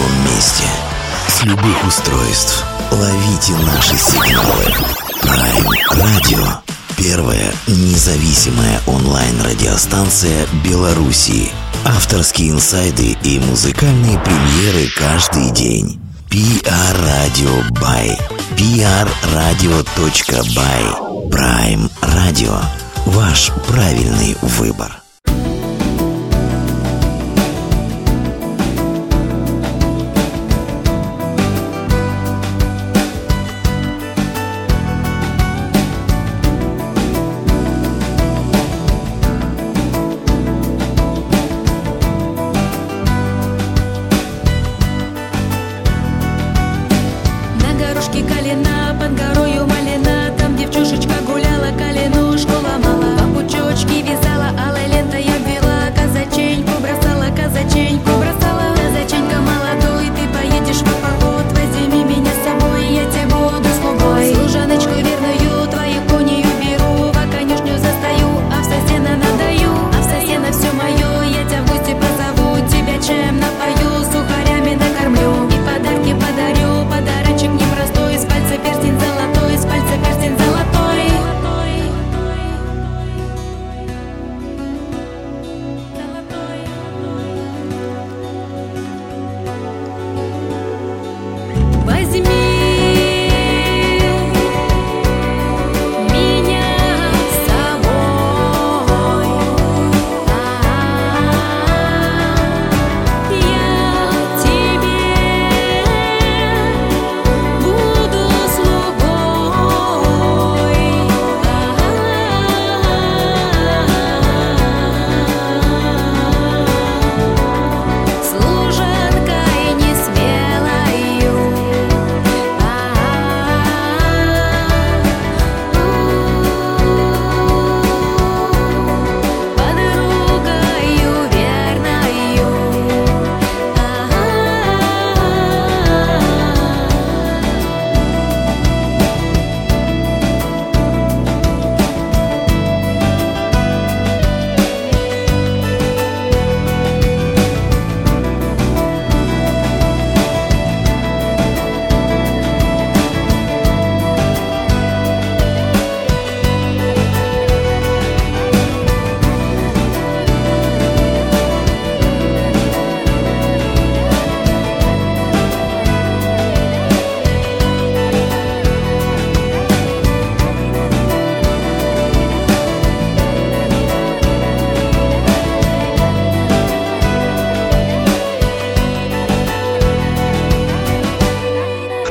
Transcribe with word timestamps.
любом 0.00 0.24
месте. 0.24 0.64
С 1.28 1.42
любых 1.44 1.86
устройств. 1.86 2.64
Ловите 2.90 3.52
наши 3.64 3.96
сигналы. 3.96 4.64
Prime 5.22 5.66
Radio. 5.94 6.46
Первая 6.96 7.52
независимая 7.66 8.80
онлайн-радиостанция 8.86 10.46
Белоруссии. 10.64 11.50
Авторские 11.84 12.50
инсайды 12.50 13.16
и 13.22 13.38
музыкальные 13.40 14.18
премьеры 14.18 14.88
каждый 14.96 15.50
день. 15.50 16.00
PR 16.28 16.96
Radio 17.04 17.68
by 17.70 18.18
Prime 21.30 21.90
Radio. 22.02 22.62
Ваш 23.06 23.50
правильный 23.66 24.36
выбор. 24.42 24.99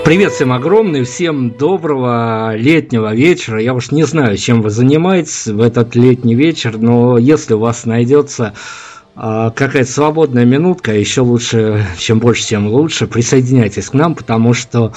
Привет 0.09 0.33
всем 0.33 0.51
огромный, 0.51 1.03
всем 1.03 1.51
доброго 1.51 2.55
летнего 2.55 3.13
вечера. 3.13 3.61
Я 3.61 3.75
уж 3.75 3.91
не 3.91 4.05
знаю, 4.05 4.37
чем 4.37 4.63
вы 4.63 4.71
занимаетесь 4.71 5.45
в 5.45 5.61
этот 5.61 5.95
летний 5.95 6.33
вечер, 6.33 6.79
но 6.79 7.19
если 7.19 7.53
у 7.53 7.59
вас 7.59 7.85
найдется 7.85 8.55
а, 9.15 9.51
какая-то 9.51 9.91
свободная 9.91 10.45
минутка, 10.45 10.95
еще 10.95 11.21
лучше, 11.21 11.85
чем 11.99 12.17
больше, 12.17 12.43
тем 12.43 12.69
лучше, 12.69 13.05
присоединяйтесь 13.05 13.91
к 13.91 13.93
нам, 13.93 14.15
потому 14.15 14.55
что 14.55 14.93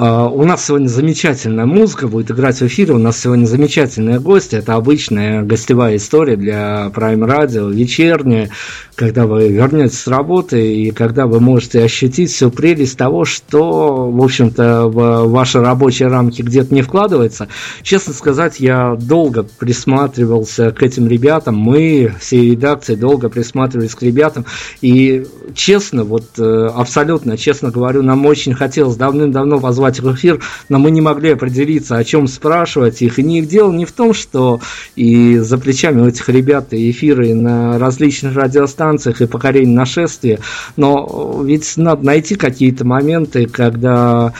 у 0.00 0.44
нас 0.44 0.64
сегодня 0.64 0.86
замечательная 0.86 1.66
музыка 1.66 2.06
будет 2.06 2.30
играть 2.30 2.60
в 2.60 2.62
эфире. 2.62 2.94
У 2.94 2.98
нас 2.98 3.20
сегодня 3.20 3.46
замечательные 3.46 4.20
гости. 4.20 4.54
Это 4.54 4.74
обычная 4.74 5.42
гостевая 5.42 5.96
история 5.96 6.36
для 6.36 6.92
Prime 6.94 7.26
Radio, 7.26 7.72
вечерняя, 7.72 8.50
когда 8.94 9.26
вы 9.26 9.48
вернетесь 9.48 9.98
с 9.98 10.06
работы 10.06 10.72
и 10.72 10.92
когда 10.92 11.26
вы 11.26 11.40
можете 11.40 11.82
ощутить 11.82 12.30
всю 12.30 12.50
прелесть 12.50 12.96
того, 12.96 13.24
что, 13.24 14.08
в 14.08 14.22
общем-то, 14.22 14.86
в 14.86 15.28
ваши 15.28 15.60
рабочие 15.60 16.08
рамки 16.08 16.42
где-то 16.42 16.72
не 16.72 16.82
вкладывается. 16.82 17.48
Честно 17.82 18.12
сказать, 18.12 18.60
я 18.60 18.94
долго 18.94 19.42
присматривался 19.42 20.70
к 20.70 20.82
этим 20.84 21.08
ребятам. 21.08 21.56
Мы, 21.56 22.14
все 22.20 22.50
редакции, 22.50 22.94
долго 22.94 23.28
присматривались 23.28 23.96
к 23.96 24.02
ребятам. 24.02 24.46
И 24.80 25.26
честно, 25.54 26.04
вот 26.04 26.38
э, 26.38 26.68
абсолютно 26.72 27.36
честно 27.36 27.70
говорю, 27.70 28.02
нам 28.02 28.24
очень 28.26 28.54
хотелось 28.54 28.96
давным-давно 28.96 29.58
позвать 29.58 29.87
позвать 29.88 30.00
в 30.00 30.14
эфир, 30.14 30.40
но 30.68 30.78
мы 30.78 30.90
не 30.90 31.00
могли 31.00 31.30
определиться, 31.30 31.96
о 31.96 32.04
чем 32.04 32.28
спрашивать 32.28 33.02
их. 33.02 33.18
И 33.18 33.22
не 33.22 33.42
дело 33.42 33.72
не 33.72 33.84
в 33.84 33.92
том, 33.92 34.14
что 34.14 34.60
и 34.96 35.38
за 35.38 35.58
плечами 35.58 36.00
у 36.02 36.06
этих 36.06 36.28
ребят 36.28 36.68
эфиры 36.72 37.34
на 37.34 37.78
различных 37.78 38.34
радиостанциях 38.36 39.20
и 39.20 39.26
покорение 39.26 39.74
нашествия, 39.74 40.40
но 40.76 41.42
ведь 41.44 41.76
надо 41.76 42.04
найти 42.04 42.34
какие-то 42.34 42.84
моменты, 42.84 43.46
когда 43.46 44.32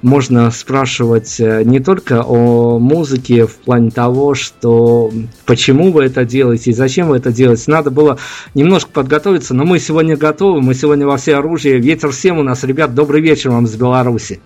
можно 0.00 0.50
спрашивать 0.50 1.38
э, 1.38 1.62
не 1.64 1.78
только 1.78 2.22
о 2.26 2.78
музыке 2.78 3.46
в 3.46 3.56
плане 3.56 3.90
того, 3.90 4.34
что 4.34 5.12
почему 5.44 5.92
вы 5.92 6.04
это 6.04 6.24
делаете 6.24 6.70
и 6.70 6.74
зачем 6.74 7.08
вы 7.08 7.18
это 7.18 7.30
делаете. 7.30 7.64
Надо 7.66 7.90
было 7.90 8.18
немножко 8.54 8.90
подготовиться, 8.90 9.54
но 9.54 9.64
мы 9.64 9.78
сегодня 9.78 10.16
готовы, 10.16 10.62
мы 10.62 10.74
сегодня 10.74 11.06
во 11.06 11.18
все 11.18 11.36
оружие. 11.36 11.78
Ветер 11.78 12.10
всем 12.10 12.38
у 12.38 12.42
нас, 12.42 12.64
ребят, 12.64 12.94
добрый 12.94 13.20
вечер 13.20 13.50
вам 13.50 13.66
с 13.66 13.74
Беларуси. 13.74 14.40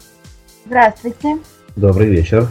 Здравствуйте. 0.66 1.38
Добрый 1.76 2.08
вечер. 2.08 2.48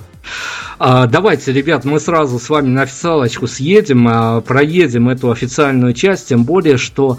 А, 0.80 1.06
давайте, 1.06 1.52
ребят, 1.52 1.84
мы 1.84 2.00
сразу 2.00 2.40
с 2.40 2.50
вами 2.50 2.68
на 2.68 2.84
официалочку 2.84 3.46
съедем, 3.48 4.08
а, 4.08 4.42
проедем 4.42 5.10
эту 5.10 5.32
официальную 5.32 5.94
часть, 5.94 6.30
тем 6.30 6.46
более, 6.46 6.78
что 6.78 7.18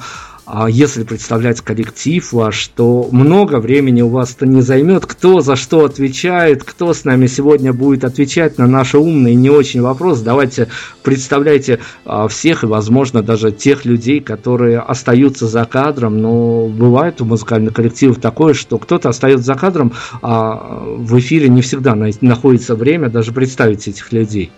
если 0.68 1.02
представлять 1.02 1.60
коллектив 1.60 2.32
ваш, 2.32 2.68
то 2.68 3.08
много 3.10 3.58
времени 3.58 4.02
у 4.02 4.08
вас-то 4.08 4.46
не 4.46 4.62
займет. 4.62 5.04
Кто 5.04 5.40
за 5.40 5.56
что 5.56 5.84
отвечает, 5.84 6.62
кто 6.62 6.94
с 6.94 7.04
нами 7.04 7.26
сегодня 7.26 7.72
будет 7.72 8.04
отвечать 8.04 8.56
на 8.56 8.66
наши 8.66 8.96
умные 8.96 9.34
не 9.34 9.50
очень 9.50 9.82
вопросы. 9.82 10.22
Давайте 10.24 10.68
представляйте 11.02 11.80
а, 12.04 12.28
всех 12.28 12.62
и, 12.62 12.66
возможно, 12.66 13.22
даже 13.22 13.50
тех 13.50 13.84
людей, 13.84 14.20
которые 14.20 14.78
остаются 14.78 15.48
за 15.48 15.64
кадром. 15.64 16.22
Но 16.22 16.68
бывает 16.68 17.20
у 17.20 17.24
музыкальных 17.24 17.74
коллективов 17.74 18.20
такое, 18.20 18.54
что 18.54 18.78
кто-то 18.78 19.08
остается 19.08 19.46
за 19.46 19.54
кадром, 19.56 19.92
а 20.22 20.84
в 20.96 21.18
эфире 21.18 21.48
не 21.48 21.62
всегда 21.62 21.96
находится 22.20 22.76
время 22.76 23.10
даже 23.10 23.32
представить 23.32 23.88
этих 23.88 24.12
людей. 24.12 24.52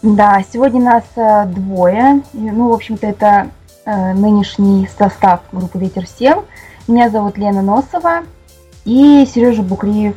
Да, 0.00 0.42
сегодня 0.52 0.80
нас 0.80 1.04
э, 1.16 1.46
двое. 1.52 2.22
Ну, 2.32 2.68
в 2.68 2.72
общем-то, 2.72 3.06
это 3.06 3.50
нынешний 4.14 4.88
состав 4.98 5.40
группы 5.52 5.78
«Ветер-7». 5.78 6.44
Меня 6.88 7.10
зовут 7.10 7.38
Лена 7.38 7.62
Носова 7.62 8.22
и 8.84 9.26
Сережа 9.26 9.62
Букриев, 9.62 10.14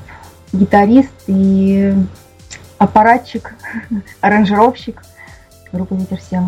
гитарист 0.53 1.11
и 1.27 1.93
аппаратчик, 2.77 3.53
аранжировщик 4.21 5.01
группы 5.71 5.95
«Ветер-7». 5.95 6.47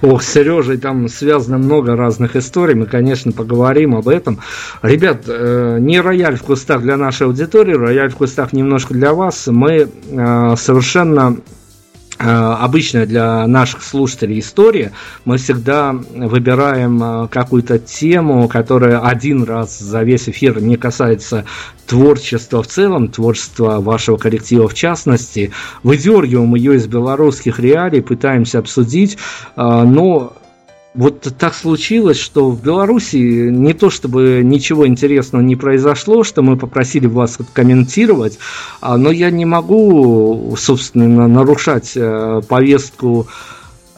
Ох, 0.00 0.22
с 0.22 0.32
Сережей 0.32 0.78
там 0.78 1.08
связано 1.08 1.58
много 1.58 1.96
разных 1.96 2.36
историй, 2.36 2.74
мы, 2.74 2.86
конечно, 2.86 3.32
поговорим 3.32 3.96
об 3.96 4.08
этом. 4.08 4.40
Ребят, 4.82 5.22
э, 5.26 5.78
не 5.80 6.00
рояль 6.00 6.36
в 6.36 6.42
кустах 6.44 6.82
для 6.82 6.96
нашей 6.96 7.26
аудитории, 7.26 7.74
рояль 7.74 8.10
в 8.10 8.16
кустах 8.16 8.52
немножко 8.52 8.94
для 8.94 9.12
вас. 9.12 9.48
Мы 9.48 9.88
э, 10.10 10.56
совершенно 10.56 11.36
Э, 11.36 11.57
обычная 12.24 13.06
для 13.06 13.46
наших 13.46 13.82
слушателей 13.82 14.40
история. 14.40 14.92
Мы 15.24 15.38
всегда 15.38 15.92
выбираем 15.92 17.02
э, 17.02 17.28
какую-то 17.28 17.78
тему, 17.78 18.48
которая 18.48 19.00
один 19.00 19.44
раз 19.44 19.78
за 19.78 20.02
весь 20.02 20.28
эфир 20.28 20.60
не 20.60 20.76
касается 20.76 21.44
творчества 21.86 22.62
в 22.62 22.66
целом, 22.66 23.08
творчества 23.08 23.80
вашего 23.80 24.16
коллектива 24.16 24.68
в 24.68 24.74
частности. 24.74 25.52
Выдергиваем 25.82 26.54
ее 26.54 26.76
из 26.76 26.86
белорусских 26.86 27.60
реалий, 27.60 28.02
пытаемся 28.02 28.58
обсудить, 28.58 29.16
э, 29.56 29.62
но 29.62 30.37
вот 30.98 31.32
так 31.38 31.54
случилось, 31.54 32.18
что 32.18 32.50
в 32.50 32.60
Беларуси 32.60 33.16
не 33.50 33.72
то 33.72 33.88
чтобы 33.88 34.40
ничего 34.42 34.84
интересного 34.84 35.42
не 35.42 35.54
произошло, 35.54 36.24
что 36.24 36.42
мы 36.42 36.56
попросили 36.56 37.06
вас 37.06 37.38
комментировать, 37.52 38.38
а, 38.80 38.96
но 38.96 39.12
я 39.12 39.30
не 39.30 39.44
могу, 39.44 40.56
собственно, 40.58 41.28
нарушать 41.28 41.92
э, 41.94 42.42
повестку 42.48 43.28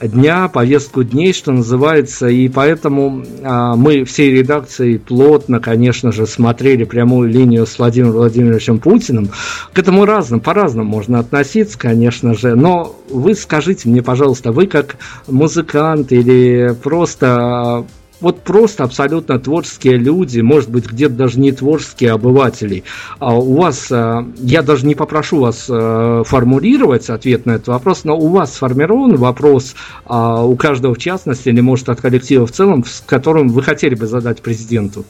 дня, 0.02 0.48
повестку 0.48 1.02
дней, 1.02 1.32
что 1.32 1.52
называется, 1.52 2.28
и 2.28 2.48
поэтому 2.48 3.24
а, 3.42 3.76
мы 3.76 4.04
всей 4.04 4.32
редакцией 4.32 4.98
плотно, 4.98 5.60
конечно 5.60 6.12
же, 6.12 6.26
смотрели 6.26 6.84
прямую 6.84 7.28
линию 7.28 7.66
с 7.66 7.78
Владимиром 7.78 8.12
Владимировичем 8.12 8.78
Путиным. 8.78 9.30
К 9.72 9.78
этому 9.78 10.04
разным, 10.04 10.40
по-разному 10.40 10.88
можно 10.88 11.18
относиться, 11.18 11.78
конечно 11.78 12.34
же, 12.34 12.54
но 12.54 12.96
вы 13.10 13.34
скажите 13.34 13.88
мне, 13.88 14.02
пожалуйста, 14.02 14.52
вы 14.52 14.66
как 14.66 14.96
музыкант 15.26 16.12
или 16.12 16.74
просто 16.82 17.84
вот 18.20 18.42
просто 18.42 18.84
абсолютно 18.84 19.38
творческие 19.38 19.96
люди, 19.96 20.40
может 20.40 20.70
быть, 20.70 20.90
где-то 20.90 21.14
даже 21.14 21.40
не 21.40 21.52
творческие 21.52 22.12
обыватели. 22.12 22.84
А 23.18 23.36
у 23.36 23.56
вас, 23.56 23.90
э, 23.90 24.24
я 24.36 24.62
даже 24.62 24.86
не 24.86 24.94
попрошу 24.94 25.40
вас 25.40 25.66
э, 25.68 26.22
формулировать 26.26 27.08
ответ 27.10 27.46
на 27.46 27.52
этот 27.52 27.68
вопрос, 27.68 28.04
но 28.04 28.16
у 28.16 28.28
вас 28.28 28.54
сформирован 28.54 29.16
вопрос 29.16 29.74
а, 30.06 30.44
у 30.44 30.56
каждого 30.56 30.94
в 30.94 30.98
частности, 30.98 31.48
или 31.48 31.60
может 31.60 31.88
от 31.88 32.00
коллектива 32.00 32.46
в 32.46 32.52
целом, 32.52 32.84
с 32.84 33.02
которым 33.04 33.48
вы 33.48 33.62
хотели 33.62 33.94
бы 33.94 34.06
задать 34.06 34.42
президенту? 34.42 35.04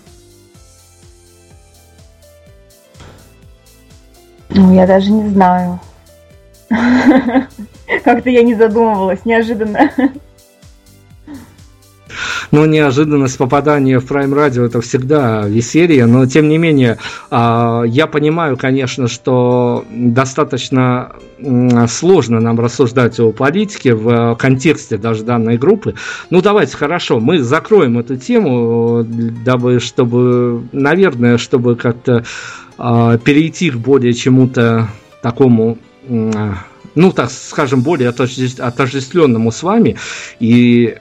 Ну, 4.51 4.75
я 4.75 4.87
даже 4.87 5.11
не 5.11 5.29
знаю. 5.31 5.81
Как-то 8.05 8.31
я 8.31 8.43
не 8.43 8.55
задумывалась, 8.55 9.25
неожиданно. 9.25 9.91
Но 12.51 12.67
неожиданность 12.67 13.39
попадания 13.39 13.99
в 13.99 14.11
Prime 14.11 14.33
Radio 14.33 14.67
это 14.67 14.81
всегда 14.81 15.47
веселье, 15.47 16.07
но 16.07 16.27
тем 16.27 16.49
не 16.49 16.59
менее 16.59 16.99
а, 17.31 17.83
я 17.83 18.07
понимаю, 18.07 18.57
конечно, 18.57 19.09
что 19.09 19.85
достаточно 19.91 21.13
сложно 21.89 22.41
нам 22.41 22.61
рассуждать 22.61 23.19
о 23.19 23.33
политике 23.33 23.95
в 23.95 24.37
контексте 24.37 24.99
даже 24.99 25.25
данной 25.25 25.57
группы. 25.57 25.95
Ну 26.29 26.43
давайте, 26.43 26.77
хорошо, 26.77 27.21
мы 27.21 27.39
закроем 27.39 27.99
эту 27.99 28.17
тему, 28.17 29.05
дабы, 29.05 29.81
чтобы, 29.81 30.63
наверное, 30.73 31.39
чтобы 31.39 31.77
как-то 31.77 32.25
а, 32.79 33.19
перейти 33.19 33.71
к 33.71 33.77
более 33.77 34.13
чему-то 34.13 34.89
такому 35.23 35.79
ну, 36.95 37.13
так 37.13 37.31
скажем, 37.31 37.83
более 37.83 38.09
отождествленному 38.09 39.53
с 39.53 39.63
вами. 39.63 39.97
И 40.41 40.97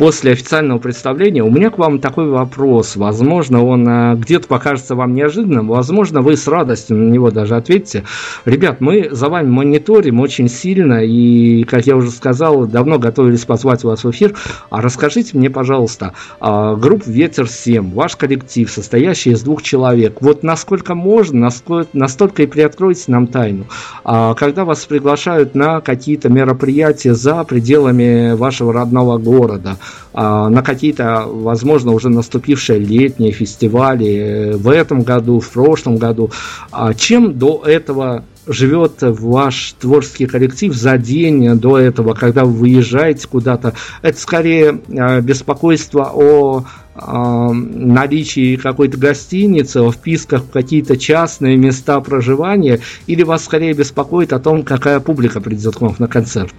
после 0.00 0.32
официального 0.32 0.78
представления 0.78 1.42
у 1.42 1.50
меня 1.50 1.68
к 1.68 1.76
вам 1.76 1.98
такой 1.98 2.26
вопрос. 2.26 2.96
Возможно, 2.96 3.62
он 3.62 3.86
э, 3.86 4.14
где-то 4.14 4.48
покажется 4.48 4.94
вам 4.94 5.12
неожиданным, 5.12 5.68
возможно, 5.68 6.22
вы 6.22 6.38
с 6.38 6.48
радостью 6.48 6.96
на 6.96 7.10
него 7.10 7.30
даже 7.30 7.54
ответите. 7.54 8.04
Ребят, 8.46 8.80
мы 8.80 9.10
за 9.10 9.28
вами 9.28 9.50
мониторим 9.50 10.20
очень 10.20 10.48
сильно, 10.48 11.04
и, 11.04 11.64
как 11.64 11.86
я 11.86 11.96
уже 11.96 12.10
сказал, 12.12 12.64
давно 12.64 12.98
готовились 12.98 13.44
позвать 13.44 13.84
вас 13.84 14.02
в 14.02 14.10
эфир. 14.10 14.32
А 14.70 14.80
расскажите 14.80 15.36
мне, 15.36 15.50
пожалуйста, 15.50 16.14
а, 16.40 16.76
группа 16.76 17.06
«Ветер-7», 17.06 17.92
ваш 17.92 18.16
коллектив, 18.16 18.70
состоящий 18.70 19.32
из 19.32 19.42
двух 19.42 19.62
человек, 19.62 20.22
вот 20.22 20.42
насколько 20.42 20.94
можно, 20.94 21.40
насколько, 21.40 21.90
настолько 21.92 22.44
и 22.44 22.46
приоткройте 22.46 23.04
нам 23.08 23.26
тайну. 23.26 23.66
А, 24.04 24.32
когда 24.32 24.64
вас 24.64 24.82
приглашают 24.86 25.54
на 25.54 25.82
какие-то 25.82 26.30
мероприятия 26.30 27.14
за 27.14 27.44
пределами 27.44 28.32
вашего 28.32 28.72
родного 28.72 29.18
города– 29.18 29.76
на 30.12 30.62
какие-то, 30.62 31.24
возможно, 31.26 31.92
уже 31.92 32.08
наступившие 32.08 32.78
летние 32.78 33.32
фестивали 33.32 34.16
э, 34.16 34.56
в 34.56 34.68
этом 34.68 35.02
году, 35.02 35.40
в 35.40 35.48
прошлом 35.50 35.98
году. 35.98 36.30
А 36.72 36.94
чем 36.94 37.38
до 37.38 37.62
этого 37.64 38.24
живет 38.46 38.96
ваш 39.00 39.74
творческий 39.78 40.26
коллектив 40.26 40.74
за 40.74 40.98
день 40.98 41.58
до 41.58 41.78
этого, 41.78 42.14
когда 42.14 42.44
вы 42.44 42.52
выезжаете 42.52 43.28
куда-то? 43.28 43.74
Это 44.02 44.18
скорее 44.18 44.80
а, 44.98 45.20
беспокойство 45.20 46.10
о 46.12 46.64
наличии 47.02 48.56
какой-то 48.56 48.98
гостиницы, 48.98 49.78
о 49.78 49.92
вписках 49.92 50.42
в 50.44 50.50
какие-то 50.50 50.98
частные 50.98 51.56
места 51.56 52.00
проживания, 52.00 52.80
или 53.06 53.22
вас 53.22 53.44
скорее 53.44 53.72
беспокоит 53.72 54.32
о 54.32 54.38
том, 54.38 54.62
какая 54.64 55.00
публика 55.00 55.40
придет 55.40 55.76
к 55.76 55.80
вам 55.80 55.94
на 55.98 56.08
концерт? 56.08 56.52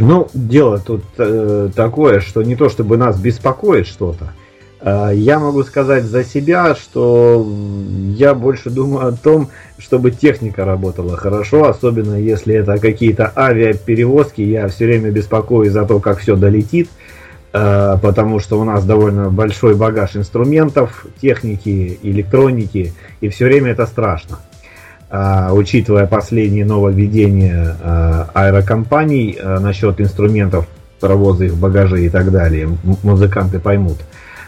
Ну, 0.00 0.28
дело 0.32 0.78
тут 0.78 1.02
э, 1.18 1.68
такое, 1.74 2.20
что 2.20 2.42
не 2.42 2.56
то 2.56 2.70
чтобы 2.70 2.96
нас 2.96 3.20
беспокоит 3.20 3.86
что-то. 3.86 4.32
Э, 4.80 5.10
я 5.12 5.38
могу 5.38 5.62
сказать 5.62 6.04
за 6.04 6.24
себя, 6.24 6.74
что 6.74 7.46
я 8.16 8.32
больше 8.32 8.70
думаю 8.70 9.08
о 9.08 9.12
том, 9.12 9.50
чтобы 9.76 10.10
техника 10.10 10.64
работала 10.64 11.18
хорошо, 11.18 11.68
особенно 11.68 12.14
если 12.14 12.54
это 12.54 12.78
какие-то 12.78 13.30
авиаперевозки. 13.36 14.40
Я 14.40 14.68
все 14.68 14.86
время 14.86 15.10
беспокоюсь 15.10 15.72
за 15.72 15.84
то, 15.84 16.00
как 16.00 16.18
все 16.20 16.34
долетит, 16.34 16.88
э, 17.52 17.96
потому 18.00 18.38
что 18.38 18.58
у 18.58 18.64
нас 18.64 18.86
довольно 18.86 19.28
большой 19.28 19.74
багаж 19.74 20.16
инструментов, 20.16 21.04
техники, 21.20 21.98
электроники, 22.02 22.94
и 23.20 23.28
все 23.28 23.44
время 23.44 23.72
это 23.72 23.84
страшно. 23.84 24.38
А, 25.12 25.52
учитывая 25.52 26.06
последние 26.06 26.64
нововведения 26.64 27.76
а, 27.80 28.30
аэрокомпаний 28.32 29.36
а, 29.40 29.58
насчет 29.58 30.00
инструментов 30.00 30.68
провоза 31.00 31.46
их 31.46 31.56
багажей 31.56 32.06
и 32.06 32.08
так 32.08 32.30
далее, 32.30 32.68
музыканты 33.02 33.58
поймут. 33.58 33.98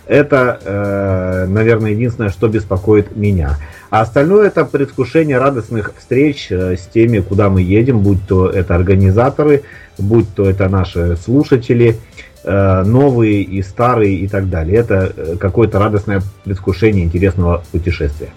Это, 0.05 1.47
наверное, 1.49 1.93
единственное, 1.93 2.29
что 2.29 2.49
беспокоит 2.49 3.17
меня. 3.17 3.57
А 3.89 4.03
остальное 4.03 4.49
это 4.49 4.67
предвкушение 4.67 5.39
радостных 5.39 5.95
встреч 5.97 6.51
с 6.51 6.87
теми, 6.93 7.21
куда 7.21 7.49
мы 7.49 7.63
едем, 7.63 8.01
будь 8.01 8.19
то 8.27 8.51
это 8.51 8.75
организаторы, 8.75 9.63
будь 9.97 10.29
то 10.35 10.51
это 10.51 10.69
наши 10.69 11.17
слушатели, 11.17 11.97
новые 12.45 13.43
и 13.43 13.63
старые 13.63 14.17
и 14.17 14.29
так 14.29 14.51
далее. 14.51 14.81
Это 14.81 15.13
э, 15.17 15.37
какое-то 15.37 15.79
радостное 15.79 16.21
предвкушение 16.45 17.05
интересного 17.05 17.65
путешествия. 17.71 18.31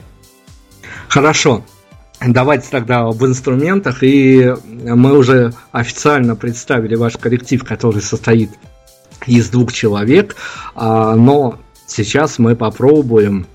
Хорошо. 1.10 1.63
Давайте 2.22 2.69
тогда 2.69 3.01
об 3.01 3.24
инструментах. 3.24 4.03
И 4.03 4.53
мы 4.65 5.17
уже 5.17 5.53
официально 5.72 6.36
представили 6.36 6.95
ваш 6.95 7.17
коллектив, 7.17 7.63
который 7.63 8.01
состоит 8.01 8.51
из 9.25 9.50
двух 9.50 9.74
человек. 9.74 10.36
А, 10.75 11.15
но 11.15 11.60
сейчас 11.88 12.39
мы 12.39 12.55
попробуем 12.55 13.48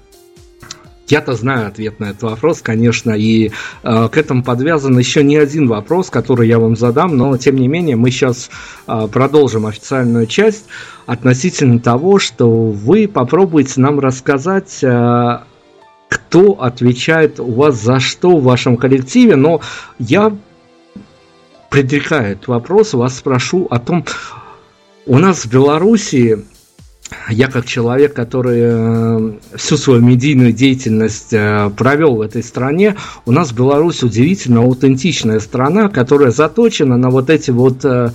я-то 1.11 1.35
знаю 1.35 1.67
ответ 1.67 1.99
на 1.99 2.11
этот 2.11 2.23
вопрос, 2.23 2.63
конечно, 2.63 3.11
и 3.11 3.51
э, 3.83 4.09
к 4.09 4.17
этому 4.17 4.45
подвязан 4.45 4.97
еще 4.97 5.25
не 5.25 5.37
один 5.37 5.67
вопрос, 5.67 6.09
который 6.09 6.47
я 6.47 6.59
вам 6.59 6.77
задам, 6.77 7.17
но 7.17 7.37
тем 7.37 7.57
не 7.57 7.67
менее 7.67 7.97
мы 7.97 8.11
сейчас 8.11 8.49
э, 8.87 9.09
продолжим 9.11 9.67
официальную 9.67 10.27
часть 10.27 10.67
относительно 11.07 11.81
того, 11.81 12.21
что 12.21 12.49
вы 12.49 13.09
попробуете 13.09 13.81
нам 13.81 13.99
рассказать 13.99 14.85
э, 14.85 15.39
кто 16.31 16.63
отвечает 16.63 17.41
у 17.41 17.51
вас 17.51 17.83
за 17.83 17.99
что 17.99 18.37
в 18.37 18.45
вашем 18.45 18.77
коллективе, 18.77 19.35
но 19.35 19.61
я 19.99 20.33
предрекаю 21.71 22.35
этот 22.35 22.47
вопрос, 22.47 22.95
вас 22.95 23.19
спрошу 23.19 23.67
о 23.69 23.81
том, 23.81 24.05
у 25.07 25.19
нас 25.19 25.45
в 25.45 25.51
Беларуси 25.51 26.45
я 27.29 27.49
как 27.49 27.67
человек, 27.67 28.15
который 28.15 28.61
э, 28.63 29.33
всю 29.57 29.77
свою 29.77 30.01
медийную 30.01 30.53
деятельность 30.53 31.33
э, 31.33 31.69
провел 31.77 32.15
в 32.15 32.21
этой 32.21 32.45
стране, 32.45 32.95
у 33.27 33.33
нас 33.33 33.51
Беларусь 33.51 34.05
удивительно 34.05 34.61
аутентичная 34.61 35.41
страна, 35.41 35.89
которая 35.89 36.31
заточена 36.31 36.97
на 36.97 37.11
вот 37.11 37.29
эти 37.29 37.51
вот 37.51 37.85
э, 37.85 38.13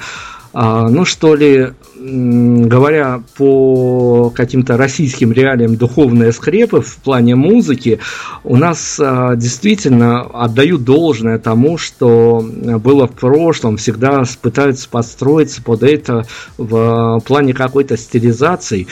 а, 0.57 0.87
ну 0.87 1.03
что 1.03 1.35
ли, 1.35 1.73
говоря 2.07 3.23
по 3.37 4.29
каким-то 4.29 4.77
российским 4.77 5.31
реалиям 5.31 5.75
духовные 5.75 6.31
скрепы 6.31 6.81
в 6.81 6.97
плане 6.97 7.35
музыки, 7.35 7.99
у 8.43 8.57
нас 8.57 8.99
а, 8.99 9.35
действительно 9.35 10.21
отдают 10.21 10.83
должное 10.83 11.39
тому, 11.39 11.77
что 11.77 12.45
было 12.47 13.07
в 13.07 13.13
прошлом, 13.13 13.77
всегда 13.77 14.23
пытаются 14.41 14.87
подстроиться 14.87 15.63
под 15.63 15.83
это 15.83 16.25
в 16.57 17.21
плане 17.25 17.53
какой-то 17.53 17.97
стилизации. 17.97 18.87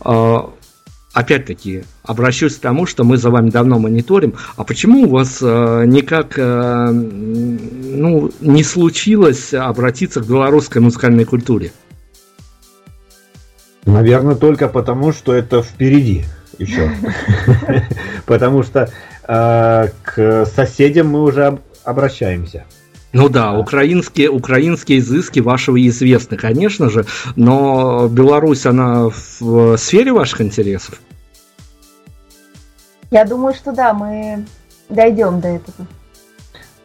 А, 0.00 0.50
опять-таки, 1.14 1.84
обращусь 2.02 2.56
к 2.56 2.60
тому, 2.60 2.84
что 2.84 3.04
мы 3.04 3.16
за 3.16 3.30
вами 3.30 3.50
давно 3.50 3.78
мониторим. 3.78 4.34
А 4.56 4.64
почему 4.64 5.04
у 5.04 5.08
вас 5.08 5.38
э, 5.40 5.84
никак 5.86 6.38
э, 6.38 6.90
ну, 6.90 8.30
не 8.40 8.62
случилось 8.64 9.54
обратиться 9.54 10.20
к 10.20 10.26
белорусской 10.26 10.82
музыкальной 10.82 11.24
культуре? 11.24 11.72
Наверное, 13.90 14.34
только 14.34 14.68
потому, 14.68 15.12
что 15.12 15.34
это 15.34 15.62
впереди 15.62 16.24
еще. 16.58 16.90
Потому 18.26 18.62
что 18.62 18.90
э, 19.26 19.88
к 20.02 20.46
соседям 20.46 21.08
мы 21.08 21.22
уже 21.22 21.58
обращаемся. 21.84 22.64
Ну 23.12 23.28
да, 23.28 23.58
украинские, 23.58 24.30
украинские 24.30 25.00
изыски 25.00 25.40
вашего 25.40 25.84
известны, 25.88 26.36
конечно 26.36 26.88
же, 26.90 27.06
но 27.34 28.06
Беларусь, 28.08 28.66
она 28.66 29.08
в 29.08 29.76
сфере 29.76 30.12
ваших 30.12 30.40
интересов? 30.40 31.00
Я 33.10 33.24
думаю, 33.24 33.54
что 33.54 33.72
да, 33.72 33.92
мы 33.92 34.44
дойдем 34.88 35.40
до 35.40 35.48
этого. 35.48 35.88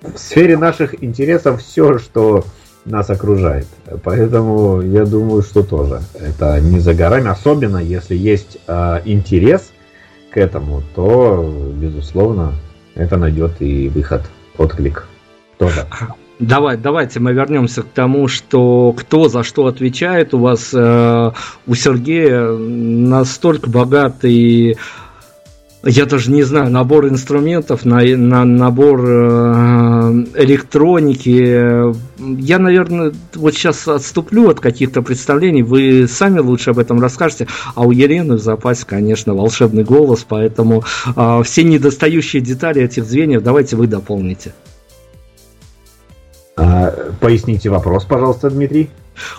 В 0.01 0.17
сфере 0.17 0.57
наших 0.57 1.03
интересов 1.03 1.62
все, 1.62 2.00
что 2.00 2.43
нас 2.85 3.09
окружает. 3.09 3.67
Поэтому 4.03 4.81
я 4.81 5.05
думаю, 5.05 5.41
что 5.41 5.63
тоже 5.63 6.01
это 6.13 6.59
не 6.59 6.79
за 6.79 6.93
горами, 6.93 7.29
особенно 7.29 7.77
если 7.77 8.15
есть 8.15 8.57
э, 8.67 9.01
интерес 9.05 9.71
к 10.31 10.37
этому, 10.37 10.83
то, 10.95 11.73
безусловно, 11.75 12.53
это 12.93 13.17
найдет 13.17 13.53
и 13.59 13.89
выход, 13.89 14.21
отклик 14.57 15.07
тоже. 15.57 15.85
Давай, 16.39 16.75
давайте 16.75 17.21
мы 17.21 17.31
вернемся 17.31 17.81
к 17.81 17.87
тому, 17.87 18.27
что 18.27 18.93
кто 18.97 19.29
за 19.29 19.43
что 19.43 19.67
отвечает. 19.67 20.33
У 20.33 20.39
вас 20.39 20.71
э, 20.73 21.31
у 21.65 21.75
Сергея 21.75 22.49
настолько 22.49 23.69
богатый 23.69 24.77
я 25.85 26.05
даже 26.07 26.31
не 26.31 26.41
знаю, 26.41 26.71
набор 26.71 27.07
инструментов, 27.07 27.85
на, 27.85 28.01
на 28.01 28.43
набор 28.43 29.01
э, 29.05 30.25
электроники. 30.35 31.93
Я, 32.41 32.57
наверное, 32.57 33.13
вот 33.35 33.53
сейчас 33.53 33.87
отступлю 33.87 34.49
от 34.49 34.59
каких-то 34.59 35.03
представлений. 35.03 35.61
Вы 35.61 36.07
сами 36.07 36.39
лучше 36.39 36.71
об 36.71 36.79
этом 36.79 36.99
расскажете. 36.99 37.47
А 37.75 37.83
у 37.83 37.91
Елены 37.91 38.35
в 38.35 38.41
запасе, 38.41 38.83
конечно, 38.87 39.35
волшебный 39.35 39.83
голос, 39.83 40.25
поэтому 40.27 40.83
э, 41.15 41.41
все 41.43 41.63
недостающие 41.63 42.41
детали 42.41 42.81
этих 42.81 43.05
звеньев 43.05 43.43
давайте 43.43 43.75
вы 43.75 43.85
дополните. 43.85 44.53
А, 46.57 46.91
поясните 47.19 47.69
вопрос, 47.69 48.05
пожалуйста, 48.05 48.49
Дмитрий 48.49 48.89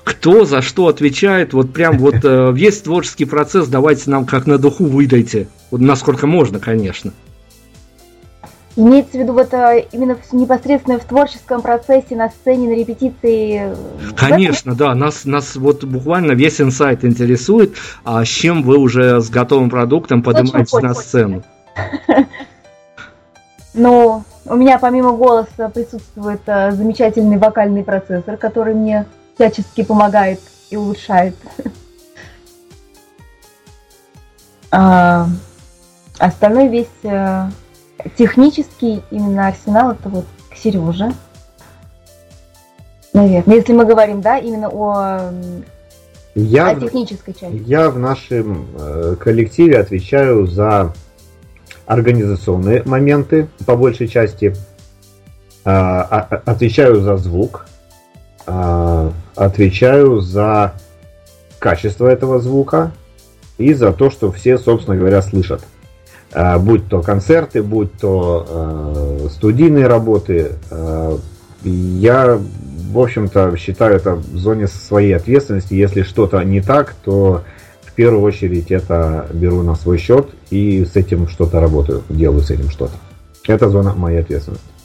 кто 0.05 0.45
за 0.45 0.63
что 0.63 0.89
отвечает, 0.89 1.53
вот 1.53 1.73
прям 1.73 1.99
вот 1.99 2.17
э, 2.23 2.53
весь 2.53 2.81
творческий 2.81 3.25
процесс 3.25 3.69
давайте 3.69 4.11
нам 4.11 4.27
как 4.27 4.47
на 4.47 4.59
духу 4.59 4.85
выдайте, 4.85 5.49
вот 5.71 5.81
насколько 5.81 6.27
можно, 6.27 6.59
конечно. 6.59 7.13
Имеется 8.79 9.13
в 9.13 9.21
виду 9.23 9.39
это 9.39 9.77
именно 9.93 10.19
непосредственно 10.33 10.99
в 10.99 11.05
творческом 11.05 11.63
процессе, 11.63 12.15
на 12.15 12.29
сцене, 12.29 12.69
на 12.69 12.79
репетиции? 12.79 13.75
Конечно, 14.15 14.75
да. 14.75 14.95
Нас, 14.95 15.25
нас 15.25 15.57
вот 15.57 15.83
буквально 15.85 16.33
весь 16.33 16.61
инсайт 16.61 17.03
интересует, 17.03 17.75
а 18.05 18.23
с 18.23 18.29
чем 18.29 18.63
вы 18.63 18.77
уже 18.77 19.23
с 19.23 19.31
готовым 19.31 19.71
продуктом 19.71 20.23
поднимаетесь 20.23 20.75
на 20.75 20.95
сцену? 20.95 21.43
Ну, 23.79 24.25
у 24.47 24.55
меня 24.55 24.79
помимо 24.79 25.13
голоса 25.13 25.69
присутствует 25.69 26.41
э, 26.47 26.73
замечательный 26.73 27.37
вокальный 27.37 27.85
процессор, 27.85 28.39
который 28.39 28.73
мне 28.73 29.05
всячески 29.37 29.85
помогает 29.85 30.41
и 30.71 30.77
улучшает. 30.77 31.37
А, 34.73 35.29
остальной 36.19 36.69
весь 36.69 36.89
э, 37.05 37.49
технический 38.19 39.01
именно 39.11 39.47
арсенал 39.47 39.93
это 39.93 40.09
вот 40.09 40.27
к 40.51 40.57
Сереже. 40.57 41.13
Наверное, 43.13 43.57
если 43.57 43.73
мы 43.73 43.87
говорим, 43.87 44.21
да, 44.21 44.39
именно 44.39 44.69
о, 44.69 45.33
я, 46.35 46.71
о 46.71 46.75
технической 46.75 47.33
части. 47.33 47.63
Я 47.65 47.91
в 47.91 47.99
нашем 47.99 48.67
э, 48.79 49.17
коллективе 49.19 49.79
отвечаю 49.79 50.47
за 50.47 50.93
организационные 51.87 52.83
моменты, 52.85 53.49
по 53.65 53.77
большей 53.77 54.09
части. 54.09 54.55
А, 55.65 56.03
а, 56.03 56.43
отвечаю 56.45 57.01
за 57.01 57.17
звук, 57.17 57.67
а, 58.47 59.13
отвечаю 59.37 60.21
за 60.21 60.73
качество 61.59 62.09
этого 62.09 62.41
звука 62.41 62.93
и 63.59 63.73
за 63.75 63.93
то, 63.93 64.11
что 64.11 64.33
все, 64.33 64.59
собственно 64.59 64.97
говоря, 64.97 65.23
слышат. 65.23 65.63
А, 66.33 66.59
будь 66.59 66.89
то 66.89 67.03
концерты, 67.03 67.63
будь 67.63 67.93
то 67.95 68.47
э, 68.49 69.29
студийные 69.31 69.87
работы. 69.87 70.53
Э, 70.71 71.17
я, 71.63 72.39
в 72.91 72.99
общем-то, 72.99 73.57
считаю 73.57 73.97
это 73.97 74.15
в 74.17 74.37
зоне 74.37 74.67
своей 74.67 75.13
ответственности. 75.17 75.75
Если 75.75 76.03
что-то 76.03 76.43
не 76.43 76.61
так, 76.61 76.95
то 77.05 77.45
в 77.83 77.93
первую 77.93 78.23
очередь 78.23 78.71
это 78.71 79.27
беру 79.33 79.63
на 79.63 79.75
свой 79.75 79.99
счет 79.99 80.29
и 80.51 80.85
с 80.85 80.97
этим 80.97 81.29
что-то 81.29 81.61
работаю, 81.61 82.03
делаю 82.09 82.43
с 82.43 82.51
этим 82.51 82.71
что-то. 82.71 82.95
Это 83.47 83.71
зона 83.71 83.95
моей 83.95 84.21
ответственности. 84.21 84.76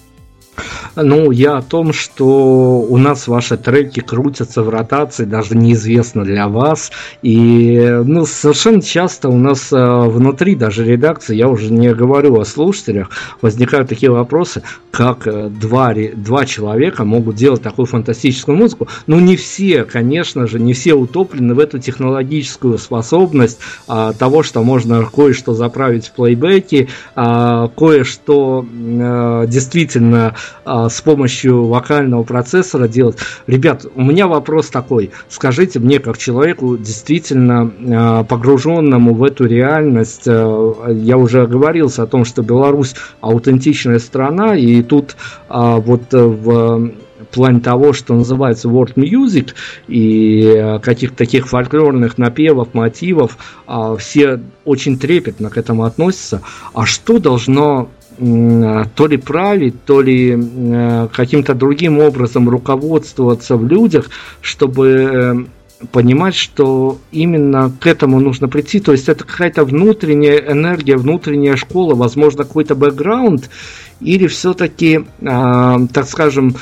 Ну, 0.96 1.31
я 1.31 1.58
о 1.58 1.62
том, 1.62 1.93
что 1.93 2.79
у 2.81 2.98
нас 2.98 3.27
ваши 3.27 3.58
треки 3.58 4.01
крутятся 4.01 4.62
в 4.62 4.70
ротации, 4.70 5.25
даже 5.25 5.55
неизвестно 5.55 6.24
для 6.25 6.48
вас. 6.48 6.91
И 7.22 7.79
ну, 8.05 8.25
совершенно 8.25 8.81
часто 8.81 9.29
у 9.29 9.38
нас 9.38 9.72
э, 9.72 10.00
внутри 10.08 10.55
даже 10.55 10.84
редакции, 10.84 11.36
я 11.36 11.48
уже 11.48 11.72
не 11.72 11.93
говорю 11.93 12.39
о 12.39 12.46
слушателях, 12.46 13.10
возникают 13.41 13.89
такие 13.89 14.12
вопросы, 14.12 14.63
как 14.91 15.27
э, 15.27 15.50
два, 15.50 15.93
два 16.15 16.46
человека 16.46 17.05
могут 17.05 17.36
делать 17.36 17.62
такую 17.62 17.86
фантастическую 17.86 18.58
музыку. 18.58 18.88
Ну, 19.08 19.20
не 19.20 19.38
все, 19.38 19.86
конечно 19.86 20.48
же, 20.48 20.60
не 20.60 20.74
все 20.74 20.93
утоплены 20.93 21.53
в 21.53 21.60
эту 21.60 21.79
технологическую 21.79 22.77
способность 22.77 23.60
а, 23.88 24.13
того, 24.13 24.43
что 24.43 24.63
можно 24.63 25.05
кое-что 25.05 25.53
заправить 25.53 26.08
в 26.08 26.12
плейбеке, 26.12 26.89
а, 27.15 27.70
кое-что 27.70 28.65
а, 28.65 29.48
действительно 29.48 30.36
а, 30.63 30.89
с 30.89 31.01
помощью 31.01 31.65
вокального 31.65 32.24
процессора 32.24 32.88
делать. 32.88 33.17
Ребят, 33.48 33.86
у 33.96 34.03
меня 34.03 34.27
вопрос 34.27 34.70
такой. 34.70 35.12
Скажите 35.27 35.79
мне, 35.79 36.00
как 36.00 36.17
человеку 36.17 36.77
действительно 36.77 37.72
а, 37.89 38.24
погруженному 38.24 39.13
в 39.13 39.24
эту 39.24 39.46
реальность, 39.46 40.27
а, 40.27 40.89
я 40.91 41.17
уже 41.17 41.41
оговорился 41.41 42.03
о 42.03 42.08
том, 42.08 42.25
что 42.25 42.43
Беларусь 42.43 42.93
аутентичная 43.22 44.00
страна, 44.00 44.55
и 44.55 44.84
тут 44.84 45.15
вот 45.50 46.12
в 46.12 46.91
плане 47.31 47.60
того, 47.60 47.93
что 47.93 48.13
называется 48.13 48.67
world 48.67 48.96
music 48.96 49.50
и 49.88 50.77
каких-то 50.81 51.17
таких 51.17 51.48
фольклорных 51.48 52.17
напевов, 52.17 52.74
мотивов, 52.74 53.38
все 54.00 54.39
очень 54.65 54.98
трепетно 54.98 55.50
к 55.50 55.58
этому 55.58 55.84
относятся. 55.84 56.41
А 56.74 56.86
что 56.86 57.20
должно 57.20 57.89
то 58.21 59.07
ли 59.07 59.17
править, 59.17 59.83
то 59.85 60.01
ли 60.01 60.37
э, 60.37 61.07
каким-то 61.11 61.55
другим 61.55 61.97
образом 61.97 62.49
руководствоваться 62.49 63.57
в 63.57 63.65
людях, 63.65 64.11
чтобы 64.41 64.87
э, 64.87 65.85
понимать, 65.91 66.35
что 66.35 66.99
именно 67.11 67.71
к 67.79 67.87
этому 67.87 68.19
нужно 68.19 68.47
прийти. 68.47 68.79
То 68.79 68.91
есть 68.91 69.09
это 69.09 69.23
какая-то 69.23 69.65
внутренняя 69.65 70.37
энергия, 70.37 70.97
внутренняя 70.97 71.55
школа, 71.55 71.95
возможно, 71.95 72.43
какой-то 72.43 72.75
бэкграунд, 72.75 73.49
или 73.99 74.27
все-таки, 74.27 75.05
а, 75.25 75.79
так 75.91 76.07
скажем, 76.07 76.55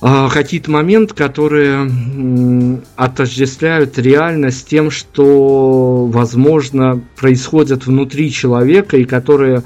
а, 0.00 0.30
какие-то 0.30 0.70
моменты, 0.70 1.14
которые 1.14 2.80
отождествляют 2.96 3.98
реальность 3.98 4.60
с 4.60 4.64
тем, 4.64 4.90
что, 4.90 6.06
возможно, 6.06 7.02
происходит 7.16 7.86
внутри 7.86 8.30
человека, 8.30 8.96
и 8.96 9.04
которые 9.04 9.58
а, 9.58 9.62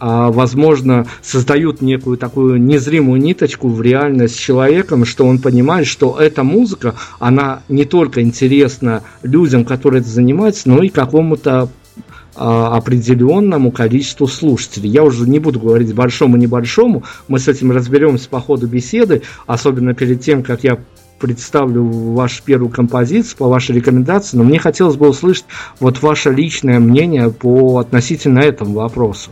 возможно, 0.00 1.06
создают 1.22 1.80
некую 1.80 2.16
такую 2.16 2.60
незримую 2.60 3.20
ниточку 3.20 3.68
в 3.68 3.82
реальность 3.82 4.36
с 4.36 4.38
человеком, 4.38 5.04
что 5.04 5.26
он 5.26 5.38
понимает, 5.38 5.86
что 5.86 6.18
эта 6.20 6.44
музыка, 6.44 6.94
она 7.18 7.62
не 7.68 7.84
только 7.84 8.22
интересна 8.22 9.02
людям, 9.22 9.64
которые 9.64 10.00
это 10.00 10.10
занимаются, 10.10 10.68
но 10.68 10.82
и 10.82 10.88
какому-то 10.88 11.68
а, 12.40 12.76
определенному 12.76 13.72
количеству 13.72 14.28
слушателей. 14.28 14.88
Я 14.88 15.02
уже 15.02 15.28
не 15.28 15.40
буду 15.40 15.58
говорить 15.58 15.92
большому-небольшому, 15.92 17.02
мы 17.26 17.40
с 17.40 17.48
этим 17.48 17.72
разберемся 17.72 18.28
по 18.28 18.40
ходу 18.40 18.68
беседы, 18.68 19.22
особенно 19.46 19.92
перед 19.92 20.20
тем, 20.20 20.44
как 20.44 20.62
я 20.62 20.78
представлю 21.18 21.84
вашу 21.84 22.44
первую 22.44 22.70
композицию 22.70 23.38
по 23.38 23.48
вашей 23.48 23.74
рекомендации, 23.74 24.36
но 24.36 24.44
мне 24.44 24.60
хотелось 24.60 24.94
бы 24.94 25.08
услышать 25.08 25.46
вот 25.80 26.00
ваше 26.00 26.30
личное 26.30 26.78
мнение 26.78 27.28
по 27.30 27.78
относительно 27.78 28.38
этому 28.38 28.74
вопросу. 28.74 29.30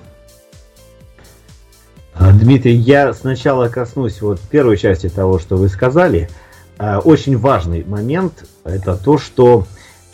А, 2.19 2.33
Дмитрий, 2.33 2.77
я 2.77 3.13
сначала 3.13 3.69
коснусь 3.69 4.23
вот 4.23 4.41
первой 4.41 4.79
части 4.79 5.09
того, 5.09 5.39
что 5.39 5.57
вы 5.57 5.69
сказали. 5.69 6.31
А, 6.79 6.99
очень 6.99 7.37
важный 7.37 7.85
момент– 7.85 8.45
это 8.65 8.97
то, 8.97 9.19
что 9.19 9.67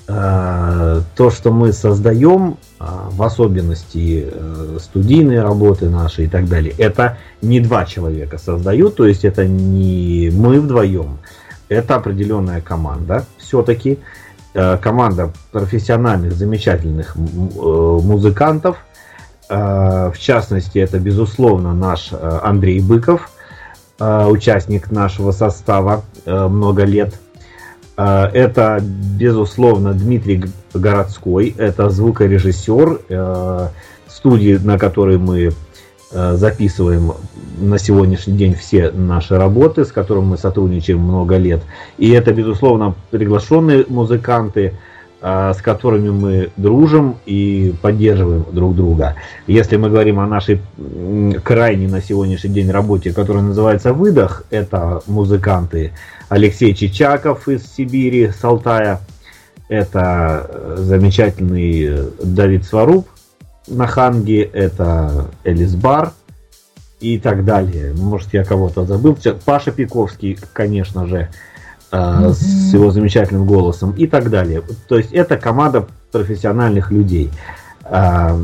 а, 0.08 1.02
то, 1.14 1.30
что 1.30 1.52
мы 1.52 1.72
создаем, 1.72 2.56
в 2.80 3.22
особенности 3.22 4.26
э, 4.28 4.78
студийные 4.80 5.40
работы 5.40 5.88
наши 5.88 6.24
и 6.24 6.26
так 6.26 6.48
далее, 6.48 6.74
это 6.78 7.16
не 7.40 7.60
два 7.60 7.84
человека 7.84 8.38
создают, 8.38 8.96
то 8.96 9.06
есть 9.06 9.24
это 9.24 9.46
не 9.46 10.32
мы 10.34 10.60
вдвоем, 10.60 11.18
это 11.68 11.94
определенная 11.94 12.60
команда 12.60 13.24
все-таки, 13.38 14.00
э, 14.54 14.78
команда 14.78 15.32
профессиональных, 15.52 16.32
замечательных 16.32 17.14
э, 17.14 17.18
музыкантов– 17.20 18.78
в 19.54 20.14
частности, 20.18 20.78
это, 20.78 20.98
безусловно, 20.98 21.74
наш 21.74 22.08
э, 22.12 22.40
Андрей 22.42 22.80
Быков, 22.80 23.30
э, 23.98 24.26
участник 24.26 24.90
нашего 24.90 25.32
состава 25.32 26.04
много 26.24 26.84
лет. 26.84 27.14
Это, 27.96 28.80
безусловно, 28.80 29.92
Дмитрий 29.92 30.44
Городской, 30.72 31.54
это 31.58 31.90
звукорежиссер 31.90 33.00
студии, 34.08 34.56
на 34.62 34.78
которой 34.78 35.18
мы 35.18 35.52
записываем 36.10 37.12
на 37.58 37.78
сегодняшний 37.78 38.34
день 38.34 38.54
все 38.54 38.92
наши 38.92 39.36
работы, 39.36 39.84
с 39.84 39.90
которым 39.90 40.26
мы 40.26 40.38
сотрудничаем 40.38 41.00
много 41.00 41.36
лет. 41.36 41.62
И 41.98 42.10
это, 42.10 42.32
безусловно, 42.32 42.94
приглашенные 43.10 43.84
музыканты– 43.88 44.74
а, 44.84 44.91
с 45.22 45.62
которыми 45.62 46.10
мы 46.10 46.50
дружим 46.56 47.16
и 47.26 47.72
поддерживаем 47.80 48.44
друг 48.50 48.74
друга. 48.74 49.14
Если 49.46 49.76
мы 49.76 49.88
говорим 49.88 50.18
о 50.18 50.26
нашей 50.26 50.60
крайней 51.44 51.86
на 51.86 52.02
сегодняшний 52.02 52.50
день 52.50 52.70
работе, 52.70 53.12
которая 53.12 53.44
называется 53.44 53.92
«Выдох», 53.92 54.42
это 54.50 55.00
музыканты 55.06 55.92
Алексей 56.28 56.74
Чичаков 56.74 57.48
из 57.48 57.64
Сибири, 57.72 58.30
с 58.30 58.42
Алтая, 58.44 59.00
это 59.68 60.46
э, 60.48 60.76
замечательный 60.80 62.10
Давид 62.22 62.64
Сваруб 62.64 63.06
на 63.68 63.86
Ханге, 63.86 64.42
это 64.42 65.28
Элис 65.44 65.76
Бар 65.76 66.12
и 67.00 67.18
так 67.18 67.44
далее. 67.44 67.94
Может, 67.94 68.34
я 68.34 68.44
кого-то 68.44 68.84
забыл. 68.84 69.16
Паша 69.44 69.70
Пиковский, 69.70 70.36
конечно 70.52 71.06
же, 71.06 71.28
mm-hmm. 71.92 72.32
с 72.32 72.72
его 72.72 72.90
замечательным 72.90 73.46
голосом 73.46 73.92
и 73.92 74.06
так 74.06 74.30
далее. 74.30 74.62
То 74.88 74.96
есть 74.96 75.12
это 75.12 75.36
команда 75.36 75.86
профессиональных 76.10 76.90
людей. 76.90 77.30
А, 77.84 78.36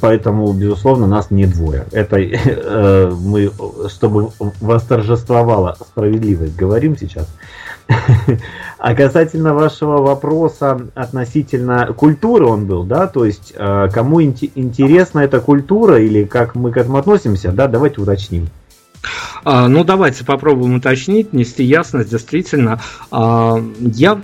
поэтому, 0.00 0.52
безусловно, 0.52 1.06
нас 1.06 1.30
не 1.30 1.46
двое. 1.46 1.86
Это 1.92 2.18
э, 2.18 3.10
мы, 3.10 3.50
чтобы 3.88 4.30
восторжествовала 4.60 5.76
справедливость, 5.80 6.56
говорим 6.56 6.96
сейчас. 6.96 7.28
А 8.78 8.96
касательно 8.96 9.54
вашего 9.54 9.98
вопроса 9.98 10.88
относительно 10.96 11.92
культуры 11.96 12.46
он 12.46 12.66
был, 12.66 12.82
да, 12.82 13.06
то 13.06 13.24
есть 13.24 13.52
э, 13.56 13.88
кому 13.92 14.20
интересна 14.20 15.20
эта 15.20 15.40
культура 15.40 16.00
или 16.00 16.24
как 16.24 16.56
мы 16.56 16.72
к 16.72 16.76
этому 16.76 16.98
относимся, 16.98 17.52
да, 17.52 17.68
давайте 17.68 18.00
уточним. 18.00 18.48
А, 19.44 19.68
ну, 19.68 19.84
давайте 19.84 20.24
попробуем 20.24 20.76
уточнить, 20.76 21.32
нести 21.32 21.64
ясность. 21.64 22.10
Действительно, 22.10 22.80
а, 23.10 23.62
я 23.80 24.20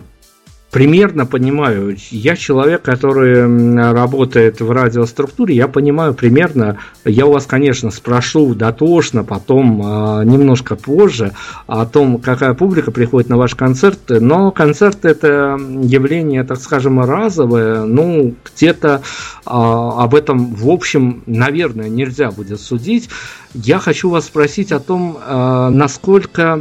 примерно 0.70 1.25
понимаю. 1.25 1.96
Я 2.10 2.37
человек, 2.37 2.82
который 2.82 3.92
работает 3.92 4.61
в 4.61 4.70
радиоструктуре, 4.70 5.54
я 5.54 5.66
понимаю 5.68 6.14
примерно, 6.14 6.78
я 7.04 7.26
у 7.26 7.33
вас, 7.33 7.46
конечно, 7.46 7.90
спрошу 7.90 8.54
дотошно, 8.54 9.24
потом 9.24 9.81
э, 9.81 10.24
немножко 10.24 10.76
позже 10.76 11.33
о 11.66 11.87
том, 11.87 12.18
какая 12.18 12.54
публика 12.54 12.90
приходит 12.90 13.31
на 13.31 13.37
ваши 13.37 13.57
концерты, 13.57 14.20
но 14.20 14.50
концерт 14.50 15.04
это 15.04 15.57
явление, 15.59 16.44
так 16.44 16.59
скажем, 16.61 17.00
разовое, 17.00 17.85
ну, 17.85 18.35
где-то 18.44 19.00
э, 19.46 19.50
об 19.50 20.14
этом, 20.14 20.54
в 20.54 20.68
общем, 20.68 21.22
наверное, 21.26 21.88
нельзя 21.88 22.31
будет 22.31 22.61
судить. 22.61 23.09
Я 23.54 23.78
хочу 23.78 24.11
вас 24.11 24.26
спросить 24.26 24.72
о 24.72 24.81
том, 24.81 25.16
э, 25.18 25.68
насколько 25.70 26.61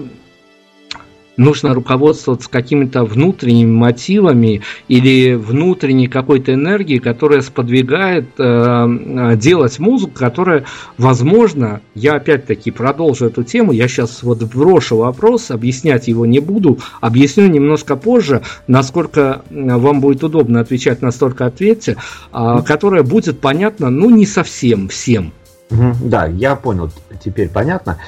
нужно 1.37 1.73
руководствоваться 1.73 2.49
какими-то 2.49 3.05
внутренними 3.05 3.71
мотивами 3.71 4.61
или 4.87 5.35
внутренней 5.35 6.07
какой-то 6.07 6.53
энергией, 6.53 6.99
которая 6.99 7.41
сподвигает 7.41 8.27
э, 8.37 8.43
э, 8.43 9.35
делать 9.37 9.79
музыку, 9.79 10.13
которая, 10.15 10.65
возможно, 10.97 11.81
я 11.95 12.15
опять-таки 12.15 12.71
продолжу 12.71 13.27
эту 13.27 13.43
тему, 13.43 13.71
я 13.71 13.87
сейчас 13.87 14.23
вот 14.23 14.43
брошу 14.43 14.97
вопрос, 14.97 15.51
объяснять 15.51 16.07
его 16.07 16.25
не 16.25 16.39
буду, 16.39 16.79
объясню 17.01 17.47
немножко 17.47 17.95
позже, 17.95 18.41
насколько 18.67 19.43
вам 19.49 20.01
будет 20.01 20.23
удобно 20.23 20.59
отвечать, 20.59 21.01
настолько 21.01 21.45
ответьте, 21.45 21.97
э, 22.33 22.61
которая 22.65 23.03
будет 23.03 23.39
понятна, 23.39 23.89
ну, 23.89 24.09
не 24.09 24.25
совсем 24.25 24.87
всем. 24.87 25.31
Да, 25.69 26.27
я 26.27 26.55
понял, 26.55 26.89
теперь 27.23 27.49
понятно. 27.49 27.97
А, 27.97 28.01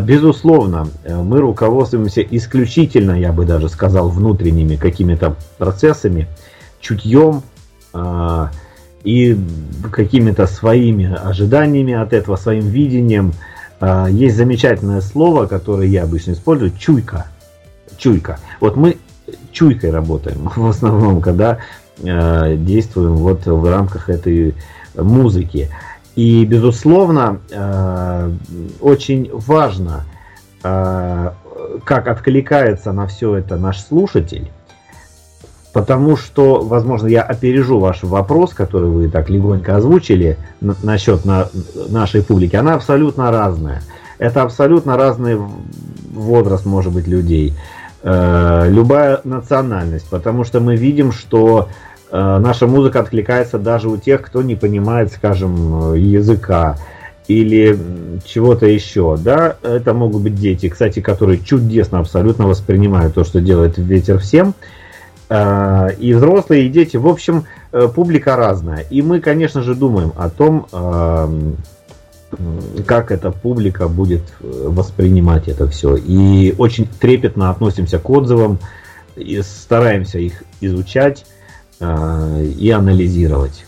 безусловно, 0.00 0.88
э, 1.04 1.14
мы 1.14 1.40
руководствуемся 1.40 2.22
исключительно, 2.22 3.12
я 3.12 3.32
бы 3.32 3.44
даже 3.44 3.68
сказал, 3.68 4.08
внутренними 4.08 4.76
какими-то 4.76 5.36
процессами, 5.58 6.26
чутьем 6.80 7.42
а, 7.92 8.50
и 9.04 9.38
какими-то 9.92 10.46
своими 10.46 11.12
ожиданиями 11.12 11.94
от 11.94 12.12
этого, 12.12 12.36
своим 12.36 12.66
видением. 12.68 13.32
А, 13.80 14.08
есть 14.08 14.36
замечательное 14.36 15.00
слово, 15.00 15.46
которое 15.46 15.86
я 15.88 16.04
обычно 16.04 16.32
использую, 16.32 16.72
чуйка. 16.78 17.26
Чуйка. 17.96 18.38
Вот 18.60 18.76
мы 18.76 18.96
чуйкой 19.52 19.90
работаем 19.90 20.50
в 20.56 20.66
основном, 20.66 21.20
когда 21.20 21.58
действуем 22.00 23.16
вот 23.16 23.46
в 23.46 23.68
рамках 23.68 24.08
этой 24.08 24.54
музыки. 24.94 25.68
И, 26.16 26.44
безусловно, 26.44 27.40
э, 27.50 28.30
очень 28.80 29.30
важно, 29.32 30.04
э, 30.62 31.30
как 31.84 32.08
откликается 32.08 32.92
на 32.92 33.06
все 33.06 33.36
это 33.36 33.56
наш 33.56 33.80
слушатель, 33.80 34.50
потому 35.72 36.16
что, 36.16 36.60
возможно, 36.62 37.06
я 37.06 37.22
опережу 37.22 37.78
ваш 37.78 38.02
вопрос, 38.02 38.52
который 38.52 38.90
вы 38.90 39.08
так 39.08 39.30
легонько 39.30 39.76
озвучили 39.76 40.38
насчет 40.60 41.24
на 41.24 41.48
нашей 41.88 42.22
публики. 42.22 42.56
Она 42.56 42.74
абсолютно 42.74 43.30
разная. 43.30 43.82
Это 44.18 44.42
абсолютно 44.42 44.96
разный 44.96 45.38
возраст, 46.12 46.66
может 46.66 46.92
быть, 46.92 47.06
людей. 47.06 47.54
Э, 48.02 48.68
любая 48.68 49.20
национальность, 49.24 50.08
потому 50.08 50.44
что 50.44 50.60
мы 50.60 50.76
видим, 50.76 51.12
что 51.12 51.68
наша 52.10 52.66
музыка 52.66 53.00
откликается 53.00 53.58
даже 53.58 53.88
у 53.88 53.96
тех, 53.96 54.22
кто 54.22 54.42
не 54.42 54.54
понимает, 54.54 55.12
скажем, 55.12 55.94
языка 55.94 56.76
или 57.28 57.78
чего-то 58.24 58.66
еще, 58.66 59.18
да, 59.18 59.56
это 59.62 59.92
могут 59.92 60.22
быть 60.22 60.34
дети, 60.34 60.68
кстати, 60.70 61.00
которые 61.00 61.38
чудесно 61.38 61.98
абсолютно 61.98 62.46
воспринимают 62.46 63.14
то, 63.14 63.22
что 63.22 63.42
делает 63.42 63.76
ветер 63.76 64.18
всем, 64.18 64.54
э, 65.28 65.88
и 65.98 66.14
взрослые, 66.14 66.66
и 66.66 66.70
дети, 66.70 66.96
в 66.96 67.06
общем, 67.06 67.44
э, 67.72 67.86
публика 67.94 68.34
разная, 68.34 68.86
и 68.88 69.02
мы, 69.02 69.20
конечно 69.20 69.62
же, 69.62 69.74
думаем 69.74 70.12
о 70.16 70.30
том, 70.30 70.66
как 72.86 73.10
эта 73.10 73.30
публика 73.30 73.88
будет 73.88 74.22
воспринимать 74.40 75.48
это 75.48 75.66
все, 75.66 75.96
и 75.96 76.54
очень 76.58 76.86
трепетно 76.86 77.48
относимся 77.48 77.98
к 77.98 78.10
отзывам, 78.10 78.58
и 79.16 79.40
стараемся 79.42 80.18
их 80.18 80.42
изучать, 80.60 81.24
и 81.80 82.70
анализировать. 82.70 83.64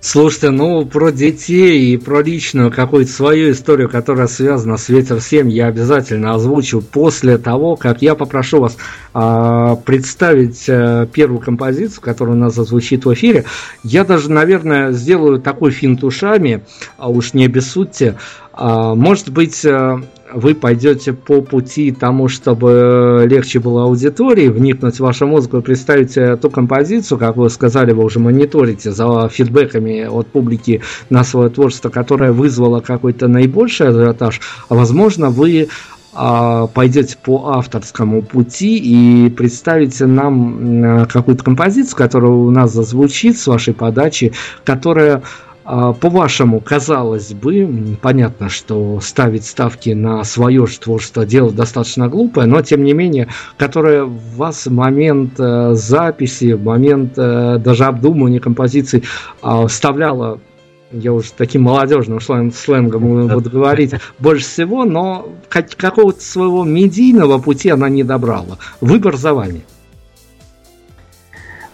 Слушайте, 0.00 0.50
ну 0.50 0.86
про 0.86 1.10
детей 1.10 1.92
и 1.92 1.96
про 1.96 2.22
личную 2.22 2.70
какую-то 2.70 3.10
свою 3.10 3.50
историю, 3.50 3.88
которая 3.88 4.28
связана 4.28 4.76
с 4.76 4.88
Ветер 4.88 5.20
7, 5.20 5.50
я 5.50 5.66
обязательно 5.66 6.34
озвучу 6.34 6.80
после 6.80 7.36
того, 7.36 7.74
как 7.74 8.00
я 8.00 8.14
попрошу 8.14 8.60
вас 8.60 8.76
э, 9.12 9.76
представить 9.84 10.68
э, 10.68 11.08
первую 11.12 11.40
композицию, 11.40 12.00
которая 12.00 12.36
у 12.36 12.38
нас 12.38 12.54
зазвучит 12.54 13.06
в 13.06 13.12
эфире. 13.14 13.44
Я 13.82 14.04
даже, 14.04 14.30
наверное, 14.30 14.92
сделаю 14.92 15.40
такой 15.40 15.72
финт 15.72 16.04
ушами, 16.04 16.62
а 16.96 17.10
уж 17.10 17.34
не 17.34 17.46
обессудьте. 17.46 18.14
Э, 18.47 18.47
может 18.58 19.30
быть, 19.30 19.64
э, 19.64 19.96
вы 20.32 20.54
пойдете 20.54 21.12
по 21.12 21.40
пути 21.40 21.92
тому, 21.92 22.28
чтобы 22.28 23.24
легче 23.28 23.60
было 23.60 23.84
аудитории 23.84 24.48
вникнуть 24.48 24.96
в 24.96 25.00
вашу 25.00 25.26
музыку 25.26 25.58
и 25.58 25.62
представить 25.62 26.40
ту 26.40 26.50
композицию, 26.50 27.18
как 27.18 27.36
вы 27.36 27.48
сказали, 27.50 27.92
вы 27.92 28.04
уже 28.04 28.18
мониторите 28.18 28.90
за 28.90 29.28
фидбэками 29.28 30.04
от 30.04 30.26
публики 30.26 30.82
на 31.08 31.24
свое 31.24 31.50
творчество, 31.50 31.88
которое 31.88 32.32
вызвало 32.32 32.80
какой-то 32.80 33.28
наибольший 33.28 33.88
ажиотаж, 33.88 34.40
а 34.68 34.74
возможно 34.74 35.30
вы 35.30 35.68
а, 36.20 36.66
пойдете 36.66 37.16
по 37.22 37.52
авторскому 37.52 38.22
пути 38.22 38.76
и 38.76 39.30
представите 39.30 40.06
нам 40.06 41.06
какую-то 41.06 41.44
композицию, 41.44 41.96
которая 41.96 42.32
у 42.32 42.50
нас 42.50 42.72
зазвучит 42.72 43.38
с 43.38 43.46
вашей 43.46 43.72
подачи, 43.72 44.32
которая 44.64 45.16
а, 45.16 45.22
по-вашему, 45.68 46.60
казалось 46.60 47.34
бы, 47.34 47.96
понятно, 48.00 48.48
что 48.48 49.00
ставить 49.00 49.44
ставки 49.44 49.90
на 49.90 50.24
свое 50.24 50.66
творчество 50.66 51.26
дело 51.26 51.52
достаточно 51.52 52.08
глупое, 52.08 52.46
но 52.46 52.62
тем 52.62 52.84
не 52.84 52.94
менее, 52.94 53.28
которое 53.58 54.04
в 54.04 54.36
вас 54.36 54.66
в 54.66 54.72
момент 54.72 55.38
э, 55.38 55.74
записи, 55.74 56.52
в 56.52 56.64
момент 56.64 57.14
э, 57.18 57.58
даже 57.58 57.84
обдумывания 57.84 58.40
композиций 58.40 59.04
э, 59.42 59.66
вставляло 59.66 60.40
я 60.90 61.12
уже 61.12 61.32
таким 61.36 61.62
молодежным 61.62 62.20
сленгом 62.20 63.28
буду 63.34 63.50
говорить, 63.50 63.92
больше 64.18 64.46
всего, 64.46 64.84
но 64.84 65.28
какого-то 65.48 66.22
своего 66.22 66.64
медийного 66.64 67.38
пути 67.38 67.68
она 67.68 67.90
не 67.90 68.04
добрала. 68.04 68.58
Выбор 68.80 69.16
за 69.16 69.34
вами. 69.34 69.62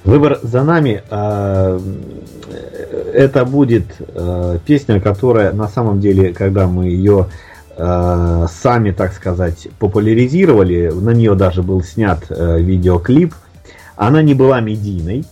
Выбор 0.05 0.39
за 0.43 0.63
нами. 0.63 1.03
А, 1.11 1.81
это 3.15 3.45
будет 3.45 3.87
э, 3.99 4.59
песня, 4.67 5.01
которая 5.01 5.53
на 5.53 5.69
самом 5.69 6.01
деле, 6.01 6.35
когда 6.35 6.67
мы 6.67 6.87
ее 6.87 7.29
э, 7.77 8.47
сами, 8.51 8.91
так 8.91 9.13
сказать, 9.15 9.69
популяризировали, 9.79 10.91
на 10.93 11.11
нее 11.11 11.35
даже 11.35 11.63
был 11.63 11.83
снят 11.83 12.21
э, 12.29 12.61
видеоклип, 12.61 13.35
она 13.97 14.21
не 14.23 14.35
была 14.35 14.61
медийной, 14.61 15.25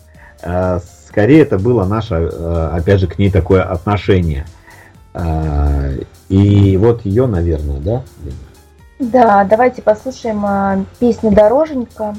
э, 0.43 0.79
скорее 1.09 1.43
это 1.43 1.59
было 1.59 1.85
наше, 1.85 2.15
э, 2.15 2.71
опять 2.73 3.01
же, 3.01 3.07
к 3.09 3.19
ней 3.19 3.31
такое 3.31 3.63
отношение. 3.63 4.47
Э, 5.13 5.99
и 6.29 6.77
вот 6.77 7.05
ее, 7.05 7.27
наверное, 7.27 7.81
да? 7.81 8.03
Да, 8.99 9.45
давайте 9.45 9.83
послушаем 9.83 10.45
э, 10.47 10.85
песню 11.01 11.33
«Дороженька». 11.33 12.15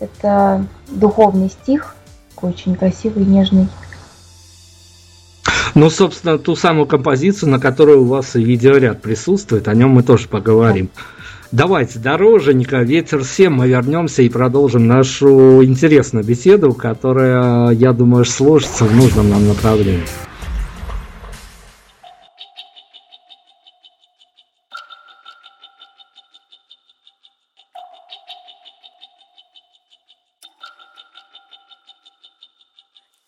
Это 0.00 0.66
духовный 0.88 1.48
стих, 1.48 1.94
такой 2.34 2.50
очень 2.50 2.74
красивый, 2.74 3.24
нежный. 3.24 3.68
Ну, 5.74 5.90
собственно, 5.90 6.38
ту 6.38 6.56
самую 6.56 6.86
композицию, 6.86 7.50
на 7.50 7.60
которой 7.60 7.96
у 7.96 8.04
вас 8.04 8.36
и 8.36 8.42
видеоряд 8.42 9.02
присутствует, 9.02 9.68
о 9.68 9.74
нем 9.74 9.90
мы 9.90 10.02
тоже 10.02 10.28
поговорим. 10.28 10.90
Давайте, 11.52 11.98
дороженька, 11.98 12.78
ветер 12.78 13.22
всем, 13.22 13.54
мы 13.54 13.68
вернемся 13.68 14.22
и 14.22 14.28
продолжим 14.28 14.86
нашу 14.86 15.64
интересную 15.64 16.24
беседу, 16.24 16.72
которая, 16.72 17.70
я 17.70 17.92
думаю, 17.92 18.24
сложится 18.24 18.84
в 18.84 18.94
нужном 18.94 19.30
нам 19.30 19.46
направлении. 19.46 20.04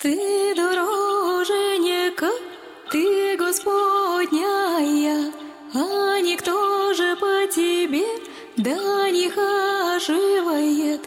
Ти 0.09 0.55
дороженька, 0.57 2.31
ты 2.91 3.37
Господняя, 3.37 5.31
а 5.75 6.21
никто 6.21 6.95
же 6.95 7.15
по 7.17 7.47
тебе 7.53 8.07
да 8.57 9.11
не 9.11 9.29
хаживает. 9.29 11.07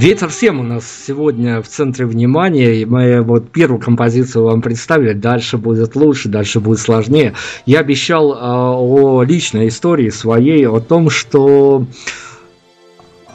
Ветер 0.00 0.30
всем 0.30 0.60
у 0.60 0.62
нас 0.62 0.86
сегодня 1.06 1.60
в 1.60 1.68
центре 1.68 2.06
внимания, 2.06 2.76
и 2.76 2.86
мы 2.86 3.20
вот 3.20 3.50
первую 3.50 3.78
композицию 3.82 4.44
вам 4.44 4.62
представили, 4.62 5.12
дальше 5.12 5.58
будет 5.58 5.94
лучше, 5.94 6.30
дальше 6.30 6.58
будет 6.58 6.78
сложнее. 6.78 7.34
Я 7.66 7.80
обещал 7.80 8.32
э, 8.32 8.36
о 8.38 9.22
личной 9.22 9.68
истории 9.68 10.08
своей, 10.08 10.66
о 10.66 10.80
том, 10.80 11.10
что 11.10 11.84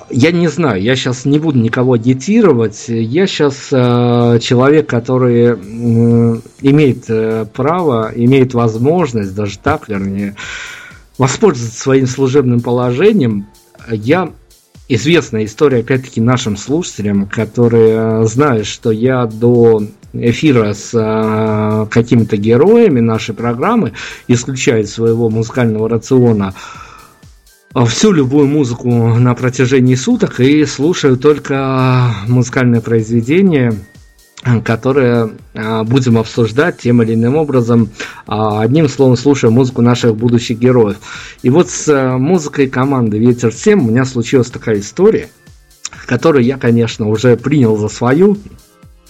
я 0.09 0.31
не 0.31 0.47
знаю, 0.47 0.81
я 0.81 0.95
сейчас 0.95 1.23
не 1.25 1.37
буду 1.37 1.59
никого 1.59 1.93
агитировать. 1.93 2.85
Я 2.87 3.27
сейчас 3.27 3.67
э, 3.71 4.39
человек, 4.41 4.89
который 4.89 5.49
э, 5.49 5.55
имеет 6.61 7.05
э, 7.09 7.45
право, 7.45 8.11
имеет 8.15 8.55
возможность, 8.55 9.35
даже 9.35 9.59
так, 9.59 9.87
вернее, 9.87 10.35
воспользоваться 11.19 11.79
своим 11.79 12.07
служебным 12.07 12.61
положением. 12.61 13.45
Я 13.87 14.31
известная 14.87 15.45
история, 15.45 15.79
опять-таки, 15.79 16.21
нашим 16.21 16.57
слушателям, 16.57 17.27
которые 17.27 18.21
э, 18.21 18.25
знают, 18.25 18.67
что 18.67 18.91
я 18.91 19.25
до 19.25 19.83
эфира 20.13 20.73
с 20.73 20.91
э, 20.93 21.87
какими-то 21.89 22.37
героями 22.37 22.99
нашей 22.99 23.35
программы, 23.35 23.93
исключая 24.27 24.83
своего 24.85 25.29
музыкального 25.29 25.89
рациона, 25.89 26.53
всю 27.87 28.13
любую 28.13 28.47
музыку 28.47 28.89
на 28.89 29.35
протяжении 29.35 29.95
суток 29.95 30.39
и 30.39 30.65
слушаю 30.65 31.17
только 31.17 32.13
музыкальные 32.27 32.81
произведения, 32.81 33.73
которые 34.63 35.31
а, 35.55 35.83
будем 35.83 36.17
обсуждать 36.17 36.77
тем 36.77 37.01
или 37.01 37.15
иным 37.15 37.35
образом. 37.35 37.89
А, 38.27 38.61
одним 38.61 38.87
словом, 38.87 39.17
слушая 39.17 39.49
музыку 39.49 39.81
наших 39.81 40.15
будущих 40.15 40.59
героев. 40.59 40.97
И 41.41 41.49
вот 41.49 41.69
с 41.69 41.87
а, 41.87 42.17
музыкой 42.17 42.67
команды 42.67 43.17
Ветер 43.17 43.51
7 43.51 43.79
у 43.79 43.89
меня 43.89 44.05
случилась 44.05 44.51
такая 44.51 44.79
история, 44.79 45.29
которую 46.05 46.43
я, 46.43 46.57
конечно, 46.57 47.09
уже 47.09 47.37
принял 47.37 47.75
за 47.77 47.87
свою. 47.87 48.37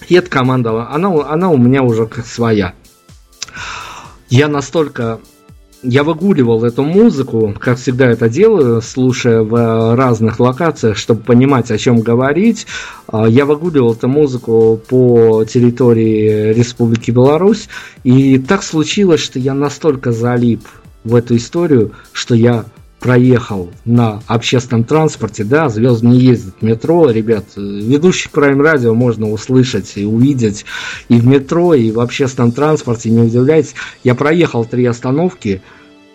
И 0.08 0.16
эта 0.16 0.30
команда, 0.30 0.90
она, 0.90 1.10
она 1.28 1.50
у 1.50 1.58
меня 1.58 1.84
уже 1.84 2.06
как 2.06 2.26
своя. 2.26 2.74
Я 4.30 4.48
настолько 4.48 5.20
я 5.86 6.04
выгуливал 6.04 6.64
эту 6.66 6.84
музыку, 6.84 7.54
как 7.60 7.78
всегда 7.78 8.08
это 8.08 8.28
делаю, 8.30 8.82
слушая 8.82 9.42
в 9.42 9.96
разных 9.96 10.40
локациях, 10.40 10.98
чтобы 10.98 11.22
понимать, 11.22 11.72
о 11.72 11.78
чем 11.78 12.02
говорить. 12.02 12.66
А, 13.08 13.28
я 13.28 13.46
выгуливал 13.46 13.94
эту 13.94 14.08
музыку 14.08 14.80
по 14.90 15.46
территории 15.46 16.54
Республики 16.54 17.12
Беларусь, 17.12 17.68
и 18.04 18.40
так 18.40 18.64
случилось, 18.64 19.22
что 19.22 19.40
я 19.40 19.54
настолько 19.54 20.12
залип 20.12 20.62
в 21.04 21.16
эту 21.16 21.36
историю, 21.38 21.92
что 22.12 22.36
я 22.36 22.66
проехал 23.06 23.70
на 23.86 24.24
общественном 24.26 24.84
транспорте, 24.84 25.44
да, 25.44 25.70
звезд 25.70 26.02
не 26.02 26.18
ездят 26.18 26.56
в 26.60 26.64
метро, 26.64 27.12
ребят, 27.12 27.46
ведущих 27.56 28.32
Prime 28.32 28.58
Radio 28.58 28.96
можно 28.96 29.30
услышать 29.30 29.94
и 29.96 30.06
увидеть 30.06 30.66
и 31.08 31.20
в 31.20 31.28
метро, 31.28 31.76
и 31.76 31.92
в 31.92 32.00
общественном 32.00 32.52
транспорте, 32.52 33.12
не 33.12 33.20
удивляйтесь, 33.20 33.76
я 34.04 34.16
проехал 34.16 34.66
три 34.66 34.88
остановки, 34.88 35.62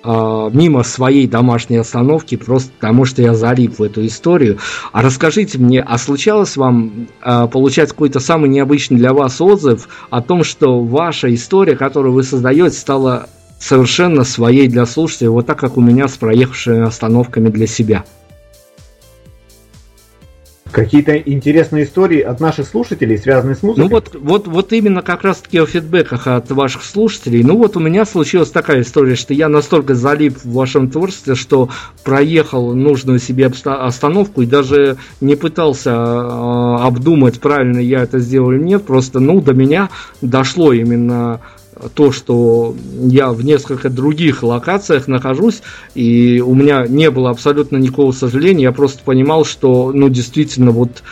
э, 0.02 0.50
мимо 0.52 0.82
своей 0.82 1.28
домашней 1.28 1.76
остановки, 1.76 2.34
просто 2.34 2.72
потому 2.80 3.04
что 3.04 3.22
я 3.22 3.34
залип 3.34 3.78
в 3.78 3.84
эту 3.84 4.04
историю. 4.04 4.58
А 4.90 5.00
расскажите 5.00 5.58
мне, 5.58 5.80
а 5.80 5.96
случалось 5.96 6.56
вам 6.56 7.06
э, 7.22 7.46
получать 7.46 7.90
какой-то 7.90 8.18
самый 8.18 8.50
необычный 8.50 8.96
для 8.96 9.12
вас 9.12 9.40
отзыв 9.40 9.88
о 10.10 10.22
том, 10.22 10.42
что 10.42 10.82
ваша 10.82 11.32
история, 11.32 11.76
которую 11.76 12.14
вы 12.14 12.24
создаете, 12.24 12.76
стала 12.76 13.28
совершенно 13.60 14.24
своей 14.24 14.66
для 14.66 14.86
слушателей, 14.86 15.28
вот 15.28 15.46
так 15.46 15.58
как 15.58 15.76
у 15.76 15.80
меня 15.80 16.08
с 16.08 16.16
проехавшими 16.16 16.82
остановками 16.82 17.50
для 17.50 17.68
себя. 17.68 18.04
Какие-то 20.72 21.16
интересные 21.16 21.84
истории 21.84 22.20
от 22.20 22.38
наших 22.38 22.66
слушателей, 22.66 23.18
связанные 23.18 23.56
с 23.56 23.62
музыкой? 23.62 23.84
Ну 23.84 23.90
вот, 23.90 24.14
вот, 24.14 24.46
вот 24.46 24.72
именно 24.72 25.02
как 25.02 25.24
раз 25.24 25.38
таки 25.38 25.58
о 25.58 25.66
фидбэках 25.66 26.28
от 26.28 26.50
ваших 26.52 26.84
слушателей. 26.84 27.42
Ну 27.42 27.56
вот 27.56 27.76
у 27.76 27.80
меня 27.80 28.04
случилась 28.04 28.50
такая 28.50 28.82
история, 28.82 29.16
что 29.16 29.34
я 29.34 29.48
настолько 29.48 29.96
залип 29.96 30.36
в 30.38 30.52
вашем 30.52 30.88
творчестве, 30.88 31.34
что 31.34 31.70
проехал 32.04 32.72
нужную 32.74 33.18
себе 33.18 33.50
остановку 33.64 34.42
и 34.42 34.46
даже 34.46 34.96
не 35.20 35.34
пытался 35.34 35.90
э, 35.90 36.84
обдумать, 36.84 37.40
правильно 37.40 37.80
я 37.80 38.02
это 38.02 38.20
сделал 38.20 38.52
или 38.52 38.62
нет. 38.62 38.84
Просто, 38.84 39.18
ну, 39.18 39.40
до 39.40 39.54
меня 39.54 39.90
дошло 40.22 40.72
именно 40.72 41.40
то, 41.94 42.12
что 42.12 42.74
я 43.00 43.32
в 43.32 43.42
несколько 43.42 43.90
других 43.90 44.42
локациях 44.42 45.08
нахожусь, 45.08 45.62
и 45.94 46.42
у 46.44 46.54
меня 46.54 46.86
не 46.86 47.10
было 47.10 47.30
абсолютно 47.30 47.76
никакого 47.76 48.12
сожаления, 48.12 48.64
я 48.64 48.72
просто 48.72 49.02
понимал, 49.04 49.44
что, 49.44 49.92
ну, 49.92 50.08
действительно, 50.08 50.70
вот 50.70 51.02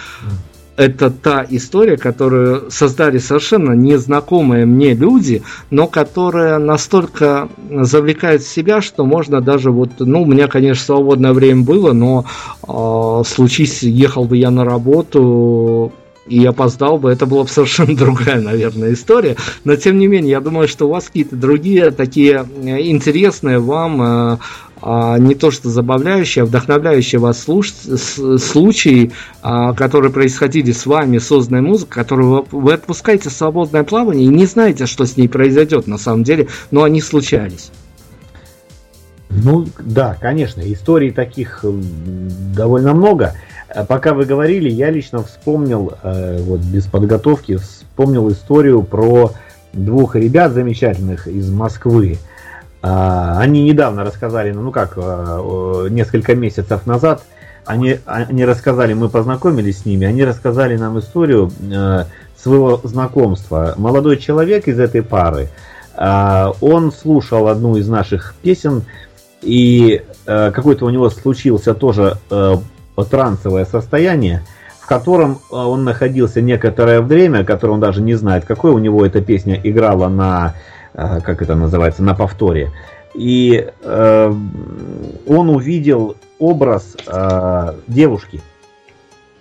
это 0.78 1.10
та 1.10 1.44
история, 1.50 1.96
которую 1.96 2.70
создали 2.70 3.18
совершенно 3.18 3.72
незнакомые 3.72 4.64
мне 4.64 4.94
люди, 4.94 5.42
но 5.70 5.88
которая 5.88 6.58
настолько 6.58 7.48
завлекает 7.68 8.42
в 8.42 8.48
себя, 8.48 8.80
что 8.80 9.04
можно 9.04 9.40
даже 9.40 9.72
вот, 9.72 9.90
ну, 9.98 10.22
у 10.22 10.26
меня, 10.26 10.46
конечно, 10.46 10.84
свободное 10.84 11.32
время 11.32 11.64
было, 11.64 11.92
но 11.92 12.26
э, 12.62 13.28
случись, 13.28 13.82
ехал 13.82 14.24
бы 14.24 14.36
я 14.36 14.52
на 14.52 14.64
работу, 14.64 15.92
и 16.28 16.44
опоздал 16.44 16.98
бы, 16.98 17.10
это 17.10 17.26
была 17.26 17.44
бы 17.44 17.48
совершенно 17.48 17.96
другая, 17.96 18.40
наверное, 18.40 18.92
история. 18.92 19.36
Но 19.64 19.76
тем 19.76 19.98
не 19.98 20.06
менее, 20.06 20.32
я 20.32 20.40
думаю, 20.40 20.68
что 20.68 20.86
у 20.86 20.90
вас 20.90 21.06
какие-то 21.06 21.36
другие 21.36 21.90
такие 21.90 22.46
э, 22.62 22.80
интересные 22.82 23.58
вам 23.58 24.02
э, 24.02 24.38
а, 24.80 25.18
не 25.18 25.34
то 25.34 25.50
что 25.50 25.68
забавляющие, 25.68 26.44
а 26.44 26.46
вдохновляющие 26.46 27.18
вас 27.18 27.42
слуш... 27.42 27.72
случаи, 27.72 29.12
а, 29.42 29.74
которые 29.74 30.12
происходили 30.12 30.72
с 30.72 30.86
вами, 30.86 31.18
созданной 31.18 31.62
музыкой, 31.62 31.94
которую 31.94 32.46
вы 32.50 32.74
отпускаете 32.74 33.28
в 33.28 33.32
свободное 33.32 33.82
плавание 33.82 34.26
и 34.26 34.28
не 34.28 34.46
знаете, 34.46 34.86
что 34.86 35.04
с 35.04 35.16
ней 35.16 35.28
произойдет 35.28 35.86
на 35.86 35.98
самом 35.98 36.22
деле, 36.22 36.48
но 36.70 36.84
они 36.84 37.00
случались. 37.00 37.70
Ну 39.30 39.66
да, 39.78 40.16
конечно, 40.20 40.60
историй 40.60 41.10
таких 41.10 41.64
довольно 41.64 42.94
много. 42.94 43.34
Э, 43.68 43.84
пока 43.84 44.14
вы 44.14 44.24
говорили, 44.24 44.68
я 44.68 44.90
лично 44.90 45.22
вспомнил, 45.22 45.92
э, 46.02 46.38
вот 46.42 46.60
без 46.60 46.86
подготовки, 46.86 47.56
вспомнил 47.56 48.30
историю 48.30 48.82
про 48.82 49.32
двух 49.72 50.16
ребят 50.16 50.52
замечательных 50.52 51.26
из 51.26 51.50
Москвы. 51.50 52.18
А, 52.80 53.38
они 53.38 53.64
недавно 53.64 54.04
рассказали, 54.04 54.52
ну 54.52 54.70
как, 54.70 54.94
э, 54.96 55.88
несколько 55.90 56.34
месяцев 56.34 56.86
назад, 56.86 57.22
они, 57.66 57.98
они 58.06 58.44
рассказали, 58.44 58.94
мы 58.94 59.08
познакомились 59.08 59.80
с 59.80 59.84
ними, 59.84 60.06
они 60.06 60.24
рассказали 60.24 60.76
нам 60.76 60.98
историю 60.98 61.50
своего 62.34 62.80
знакомства. 62.82 63.74
Молодой 63.76 64.16
человек 64.16 64.68
из 64.68 64.78
этой 64.80 65.02
пары, 65.02 65.50
он 65.94 66.92
слушал 66.92 67.46
одну 67.46 67.76
из 67.76 67.86
наших 67.86 68.36
песен, 68.40 68.84
и 69.42 70.02
какой-то 70.24 70.86
у 70.86 70.88
него 70.88 71.10
случился 71.10 71.74
тоже 71.74 72.16
трансовое 73.04 73.64
состояние, 73.64 74.42
в 74.80 74.86
котором 74.86 75.32
э, 75.32 75.54
он 75.54 75.84
находился 75.84 76.40
некоторое 76.40 77.00
время, 77.00 77.44
которое 77.44 77.74
он 77.74 77.80
даже 77.80 78.02
не 78.02 78.14
знает, 78.14 78.44
какой 78.44 78.70
у 78.70 78.78
него 78.78 79.04
эта 79.04 79.20
песня 79.20 79.60
играла 79.62 80.08
на, 80.08 80.54
э, 80.94 81.20
как 81.22 81.42
это 81.42 81.54
называется, 81.54 82.02
на 82.02 82.14
повторе. 82.14 82.72
И 83.14 83.68
э, 83.82 84.34
он 85.26 85.50
увидел 85.50 86.16
образ 86.38 86.96
э, 87.06 87.74
девушки, 87.86 88.40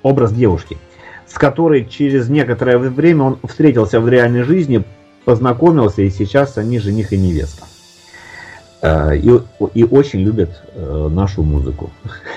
образ 0.03 0.31
девушки, 0.31 0.77
с 1.27 1.33
которой 1.33 1.85
через 1.85 2.29
некоторое 2.29 2.77
время 2.77 3.23
он 3.23 3.39
встретился 3.43 3.99
в 3.99 4.09
реальной 4.09 4.43
жизни, 4.43 4.83
познакомился, 5.25 6.01
и 6.01 6.09
сейчас 6.09 6.57
они 6.57 6.79
жених 6.79 7.13
и 7.13 7.17
невеста. 7.17 7.65
Э, 8.87 9.15
и, 9.15 9.29
и 9.73 9.83
очень 9.83 10.21
любят 10.21 10.49
э, 10.73 11.07
нашу 11.11 11.43
музыку. 11.43 11.89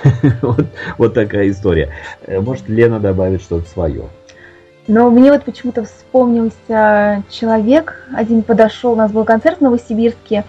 вот, 0.43 0.67
вот 0.99 1.15
такая 1.15 1.51
история. 1.51 1.91
Э, 2.27 2.41
может, 2.41 2.69
Лена 2.69 2.99
добавит 2.99 3.43
что-то 3.43 3.69
свое. 3.69 4.05
Но 4.89 5.11
мне 5.11 5.31
вот 5.31 5.45
почему-то 5.45 5.85
вспомнился 5.85 7.23
человек, 7.31 8.09
один 8.13 8.43
подошел, 8.43 8.93
у 8.93 8.97
нас 8.97 9.13
был 9.13 9.25
концерт 9.25 9.59
в 9.59 9.61
Новосибирске, 9.61 10.45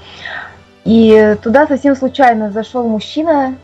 и 0.83 1.35
туда 1.43 1.67
совсем 1.67 1.95
случайно 1.95 2.49
зашел 2.49 2.87
мужчина, 2.87 3.55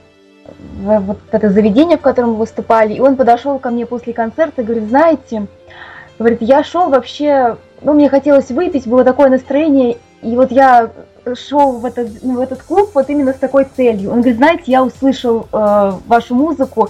в 0.74 1.00
вот 1.00 1.18
это 1.32 1.50
заведение, 1.50 1.98
в 1.98 2.02
котором 2.02 2.32
мы 2.32 2.36
выступали, 2.36 2.94
и 2.94 3.00
он 3.00 3.16
подошел 3.16 3.58
ко 3.58 3.72
мне 3.72 3.88
после 3.88 4.14
концерта 4.14 4.62
и 4.62 4.66
говорит, 4.66 4.88
знаете, 4.88 5.48
говорит, 6.20 6.42
я 6.42 6.64
шел 6.64 6.90
вообще, 6.90 7.58
ну, 7.82 7.94
мне 7.94 8.08
хотелось 8.08 8.50
выпить, 8.50 8.86
было 8.86 9.04
такое 9.04 9.30
настроение, 9.30 9.98
и 10.22 10.36
вот 10.36 10.52
я 10.52 10.92
шел 11.36 11.74
в 11.80 11.86
этот, 11.86 12.24
ну, 12.24 12.38
в 12.38 12.40
этот 12.40 12.62
клуб 12.64 12.92
вот 12.94 13.10
именно 13.10 13.34
с 13.34 13.38
такой 13.38 13.66
целью. 13.76 14.12
Он 14.12 14.18
говорит, 14.18 14.38
знаете, 14.38 14.64
я 14.68 14.84
услышал 14.84 15.48
э, 15.52 15.92
вашу 16.08 16.36
музыку 16.36 16.90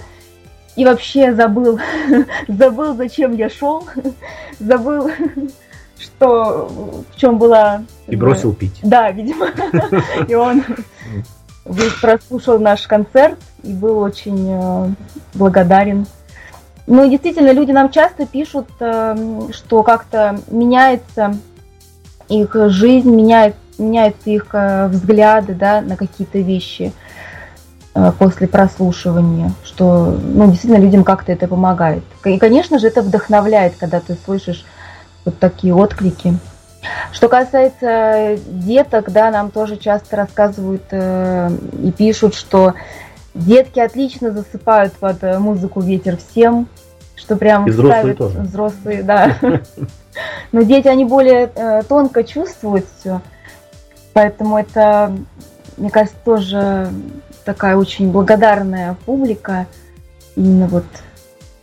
и 0.76 0.86
вообще 0.86 1.34
забыл, 1.34 1.80
забыл, 2.48 2.96
зачем 2.96 3.36
я 3.36 3.50
шел, 3.50 3.86
забыл, 4.60 5.10
что 6.00 7.04
в 7.12 7.16
чем 7.20 7.38
была... 7.38 7.84
И 8.08 8.16
бросил 8.16 8.54
пить. 8.54 8.80
Да, 8.84 9.12
видимо. 9.12 9.48
И 10.28 10.36
он 10.36 10.64
прослушал 12.02 12.60
наш 12.60 12.88
концерт 12.88 13.38
и 13.64 13.74
был 13.74 14.00
очень 14.00 14.48
э, 14.50 14.90
благодарен 15.34 16.06
Ну 16.86 17.06
и 17.06 17.10
действительно, 17.10 17.52
люди 17.52 17.72
нам 17.72 17.90
часто 17.90 18.26
пишут, 18.26 18.68
эм, 18.80 19.52
что 19.52 19.84
как-то 19.84 20.40
меняется 20.50 21.38
их 22.30 22.56
жизнь, 22.70 23.10
меняет, 23.10 23.56
меняются 23.78 24.30
их 24.30 24.48
э, 24.54 24.88
взгляды 24.88 25.54
да, 25.54 25.82
на 25.82 25.96
какие-то 25.96 26.40
вещи 26.40 26.94
э, 27.94 28.12
после 28.18 28.48
прослушивания, 28.48 29.52
что 29.64 30.18
ну, 30.24 30.50
действительно 30.50 30.82
людям 30.82 31.04
как-то 31.04 31.32
это 31.32 31.48
помогает. 31.48 32.04
И, 32.26 32.38
конечно 32.38 32.80
же, 32.80 32.88
это 32.88 33.02
вдохновляет, 33.02 33.76
когда 33.78 34.00
ты 34.00 34.18
слышишь 34.26 34.66
вот 35.26 35.40
такие 35.40 35.74
отклики. 35.74 36.38
Что 37.12 37.28
касается 37.28 38.38
деток, 38.48 39.12
да, 39.12 39.32
нам 39.32 39.52
тоже 39.52 39.78
часто 39.78 40.16
рассказывают 40.16 40.84
э, 40.92 41.50
и 41.84 41.92
пишут, 41.92 42.36
что 42.36 42.74
Детки 43.38 43.80
отлично 43.80 44.32
засыпают 44.32 44.94
под 44.94 45.24
э, 45.24 45.38
музыку 45.38 45.80
«Ветер 45.80 46.18
всем», 46.18 46.68
что 47.16 47.36
прям 47.36 47.68
и 47.68 47.70
взрослые 47.70 48.00
ставят 48.00 48.18
тоже. 48.18 48.40
взрослые, 48.40 49.04
да. 49.04 49.36
Но 50.52 50.64
дети, 50.64 50.88
они 50.88 51.06
более 51.06 51.52
тонко 51.88 52.24
чувствуют 52.24 52.86
все, 53.00 53.22
поэтому 54.18 54.58
это, 54.58 55.16
мне 55.78 55.92
кажется, 55.92 56.18
тоже 56.26 56.90
такая 57.46 57.78
очень 57.78 58.12
благодарная 58.12 58.98
публика, 59.06 59.68
именно 60.36 60.66
вот 60.66 60.86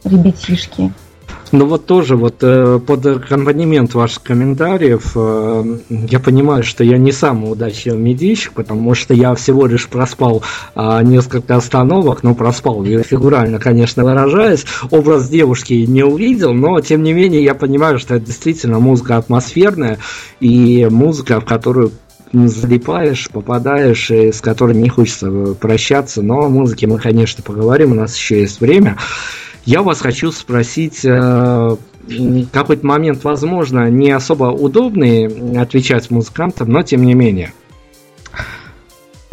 ребятишки. 0.05 0.93
Ну 1.51 1.67
вот 1.67 1.87
тоже 1.87 2.17
вот 2.17 2.37
э, 2.43 2.79
под 2.79 3.07
аккомпанемент 3.07 3.95
ваших 3.95 4.23
комментариев 4.23 5.13
э, 5.17 5.79
я 5.89 6.21
понимаю, 6.21 6.63
что 6.63 6.85
я 6.85 6.97
не 6.97 7.11
самый 7.11 7.51
удачный 7.51 7.97
медийщик, 7.97 8.53
потому 8.53 8.95
что 8.95 9.15
я 9.15 9.35
всего 9.35 9.67
лишь 9.67 9.89
проспал 9.89 10.43
э, 10.77 11.01
несколько 11.03 11.57
остановок, 11.57 12.23
но 12.23 12.35
проспал 12.37 12.85
фигурально, 12.85 13.59
конечно, 13.59 14.05
выражаясь. 14.05 14.65
Образ 14.91 15.29
девушки 15.29 15.75
не 15.75 16.05
увидел, 16.05 16.53
но 16.55 16.81
тем 16.81 17.03
не 17.03 17.13
менее 17.13 17.43
я 17.43 17.55
понимаю, 17.55 17.99
что 17.99 18.15
это 18.15 18.27
действительно 18.27 18.79
музыка 18.79 19.17
атмосферная 19.17 19.99
и 20.39 20.87
музыка, 20.91 21.41
в 21.41 21.45
которую 21.45 21.93
залипаешь, 22.35 23.29
попадаешь, 23.31 24.11
и 24.11 24.33
с 24.33 24.41
которой 24.41 24.75
не 24.75 24.89
хочется 24.89 25.31
прощаться. 25.61 26.23
Но 26.23 26.45
о 26.45 26.49
музыке 26.49 26.87
мы, 26.87 26.99
конечно, 26.99 27.43
поговорим, 27.43 27.93
у 27.93 27.95
нас 27.95 28.17
еще 28.17 28.41
есть 28.41 28.61
время. 28.61 28.97
Я 29.65 29.83
вас 29.83 30.01
хочу 30.01 30.31
спросить, 30.31 31.05
э, 31.05 31.77
какой-то 32.53 32.87
момент, 32.87 33.25
возможно, 33.25 33.89
не 33.89 34.11
особо 34.11 34.47
удобный 34.47 35.61
отвечать 35.61 36.11
музыкантам, 36.11 36.71
но 36.71 36.83
тем 36.83 37.05
не 37.05 37.15
менее– 37.15 37.53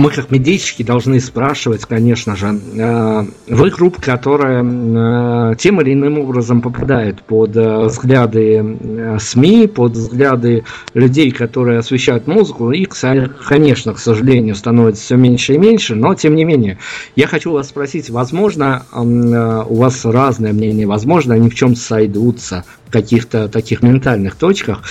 мы 0.02 0.10
как 0.10 0.32
медийщики 0.32 0.82
должны 0.82 1.20
спрашивать, 1.20 1.86
конечно 1.86 2.36
же, 2.36 2.60
э, 2.74 3.24
вы 3.48 3.70
группа, 3.70 4.02
которая 4.02 4.64
э, 4.64 5.56
тем 5.58 5.80
или 5.80 5.94
иным 5.94 6.18
образом 6.18 6.62
попадает 6.62 7.22
под 7.22 7.56
э, 7.56 7.86
взгляды 7.86 9.18
СМИ, 9.20 9.68
под 9.68 9.92
взгляды 9.92 10.64
людей, 10.96 11.30
которые 11.30 11.78
освещают 11.78 12.26
музыку, 12.26 12.72
и, 12.72 12.86
конечно, 12.86 13.94
к 13.94 14.00
сожалению, 14.00 14.56
становится 14.56 15.04
все 15.04 15.18
меньше 15.18 15.54
и 15.54 15.58
меньше, 15.60 15.94
но 15.94 16.16
тем 16.16 16.34
не 16.34 16.46
менее, 16.46 16.80
я 17.16 17.28
хочу 17.28 17.52
вас 17.52 17.70
спросить, 17.70 18.10
возможно, 18.10 18.84
у 18.92 19.76
вас 19.76 20.04
разное 20.04 20.52
мнение, 20.52 20.88
возможно, 20.88 21.36
они 21.36 21.50
в 21.50 21.54
чем 21.54 21.76
сойдутся 21.76 22.66
в 22.88 22.92
каких-то 22.92 23.48
таких 23.48 23.84
ментальных 23.84 24.36
точках, 24.36 24.82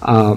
а 0.00 0.36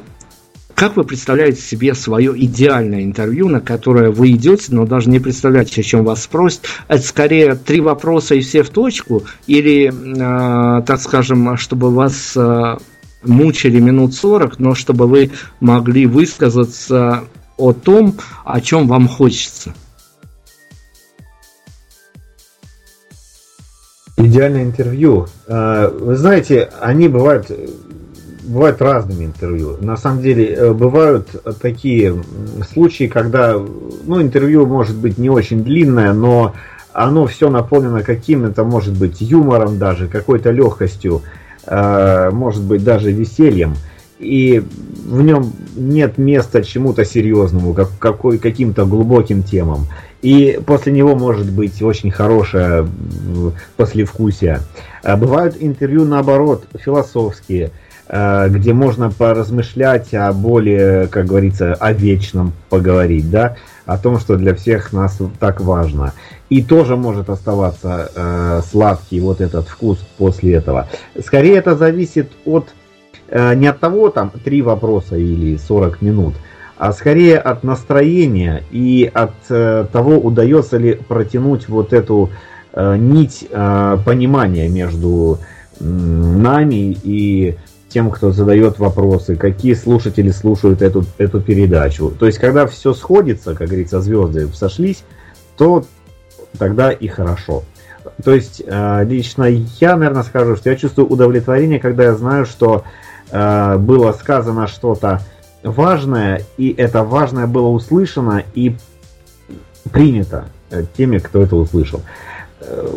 как 0.75 0.95
вы 0.95 1.03
представляете 1.03 1.61
себе 1.61 1.93
свое 1.93 2.33
идеальное 2.45 3.03
интервью, 3.03 3.47
на 3.47 3.61
которое 3.61 4.09
вы 4.09 4.31
идете, 4.31 4.65
но 4.69 4.85
даже 4.85 5.09
не 5.09 5.19
представляете, 5.19 5.81
о 5.81 5.83
чем 5.83 6.03
вас 6.03 6.23
спросят? 6.23 6.63
Это 6.87 7.03
скорее 7.03 7.55
три 7.55 7.79
вопроса 7.79 8.35
и 8.35 8.41
все 8.41 8.63
в 8.63 8.69
точку? 8.69 9.23
Или, 9.45 9.87
э, 9.89 10.81
так 10.83 10.99
скажем, 10.99 11.57
чтобы 11.57 11.91
вас 11.91 12.33
э, 12.35 12.77
мучили 13.23 13.79
минут 13.79 14.15
40, 14.15 14.59
но 14.59 14.73
чтобы 14.73 15.07
вы 15.07 15.31
могли 15.59 16.07
высказаться 16.07 17.25
о 17.57 17.73
том, 17.73 18.15
о 18.43 18.59
чем 18.59 18.87
вам 18.87 19.07
хочется? 19.07 19.73
Идеальное 24.17 24.63
интервью. 24.63 25.27
Э, 25.47 25.89
вы 25.89 26.15
знаете, 26.15 26.69
они 26.81 27.07
бывают 27.07 27.51
бывают 28.43 28.81
разными 28.81 29.25
интервью. 29.25 29.77
На 29.79 29.97
самом 29.97 30.21
деле 30.21 30.53
э, 30.53 30.73
бывают 30.73 31.29
такие 31.61 32.21
случаи, 32.71 33.07
когда 33.07 33.57
ну, 34.05 34.21
интервью 34.21 34.65
может 34.65 34.95
быть 34.95 35.17
не 35.17 35.29
очень 35.29 35.63
длинное, 35.63 36.13
но 36.13 36.53
оно 36.91 37.25
все 37.25 37.49
наполнено 37.49 38.03
каким-то, 38.03 38.63
может 38.63 38.97
быть, 38.97 39.21
юмором 39.21 39.79
даже, 39.79 40.07
какой-то 40.07 40.51
легкостью, 40.51 41.21
э, 41.65 42.29
может 42.31 42.63
быть, 42.63 42.83
даже 42.83 43.11
весельем. 43.11 43.75
И 44.19 44.63
в 45.05 45.21
нем 45.21 45.51
нет 45.75 46.17
места 46.17 46.63
чему-то 46.63 47.03
серьезному, 47.03 47.73
как, 47.73 47.89
какой, 47.99 48.37
каким-то 48.37 48.85
глубоким 48.85 49.43
темам. 49.43 49.87
И 50.21 50.61
после 50.65 50.93
него 50.93 51.15
может 51.15 51.51
быть 51.51 51.81
очень 51.81 52.09
хорошее 52.09 52.87
послевкусие. 53.75 54.61
А 55.03 55.17
бывают 55.17 55.57
интервью, 55.59 56.05
наоборот, 56.05 56.65
философские– 56.77 57.71
где 58.07 58.73
можно 58.73 59.09
поразмышлять 59.09 60.13
о 60.13 60.33
более, 60.33 61.07
как 61.07 61.25
говорится, 61.25 61.73
о 61.73 61.93
вечном 61.93 62.51
поговорить, 62.69 63.31
да, 63.31 63.55
о 63.85 63.97
том, 63.97 64.19
что 64.19 64.35
для 64.35 64.53
всех 64.55 64.93
нас 64.93 65.19
так 65.39 65.61
важно. 65.61 66.13
И 66.49 66.63
тоже 66.63 66.95
может 66.95 67.29
оставаться 67.29 68.11
э, 68.13 68.61
сладкий 68.69 69.19
вот 69.19 69.41
этот 69.41 69.67
вкус 69.67 69.97
после 70.17 70.53
этого. 70.53 70.87
Скорее 71.23 71.55
это 71.57 71.75
зависит 71.75 72.31
от 72.45 72.69
э, 73.27 73.55
не 73.55 73.67
от 73.67 73.79
того, 73.79 74.09
там, 74.09 74.31
три 74.43 74.61
вопроса 74.61 75.17
или 75.17 75.57
40 75.57 76.01
минут, 76.01 76.35
а 76.77 76.91
скорее 76.93 77.37
от 77.37 77.63
настроения 77.63 78.63
и 78.71 79.09
от 79.13 79.33
э, 79.49 79.85
того, 79.91 80.17
удается 80.17 80.77
ли 80.77 80.93
протянуть 80.93 81.67
вот 81.67 81.93
эту 81.93 82.29
э, 82.73 82.97
нить 82.97 83.47
э, 83.49 83.97
понимания 84.05 84.69
между 84.69 85.39
э, 85.79 85.83
нами 85.83 86.97
и 87.03 87.57
тем, 87.93 88.09
кто 88.09 88.31
задает 88.31 88.79
вопросы, 88.79 89.35
какие 89.35 89.75
слушатели 89.75 90.31
слушают 90.31 90.81
эту, 90.81 91.05
эту 91.19 91.39
передачу. 91.39 92.09
То 92.09 92.25
есть, 92.25 92.39
когда 92.39 92.65
все 92.65 92.93
сходится, 92.93 93.53
как 93.53 93.67
говорится, 93.67 94.01
звезды 94.01 94.47
сошлись, 94.47 95.03
то 95.57 95.85
тогда 96.57 96.91
и 96.91 97.07
хорошо. 97.07 97.63
То 98.23 98.33
есть, 98.33 98.63
э, 98.65 99.03
лично 99.05 99.43
я, 99.79 99.95
наверное, 99.95 100.23
скажу, 100.23 100.55
что 100.55 100.71
я 100.71 100.75
чувствую 100.75 101.07
удовлетворение, 101.07 101.79
когда 101.79 102.05
я 102.05 102.15
знаю, 102.15 102.45
что 102.47 102.83
э, 103.31 103.77
было 103.77 104.11
сказано 104.13 104.67
что-то 104.67 105.21
важное, 105.61 106.41
и 106.57 106.73
это 106.75 107.03
важное 107.03 107.45
было 107.45 107.67
услышано 107.67 108.43
и 108.55 108.75
принято 109.91 110.45
э, 110.71 110.83
теми, 110.97 111.19
кто 111.19 111.43
это 111.43 111.55
услышал. 111.55 112.01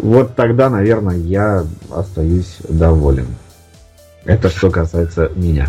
Вот 0.00 0.36
тогда, 0.36 0.70
наверное, 0.70 1.16
я 1.16 1.64
остаюсь 1.90 2.58
доволен. 2.68 3.26
Это 4.26 4.48
что 4.48 4.70
касается 4.70 5.30
меня. 5.36 5.68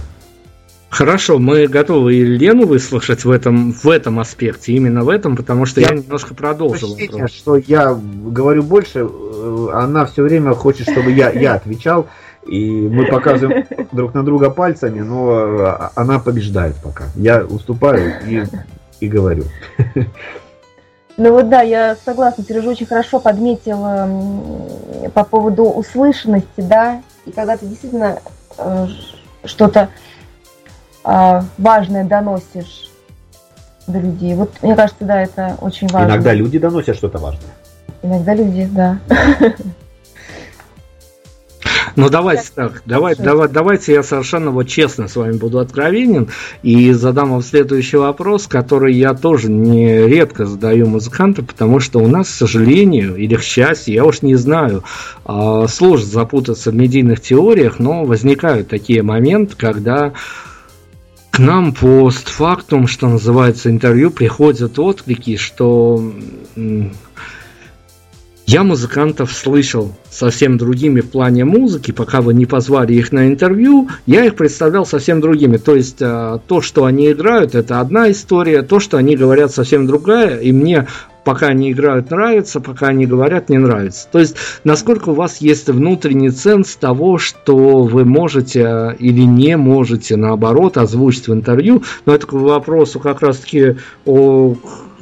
Хорошо, 0.89 1.37
мы 1.37 1.67
готовы 1.67 2.15
и 2.15 2.23
Лену 2.23 2.65
выслушать 2.65 3.25
в 3.25 3.29
этом, 3.29 3.73
в 3.73 3.87
этом 3.87 4.19
аспекте, 4.19 4.71
именно 4.71 5.03
в 5.03 5.09
этом, 5.09 5.35
потому 5.35 5.65
что 5.65 5.81
я, 5.81 5.89
я 5.89 5.95
немножко 5.95 6.33
продолжил. 6.33 6.95
Ощущение, 6.95 7.27
что 7.27 7.57
я 7.57 7.93
говорю 7.93 8.63
больше, 8.63 8.99
э, 8.99 9.67
она 9.73 10.05
все 10.05 10.23
время 10.23 10.53
хочет, 10.53 10.89
чтобы 10.89 11.12
я, 11.12 11.29
я 11.31 11.55
отвечал, 11.55 12.08
и 12.47 12.71
мы 12.71 13.05
показываем 13.05 13.65
друг 13.91 14.13
на 14.13 14.23
друга 14.23 14.49
пальцами, 14.49 15.01
но 15.01 15.37
э, 15.37 15.89
она 15.95 16.19
побеждает 16.19 16.75
пока. 16.77 17.05
Я 17.15 17.43
уступаю 17.43 18.13
и, 18.25 18.43
и 19.01 19.08
говорю. 19.08 19.43
Ну 21.17 21.31
вот 21.31 21.49
да, 21.49 21.63
я 21.63 21.97
согласна, 22.05 22.43
Сережа 22.47 22.69
очень 22.69 22.85
хорошо 22.85 23.19
подметил 23.19 25.10
по 25.13 25.23
поводу 25.23 25.63
услышанности, 25.63 26.62
да, 26.62 27.01
и 27.25 27.31
когда 27.31 27.58
ты 27.58 27.65
действительно 27.65 28.19
что-то 29.45 29.89
э, 31.03 31.41
важное 31.58 32.03
доносишь 32.03 32.89
до 33.87 33.99
людей. 33.99 34.35
Вот 34.35 34.51
мне 34.62 34.75
кажется, 34.75 35.03
да, 35.05 35.21
это 35.21 35.58
очень 35.62 35.87
важно. 35.87 36.13
Иногда 36.13 36.33
люди 36.33 36.60
доносят 36.60 36.97
что-то 36.97 37.17
важное. 37.17 37.51
Иногда 38.03 38.33
люди, 38.33 38.69
да. 38.71 38.99
Ну 41.98 42.10
давайте 42.12 42.43
так, 42.54 42.83
давай, 42.85 43.15
давай, 43.15 43.50
давайте 43.50 43.91
я 43.91 44.04
совершенно 44.04 44.52
вот 44.52 44.67
честно 44.67 45.08
с 45.08 45.15
вами 45.15 45.33
буду 45.33 45.58
откровенен 45.58 46.29
и 46.62 46.91
задам 46.91 47.31
вам 47.31 47.41
следующий 47.41 47.98
вопрос, 47.98 48.45
который 48.45 48.93
я 48.93 49.15
тоже 49.15 49.50
не 49.50 50.06
редко 50.06 50.45
задаю 50.45 50.85
музыкантам, 50.85 51.48
потому 51.48 51.79
что 51.79 51.98
у 51.98 52.08
нас, 52.08 52.27
к 52.27 52.35
сожалению, 52.35 53.15
или 53.15 53.35
к 53.35 53.41
счастью, 53.41 53.95
я 53.95 54.06
уж 54.06 54.21
не 54.21 54.35
знаю, 54.35 54.83
а, 55.25 55.67
сложно 55.67 56.06
запутаться 56.06 56.69
в 56.69 56.75
медийных 56.75 57.19
теориях, 57.19 57.79
но 57.79 58.06
возникают 58.06 58.67
такие 58.67 59.02
моменты, 59.02 59.56
когда 59.58 60.13
к 61.31 61.39
нам 61.39 61.73
постфактум, 61.73 62.85
что 62.85 63.10
называется, 63.10 63.71
интервью, 63.71 64.12
приходят 64.12 64.77
отклики, 64.77 65.35
что 65.35 66.13
Я 68.48 68.63
музыкантов 68.63 69.33
слышал 69.33 69.91
совсем 70.10 70.58
другими 70.58 71.02
в 71.02 71.10
плане 71.10 71.43
музыки, 71.43 71.91
пока 71.91 72.21
вы 72.21 72.33
не 72.33 72.45
позвали 72.45 72.93
их 72.93 73.12
на 73.12 73.27
интервью, 73.27 73.89
я 74.06 74.23
их 74.23 74.35
представлял 74.35 74.85
совсем 74.85 75.19
другими. 75.19 75.58
То 75.58 75.75
есть 75.75 75.98
э, 76.00 76.39
то, 76.48 76.62
что 76.62 76.85
они 76.85 77.12
играют, 77.12 77.56
это 77.56 77.81
одна 77.81 78.10
история, 78.10 78.62
то, 78.62 78.79
что 78.79 78.95
они 78.95 79.17
говорят, 79.17 79.52
совсем 79.52 79.85
другая, 79.85 80.37
и 80.39 80.54
мне 80.54 80.87
пока 81.25 81.48
они 81.48 81.73
играют 81.73 82.10
нравится, 82.10 82.62
пока 82.62 82.87
они 82.87 83.06
говорят 83.06 83.50
не 83.50 83.58
нравится. 83.58 84.08
То 84.10 84.19
есть 84.19 84.37
насколько 84.63 85.10
у 85.10 85.13
вас 85.13 85.41
есть 85.41 85.67
внутренний 85.67 86.29
ценз 86.29 86.77
того, 86.77 87.17
что 87.17 87.83
вы 87.83 88.06
можете 88.06 88.62
э, 88.62 88.95
или 88.98 89.23
не 89.23 89.58
можете, 89.58 90.15
наоборот, 90.15 90.77
озвучить 90.77 91.27
в 91.27 91.33
интервью. 91.33 91.83
Но 92.06 92.15
это 92.15 92.25
к 92.25 92.31
вопросу 92.31 93.02
как 93.02 93.21
раз-таки 93.21 93.75
о 94.06 94.56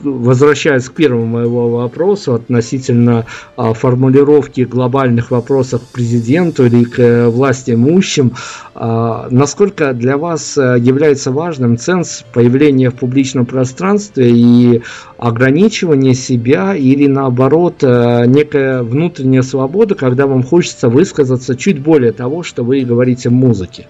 возвращаясь 0.06 0.89
к 0.89 0.93
первому 0.93 1.26
моего 1.26 1.70
вопросу 1.70 2.34
относительно 2.34 3.26
а, 3.58 3.74
формулировки 3.74 4.62
глобальных 4.62 5.32
вопросов 5.32 5.82
к 5.82 5.93
президенту 5.93 6.66
или 6.66 6.84
к 6.84 6.99
э, 6.99 7.28
власти 7.28 7.72
имущим, 7.72 8.34
а, 8.74 9.28
насколько 9.30 9.93
для 9.93 10.18
вас 10.18 10.58
э, 10.58 10.78
является 10.80 11.32
важным 11.32 11.78
ценз 11.78 12.24
появления 12.34 12.89
в 12.89 12.95
публичном 12.95 13.45
пространстве 13.45 14.32
и 14.32 14.82
ограничивание 15.18 16.14
себя 16.14 16.76
или 16.76 17.08
наоборот 17.08 17.84
э, 17.84 18.26
некая 18.28 18.84
внутренняя 18.84 19.41
свобода, 19.41 19.95
когда 19.95 20.28
вам 20.28 20.43
хочется 20.43 20.89
высказаться 20.89 21.56
чуть 21.56 21.80
более 21.80 22.12
того, 22.12 22.43
что 22.43 22.64
вы 22.64 22.82
говорите 22.82 23.30
в 23.30 23.34
музыке? 23.34 23.88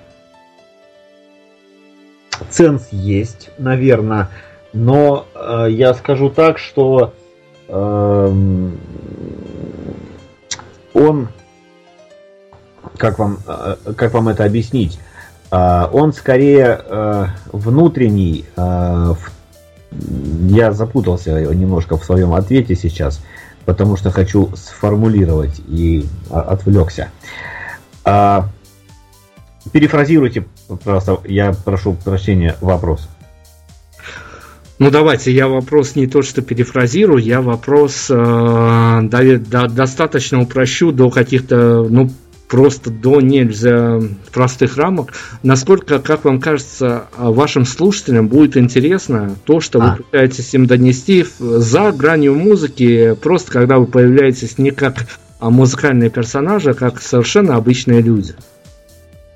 Ценз 2.49 2.87
есть, 2.91 3.49
наверное 3.57 4.29
но 4.75 5.25
э, 5.33 5.67
я 5.71 5.93
скажу 5.93 6.29
так, 6.29 6.59
что 6.59 7.13
э, 7.69 8.71
он, 10.93 11.27
как 12.97 13.17
вам, 13.17 13.37
э, 13.47 13.75
как 13.95 14.13
вам 14.13 14.27
это 14.27 14.43
объяснить, 14.43 14.99
э, 15.49 15.85
он 15.93 16.11
скорее 16.11 16.81
э, 16.83 17.25
внутренний, 17.53 18.45
э, 18.57 18.61
в, 18.61 19.31
я 20.49 20.73
запутался 20.73 21.41
немножко 21.53 21.97
в 21.97 22.03
своем 22.03 22.33
ответе 22.33 22.75
сейчас, 22.75 23.21
потому 23.63 23.95
что 23.95 24.11
хочу 24.11 24.51
сформулировать 24.57 25.61
и 25.69 26.05
отвлекся. 26.29 27.11
А, 28.03 28.49
перефразируйте, 29.71 30.45
просто, 30.83 31.19
я 31.23 31.53
прошу 31.53 31.93
прощения, 31.93 32.57
вопрос. 32.59 33.07
Ну 34.77 34.91
давайте, 34.91 35.31
я 35.31 35.47
вопрос 35.47 35.95
не 35.95 36.05
то 36.05 36.21
что 36.21 36.41
перефразирую, 36.41 37.23
я 37.23 37.41
вопрос 37.41 38.07
э, 38.09 38.13
до, 38.13 39.39
до, 39.39 39.67
достаточно 39.67 40.41
упрощу 40.41 40.91
до 40.91 41.09
каких-то, 41.09 41.87
ну 41.89 42.11
просто 42.49 42.89
до 42.89 43.21
нельзя 43.21 43.99
простых 44.33 44.77
рамок. 44.77 45.13
Насколько, 45.43 45.99
как 45.99 46.25
вам 46.25 46.41
кажется, 46.41 47.05
вашим 47.17 47.65
слушателям 47.65 48.27
будет 48.27 48.57
интересно 48.57 49.35
то, 49.45 49.61
что 49.61 49.81
а. 49.81 49.91
вы 49.91 50.03
пытаетесь 50.03 50.53
им 50.53 50.67
донести 50.67 51.25
за 51.39 51.91
гранью 51.91 52.35
музыки, 52.35 53.15
просто 53.21 53.51
когда 53.51 53.79
вы 53.79 53.87
появляетесь 53.87 54.57
не 54.57 54.71
как 54.71 55.07
музыкальные 55.39 56.09
персонажи, 56.09 56.71
а 56.71 56.73
как 56.73 57.01
совершенно 57.01 57.55
обычные 57.55 58.01
люди. 58.01 58.33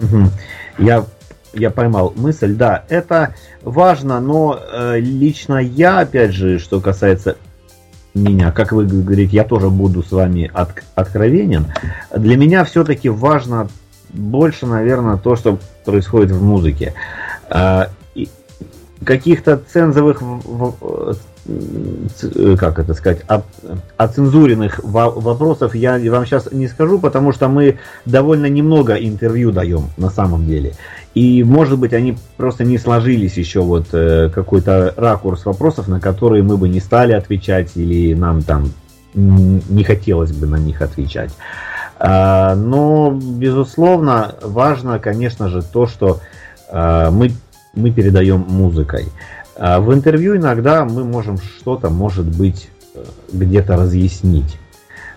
Угу. 0.02 0.30
Я 0.80 1.06
я 1.54 1.70
поймал 1.70 2.14
мысль, 2.16 2.56
да, 2.56 2.84
это 2.90 3.36
важно, 3.62 4.20
но 4.20 4.60
э, 4.60 5.00
лично 5.00 5.58
я, 5.58 6.00
опять 6.00 6.32
же, 6.32 6.60
что 6.60 6.80
касается 6.80 7.38
меня, 8.14 8.52
как 8.52 8.72
вы 8.72 8.86
говорите, 8.86 9.36
я 9.36 9.44
тоже 9.44 9.70
буду 9.70 10.04
с 10.04 10.12
вами 10.12 10.50
от, 10.54 10.84
откровенен. 10.96 11.68
Для 12.16 12.38
меня 12.38 12.64
все-таки 12.64 13.10
важно 13.10 13.68
больше, 14.10 14.66
наверное, 14.66 15.18
то, 15.18 15.36
что 15.36 15.60
происходит 15.86 16.32
в 16.32 16.44
музыке. 16.44 16.94
Э, 17.50 17.86
каких-то 19.04 19.58
цензовых 19.58 20.22
Э, 21.48 22.56
как 22.58 22.80
это 22.80 22.94
сказать, 22.94 23.22
оцензуренных 23.98 24.82
вопросов 24.84 25.74
я 25.74 25.98
вам 26.12 26.26
сейчас 26.26 26.52
не 26.52 26.68
скажу, 26.68 27.00
потому 27.00 27.32
что 27.32 27.48
мы 27.48 27.80
довольно 28.06 28.48
немного 28.48 28.96
интервью 28.96 29.52
даем 29.52 29.90
на 29.98 30.10
самом 30.10 30.46
деле. 30.46 30.74
И 31.16 31.44
может 31.44 31.80
быть 31.80 31.94
они 31.94 32.18
просто 32.38 32.64
не 32.64 32.78
сложились 32.78 33.36
еще 33.38 33.62
вот 33.62 33.88
э, 33.94 34.30
какой-то 34.30 34.94
ракурс 34.96 35.46
вопросов, 35.46 35.88
на 35.88 36.00
которые 36.00 36.44
мы 36.44 36.58
бы 36.58 36.70
не 36.70 36.80
стали 36.80 37.14
отвечать 37.14 37.72
или 37.76 38.14
нам 38.14 38.44
там 38.44 38.72
не 39.14 39.84
хотелось 39.84 40.32
бы 40.32 40.46
на 40.46 40.58
них 40.58 40.82
отвечать. 40.82 41.32
А, 41.98 42.56
но, 42.56 43.12
безусловно, 43.12 44.36
важно, 44.42 45.00
конечно 45.00 45.50
же, 45.50 45.62
то, 45.62 45.88
что 45.88 46.22
а, 46.70 47.12
мы, 47.12 47.32
мы 47.74 47.92
передаем 47.92 48.46
музыкой. 48.48 49.08
А 49.58 49.82
в 49.82 49.94
интервью 49.94 50.38
иногда 50.38 50.86
мы 50.86 51.04
можем 51.04 51.38
что-то, 51.38 51.90
может 51.90 52.26
быть, 52.26 52.70
э, 52.96 53.04
где-то 53.34 53.76
разъяснить. 53.76 54.58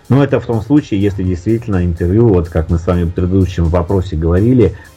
Но 0.09 0.21
это 0.21 0.41
в 0.41 0.45
том 0.45 0.61
случае, 0.61 1.01
если 1.01 1.23
действительно 1.23 1.85
интервью, 1.85 2.27
вот 2.27 2.49
как 2.49 2.69
мы 2.69 2.77
с 2.77 2.85
вами 2.85 3.03
в 3.03 3.11
предыдущем 3.11 3.65
вопросе 3.65 4.17
говорили, 4.17 4.65
э, 4.65 4.92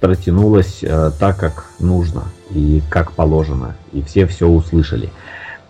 протянулось 0.00 0.80
э, 0.82 1.10
так, 1.18 1.38
как 1.38 1.66
нужно 1.80 2.24
и 2.50 2.82
как 2.88 3.12
положено, 3.12 3.74
и 3.92 4.02
все 4.02 4.26
все 4.26 4.46
услышали. 4.46 5.10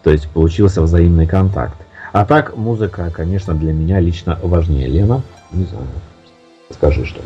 То 0.03 0.11
есть 0.11 0.29
получился 0.29 0.83
взаимный 0.83 1.27
контакт. 1.27 1.77
А 2.13 2.25
так 2.25 2.57
музыка, 2.57 3.11
конечно, 3.15 3.55
для 3.55 3.73
меня 3.73 4.01
лично 4.01 4.39
важнее. 4.43 4.89
Лена, 4.89 5.23
не 5.51 5.65
знаю, 5.65 5.87
скажи 6.71 7.05
что. 7.05 7.21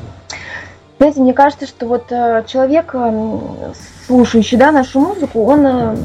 Знаете, 0.98 1.20
мне 1.20 1.34
кажется, 1.34 1.66
что 1.66 1.86
вот 1.86 2.06
человек 2.08 2.94
слушающий 4.06 4.58
да, 4.58 4.72
нашу 4.72 5.00
музыку, 5.00 5.44
он, 5.44 5.66
э, 5.66 5.96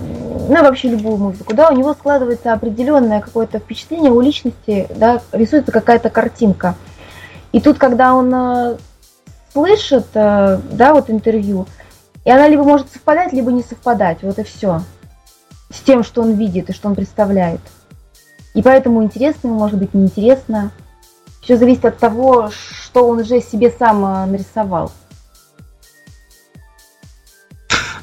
ну 0.49 0.63
вообще 0.63 0.89
любую 0.89 1.17
музыку, 1.17 1.53
да, 1.53 1.69
у 1.69 1.75
него 1.75 1.93
складывается 1.93 2.53
определенное 2.53 3.21
какое-то 3.21 3.59
впечатление 3.59 4.11
у 4.11 4.21
личности, 4.21 4.87
да, 4.95 5.21
рисуется 5.31 5.71
какая-то 5.71 6.09
картинка. 6.09 6.75
И 7.51 7.59
тут, 7.59 7.77
когда 7.77 8.13
он 8.13 8.33
э, 8.33 8.77
слышит, 9.57 10.05
э, 10.13 10.59
да, 10.71 10.93
вот 10.93 11.09
интервью, 11.09 11.65
и 12.23 12.29
она 12.29 12.47
либо 12.47 12.63
может 12.63 12.91
совпадать, 12.91 13.33
либо 13.33 13.51
не 13.51 13.63
совпадать, 13.63 14.19
вот 14.21 14.37
и 14.37 14.43
все. 14.43 14.81
С 15.71 15.79
тем, 15.79 16.03
что 16.03 16.21
он 16.21 16.33
видит 16.33 16.69
и 16.69 16.73
что 16.73 16.89
он 16.89 16.95
представляет. 16.95 17.61
И 18.53 18.61
поэтому 18.61 19.03
интересно, 19.03 19.49
может 19.49 19.79
быть, 19.79 19.95
неинтересно. 19.95 20.71
Все 21.41 21.57
зависит 21.57 21.85
от 21.85 21.97
того, 21.97 22.51
что 22.51 23.07
он 23.07 23.19
уже 23.19 23.41
себе 23.41 23.71
сам 23.71 24.01
нарисовал. 24.31 24.91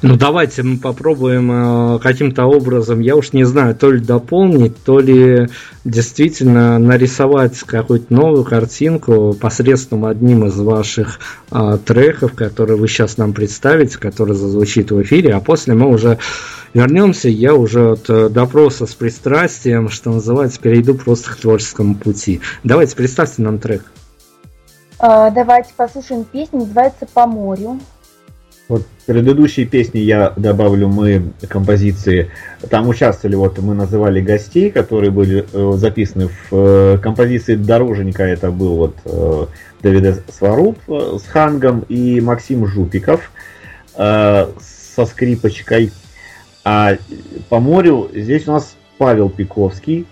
Ну 0.06 0.16
давайте 0.16 0.62
мы 0.62 0.76
попробуем 0.76 1.94
э, 1.94 1.98
каким-то 1.98 2.44
образом, 2.44 3.00
я 3.00 3.16
уж 3.16 3.32
не 3.32 3.44
знаю, 3.44 3.74
то 3.74 3.90
ли 3.90 4.00
дополнить, 4.00 4.76
то 4.84 5.00
ли 5.00 5.48
действительно 5.86 6.78
нарисовать 6.78 7.58
какую-то 7.60 8.12
новую 8.12 8.44
картинку 8.44 9.32
посредством 9.32 10.04
одним 10.04 10.44
из 10.44 10.58
ваших 10.58 11.20
э, 11.50 11.78
треков, 11.86 12.34
которые 12.34 12.76
вы 12.76 12.86
сейчас 12.86 13.16
нам 13.16 13.32
представите, 13.32 13.96
который 13.96 14.34
зазвучит 14.34 14.90
в 14.90 15.00
эфире, 15.00 15.32
а 15.32 15.40
после 15.40 15.72
мы 15.72 15.88
уже 15.88 16.18
вернемся, 16.74 17.30
я 17.30 17.54
уже 17.54 17.92
от 17.92 18.10
э, 18.10 18.28
допроса 18.28 18.84
с 18.84 18.94
пристрастием, 18.94 19.88
что 19.88 20.10
называется, 20.10 20.60
перейду 20.60 20.96
просто 20.96 21.30
к 21.30 21.36
творческому 21.36 21.94
пути. 21.94 22.42
Давайте 22.62 22.94
представьте 22.94 23.40
нам 23.40 23.58
трек. 23.58 23.90
А, 24.98 25.30
давайте 25.30 25.70
послушаем 25.74 26.24
песню, 26.24 26.58
называется 26.58 27.06
«По 27.14 27.26
морю». 27.26 27.80
Вот 28.66 28.82
в 28.82 29.06
предыдущей 29.06 29.66
песне 29.66 30.00
я 30.00 30.32
добавлю 30.36 30.88
мы 30.88 31.32
композиции. 31.48 32.30
Там 32.70 32.88
участвовали, 32.88 33.36
вот 33.36 33.58
мы 33.58 33.74
называли 33.74 34.22
гостей, 34.22 34.70
которые 34.70 35.10
были 35.10 35.44
э, 35.52 35.72
записаны 35.76 36.28
в 36.28 36.52
э, 36.52 36.98
композиции 36.98 37.56
Дороженька. 37.56 38.22
Это 38.22 38.50
был 38.50 38.76
вот 38.76 38.96
э, 39.04 39.46
Давид 39.82 40.22
Сваруб 40.32 40.78
э, 40.88 41.18
с 41.22 41.26
Хангом 41.28 41.80
и 41.90 42.22
Максим 42.22 42.66
Жупиков 42.66 43.30
э, 43.96 44.46
со 44.58 45.06
скрипочкой. 45.06 45.92
А 46.64 46.96
по 47.50 47.60
морю 47.60 48.08
здесь 48.14 48.48
у 48.48 48.52
нас 48.52 48.76
Павел 48.96 49.28
Пиковский, 49.28 50.06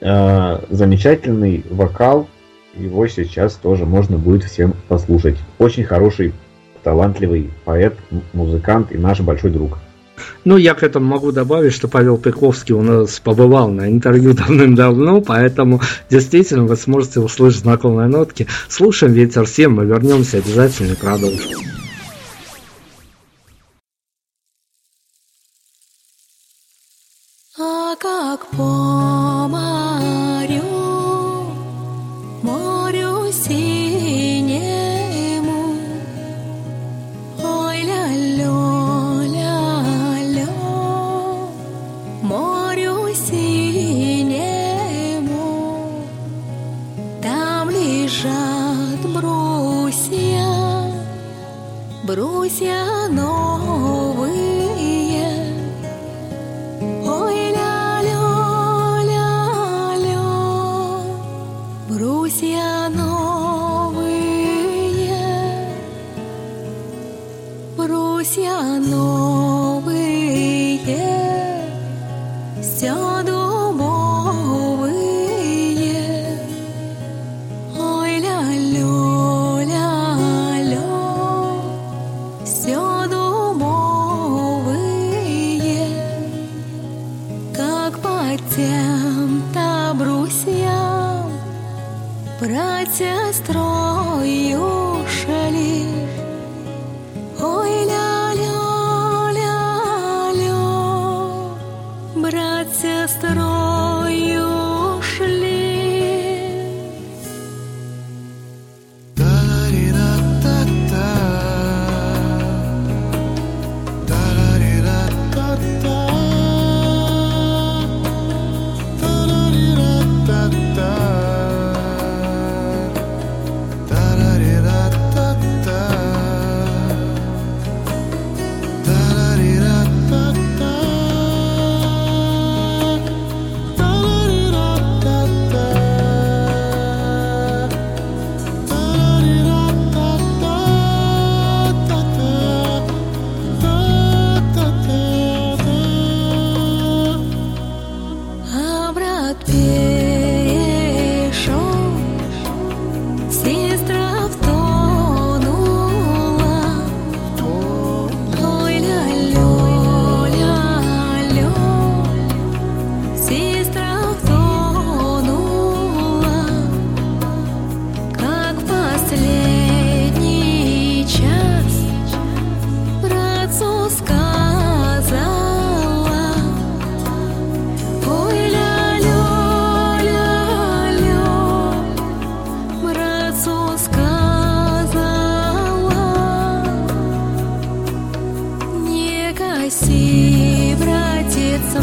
э, 0.00 0.60
замечательный 0.70 1.62
вокал. 1.68 2.26
Его 2.74 3.06
сейчас 3.06 3.52
тоже 3.56 3.84
можно 3.84 4.16
будет 4.16 4.44
всем 4.44 4.74
послушать. 4.88 5.36
Очень 5.58 5.84
хороший 5.84 6.32
талантливый 6.82 7.50
поэт, 7.64 7.96
музыкант 8.32 8.92
и 8.92 8.98
наш 8.98 9.20
большой 9.20 9.50
друг. 9.50 9.78
Ну, 10.44 10.56
я 10.56 10.74
к 10.74 10.82
этому 10.82 11.06
могу 11.06 11.32
добавить, 11.32 11.72
что 11.72 11.88
Павел 11.88 12.18
Пековский 12.18 12.74
у 12.74 12.82
нас 12.82 13.20
побывал 13.20 13.70
на 13.70 13.88
интервью 13.88 14.34
давным-давно, 14.34 15.20
поэтому 15.20 15.80
действительно 16.10 16.64
вы 16.64 16.76
сможете 16.76 17.20
услышать 17.20 17.60
знакомые 17.60 18.08
нотки. 18.08 18.46
Слушаем 18.68 19.12
«Ветер 19.14 19.44
всем», 19.44 19.74
мы 19.74 19.84
вернемся 19.84 20.38
обязательно 20.38 20.92
и 20.92 20.96
продолжим. 20.96 21.71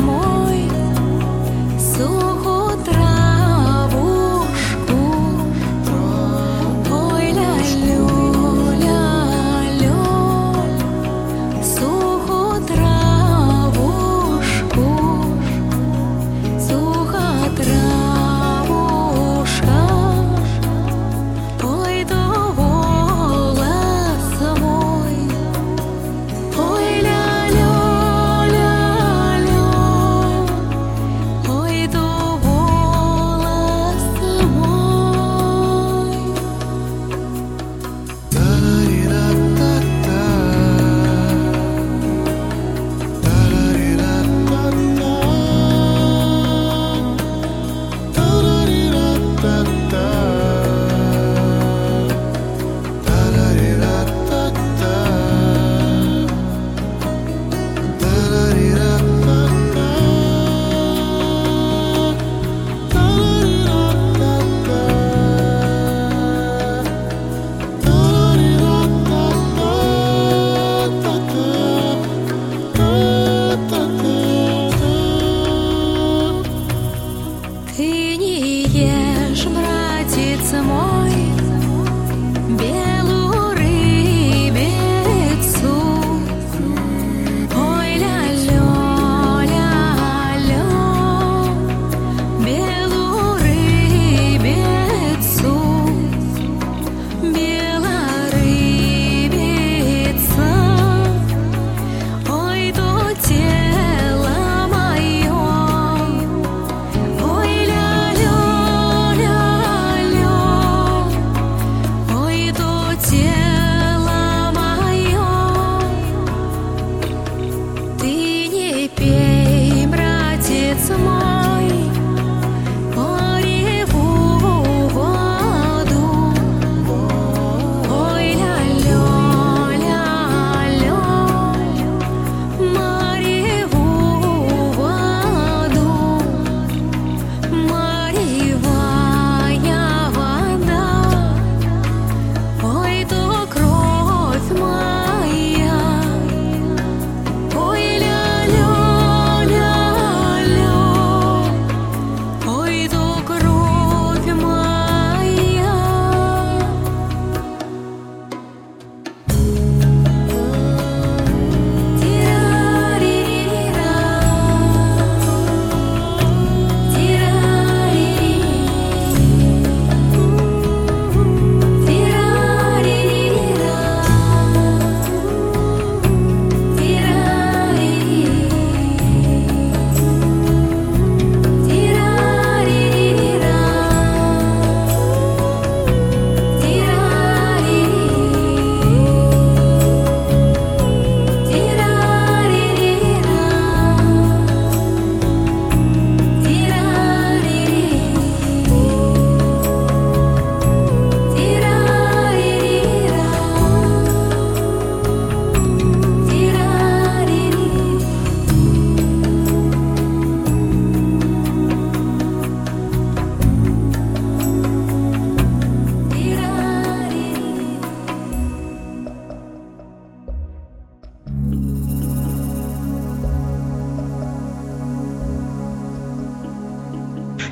more 0.01 0.28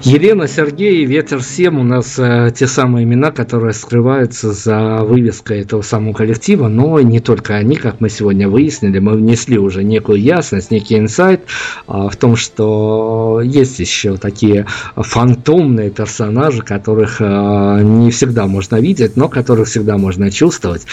Елена, 0.07 0.47
Сергей, 0.47 1.03
Ветер 1.03 1.43
7 1.43 1.81
у 1.81 1.83
нас 1.83 2.17
э, 2.17 2.53
те 2.55 2.65
самые 2.65 3.03
имена, 3.03 3.31
которые 3.31 3.73
скрываются 3.73 4.53
за 4.53 4.99
вывеской 5.03 5.59
этого 5.59 5.81
самого 5.81 6.13
коллектива, 6.13 6.69
но 6.69 7.01
не 7.01 7.19
только 7.19 7.55
они, 7.55 7.75
как 7.75 7.99
мы 7.99 8.07
сегодня 8.07 8.47
выяснили, 8.47 8.99
мы 8.99 9.17
внесли 9.17 9.57
уже 9.57 9.83
некую 9.83 10.21
ясность, 10.21 10.71
некий 10.71 10.97
инсайт 10.97 11.41
э, 11.41 11.91
в 12.09 12.15
том, 12.15 12.37
что 12.37 13.41
есть 13.43 13.79
еще 13.79 14.15
такие 14.15 14.65
фантомные 14.95 15.89
персонажи, 15.89 16.61
которых 16.61 17.17
э, 17.19 17.81
не 17.83 18.09
всегда 18.11 18.47
можно 18.47 18.77
видеть, 18.77 19.17
но 19.17 19.27
которых 19.27 19.67
всегда 19.67 19.97
можно 19.97 20.31
чувствовать. 20.31 20.85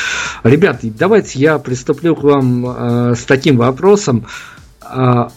Ребят, 0.43 0.81
давайте 0.83 1.39
я 1.39 1.61
приступлю 1.61 2.17
к 2.17 2.25
вам 2.25 2.67
э, 2.67 3.15
с 3.15 3.23
таким 3.27 3.59
вопросом. 3.59 4.27
Э, 4.83 5.29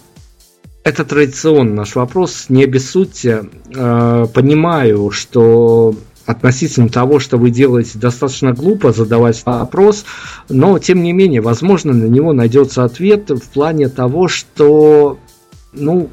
это 0.87 1.03
традиционный 1.03 1.73
наш 1.73 1.95
вопрос, 1.95 2.45
не 2.47 2.63
обессудьте. 2.63 3.49
Э, 3.75 4.25
понимаю, 4.33 5.11
что 5.11 5.93
относительно 6.25 6.87
того, 6.87 7.19
что 7.19 7.37
вы 7.37 7.51
делаете, 7.51 7.99
достаточно 7.99 8.53
глупо 8.53 8.93
задавать 8.93 9.41
вопрос, 9.45 10.05
но 10.47 10.79
тем 10.79 11.03
не 11.03 11.11
менее, 11.11 11.41
возможно, 11.41 11.93
на 11.93 12.05
него 12.05 12.31
найдется 12.31 12.85
ответ 12.85 13.29
в 13.29 13.49
плане 13.49 13.89
того, 13.89 14.29
что, 14.29 15.19
ну, 15.73 16.09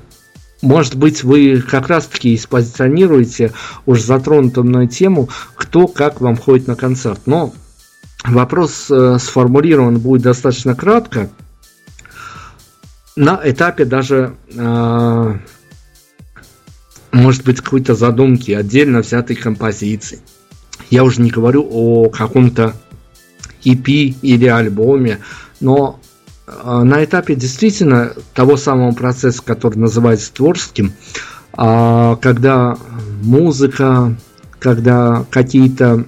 может 0.61 0.97
быть, 0.97 1.22
вы 1.22 1.61
как 1.62 1.89
раз-таки 1.89 2.37
спозиционируете 2.37 3.53
уж 3.87 4.01
затронутую 4.01 4.64
мной 4.64 4.89
тему, 4.89 5.29
кто 5.55 5.87
как 5.87 6.20
вам 6.20 6.37
ходит 6.37 6.66
на 6.66 6.75
концерт. 6.75 7.20
Но 7.27 7.53
вопрос 8.25 8.91
э, 8.91 9.18
сформулирован 9.20 9.99
будет 9.99 10.22
достаточно 10.22 10.75
кратко– 10.75 11.31
на 13.17 13.41
этапе 13.45 13.85
даже 13.85 14.35
э, 14.53 15.39
может 17.12 17.45
быть 17.45 17.61
какой-то 17.61 17.95
задумки 17.95 18.51
отдельно 18.51 19.01
взятой 19.01 19.37
композиции. 19.37 20.21
Я 20.91 21.05
уже 21.05 21.21
не 21.21 21.31
говорю 21.31 21.67
о 21.71 22.11
каком-то 22.11 22.75
EP 23.65 23.87
или 23.87 24.47
альбоме, 24.47 25.21
но 25.61 26.01
э, 26.47 26.83
на 26.83 27.05
этапе 27.05 27.37
действительно 27.37 28.12
того 28.35 28.57
самого 28.57 28.93
процесса, 28.93 29.43
который 29.43 29.79
называется 29.79 30.33
творческим, 30.33 30.93
э, 31.57 32.17
когда 32.21 32.77
музыка, 33.23 34.17
когда 34.59 35.25
какие-то 35.31 36.05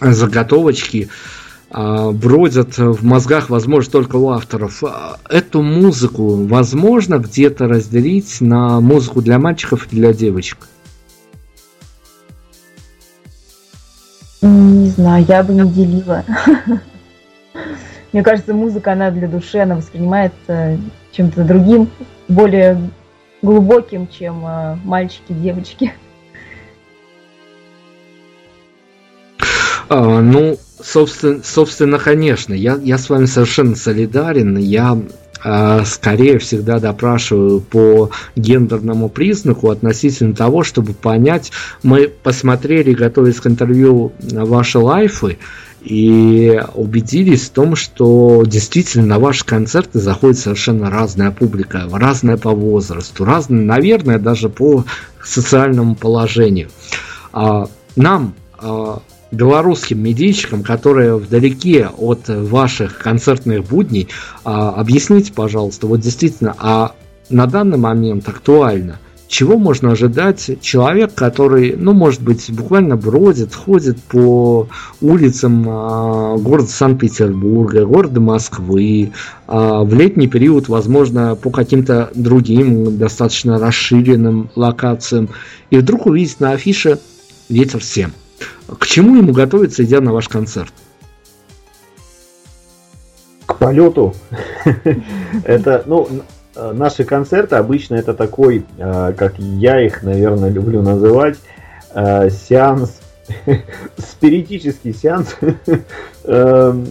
заготовочки, 0.00 1.08
а, 1.08 1.43
бродят 1.74 2.78
в 2.78 3.04
мозгах, 3.04 3.50
возможно, 3.50 3.90
только 3.90 4.16
у 4.16 4.30
авторов. 4.30 4.84
А, 4.84 5.16
эту 5.28 5.62
музыку 5.62 6.46
возможно 6.46 7.18
где-то 7.18 7.66
разделить 7.66 8.40
на 8.40 8.80
музыку 8.80 9.22
для 9.22 9.38
мальчиков 9.38 9.88
и 9.90 9.96
для 9.96 10.12
девочек? 10.12 10.68
Не 14.40 14.90
знаю, 14.90 15.24
я 15.28 15.42
бы 15.42 15.54
не 15.54 15.68
делила. 15.68 16.24
Мне 18.12 18.22
кажется, 18.22 18.54
музыка, 18.54 18.92
она 18.92 19.10
для 19.10 19.26
души, 19.26 19.58
она 19.58 19.74
воспринимается 19.74 20.78
чем-то 21.10 21.42
другим, 21.42 21.90
более 22.28 22.78
глубоким, 23.42 24.06
чем 24.06 24.44
а, 24.46 24.78
мальчики, 24.84 25.32
девочки. 25.32 25.92
А, 29.96 30.20
ну, 30.20 30.58
собственно, 30.82 31.40
собственно, 31.44 32.00
конечно, 32.00 32.52
я, 32.52 32.76
я 32.82 32.98
с 32.98 33.08
вами 33.08 33.26
совершенно 33.26 33.76
солидарен. 33.76 34.56
Я 34.56 34.98
э, 35.44 35.84
скорее 35.86 36.40
всегда 36.40 36.80
допрашиваю 36.80 37.60
по 37.60 38.10
гендерному 38.34 39.08
признаку 39.08 39.70
относительно 39.70 40.34
того, 40.34 40.64
чтобы 40.64 40.94
понять. 40.94 41.52
Мы 41.84 42.08
посмотрели, 42.08 42.92
готовясь 42.92 43.36
к 43.36 43.46
интервью, 43.46 44.10
ваши 44.20 44.80
лайфы 44.80 45.38
и 45.80 46.60
убедились 46.74 47.44
в 47.44 47.50
том, 47.50 47.76
что 47.76 48.42
действительно 48.44 49.06
на 49.06 49.18
ваши 49.20 49.44
концерты 49.44 50.00
заходит 50.00 50.40
совершенно 50.40 50.90
разная 50.90 51.30
публика, 51.30 51.88
разная 51.92 52.36
по 52.36 52.50
возрасту, 52.50 53.24
разная, 53.24 53.62
наверное, 53.62 54.18
даже 54.18 54.48
по 54.48 54.86
социальному 55.22 55.94
положению. 55.94 56.68
А, 57.32 57.68
нам 57.94 58.34
а, 58.58 59.02
белорусским 59.34 60.02
медийщикам, 60.02 60.62
которые 60.62 61.16
вдалеке 61.16 61.88
от 61.96 62.28
ваших 62.28 62.98
концертных 62.98 63.64
будней, 63.66 64.08
а, 64.44 64.70
объясните, 64.70 65.32
пожалуйста, 65.32 65.86
вот 65.86 66.00
действительно, 66.00 66.54
а 66.58 66.94
на 67.28 67.46
данный 67.46 67.78
момент 67.78 68.28
актуально, 68.28 68.98
чего 69.26 69.58
можно 69.58 69.92
ожидать 69.92 70.58
человек, 70.60 71.14
который, 71.14 71.74
ну, 71.76 71.92
может 71.92 72.22
быть, 72.22 72.52
буквально 72.52 72.96
бродит, 72.96 73.54
ходит 73.54 74.00
по 74.02 74.68
улицам 75.00 75.64
а, 75.66 76.36
города 76.36 76.68
Санкт-Петербурга, 76.68 77.84
города 77.84 78.20
Москвы, 78.20 79.12
а, 79.46 79.82
в 79.82 79.92
летний 79.94 80.28
период, 80.28 80.68
возможно, 80.68 81.34
по 81.34 81.50
каким-то 81.50 82.10
другим 82.14 82.96
достаточно 82.96 83.58
расширенным 83.58 84.50
локациям, 84.54 85.30
и 85.70 85.78
вдруг 85.78 86.06
увидит 86.06 86.38
на 86.40 86.52
афише 86.52 87.00
«Ветер 87.48 87.80
7». 87.80 88.10
К 88.78 88.86
чему 88.86 89.16
ему 89.16 89.32
готовиться, 89.32 89.84
идя 89.84 90.00
на 90.00 90.12
ваш 90.12 90.28
концерт? 90.28 90.72
К 93.46 93.56
полету. 93.56 94.14
Это, 95.44 95.82
ну, 95.86 96.08
наши 96.56 97.04
концерты 97.04 97.56
обычно 97.56 97.96
это 97.96 98.14
такой, 98.14 98.64
э, 98.78 99.12
как 99.16 99.38
я 99.38 99.84
их, 99.84 100.02
наверное, 100.02 100.50
люблю 100.50 100.82
называть, 100.82 101.36
э, 101.94 102.30
сеанс, 102.30 103.00
спиритический 103.98 104.94
сеанс, 104.94 105.36
э, 106.24 106.84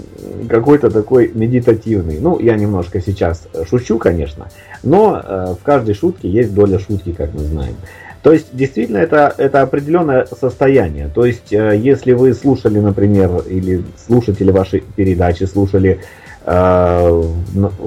какой-то 0.50 0.90
такой 0.90 1.32
медитативный. 1.34 2.20
Ну, 2.20 2.40
я 2.40 2.56
немножко 2.56 3.02
сейчас 3.02 3.48
шучу, 3.70 3.98
конечно, 3.98 4.50
но 4.84 5.56
в 5.60 5.64
каждой 5.64 5.96
шутке 5.96 6.30
есть 6.30 6.54
доля 6.54 6.80
шутки, 6.80 7.14
как 7.14 7.34
мы 7.34 7.42
знаем. 7.42 7.76
То 8.24 8.32
есть, 8.32 8.48
действительно, 8.54 9.00
это, 9.00 9.36
это 9.38 9.62
определенное 9.62 10.26
состояние. 10.26 11.10
То 11.14 11.26
есть, 11.26 11.52
э, 11.52 11.76
если 11.78 12.14
вы 12.14 12.34
слушали, 12.34 12.80
например, 12.80 13.44
или 13.46 13.84
слушатели 13.98 14.50
вашей 14.50 14.80
передачи 14.80 15.44
слушали 15.44 16.00
э, 16.46 17.24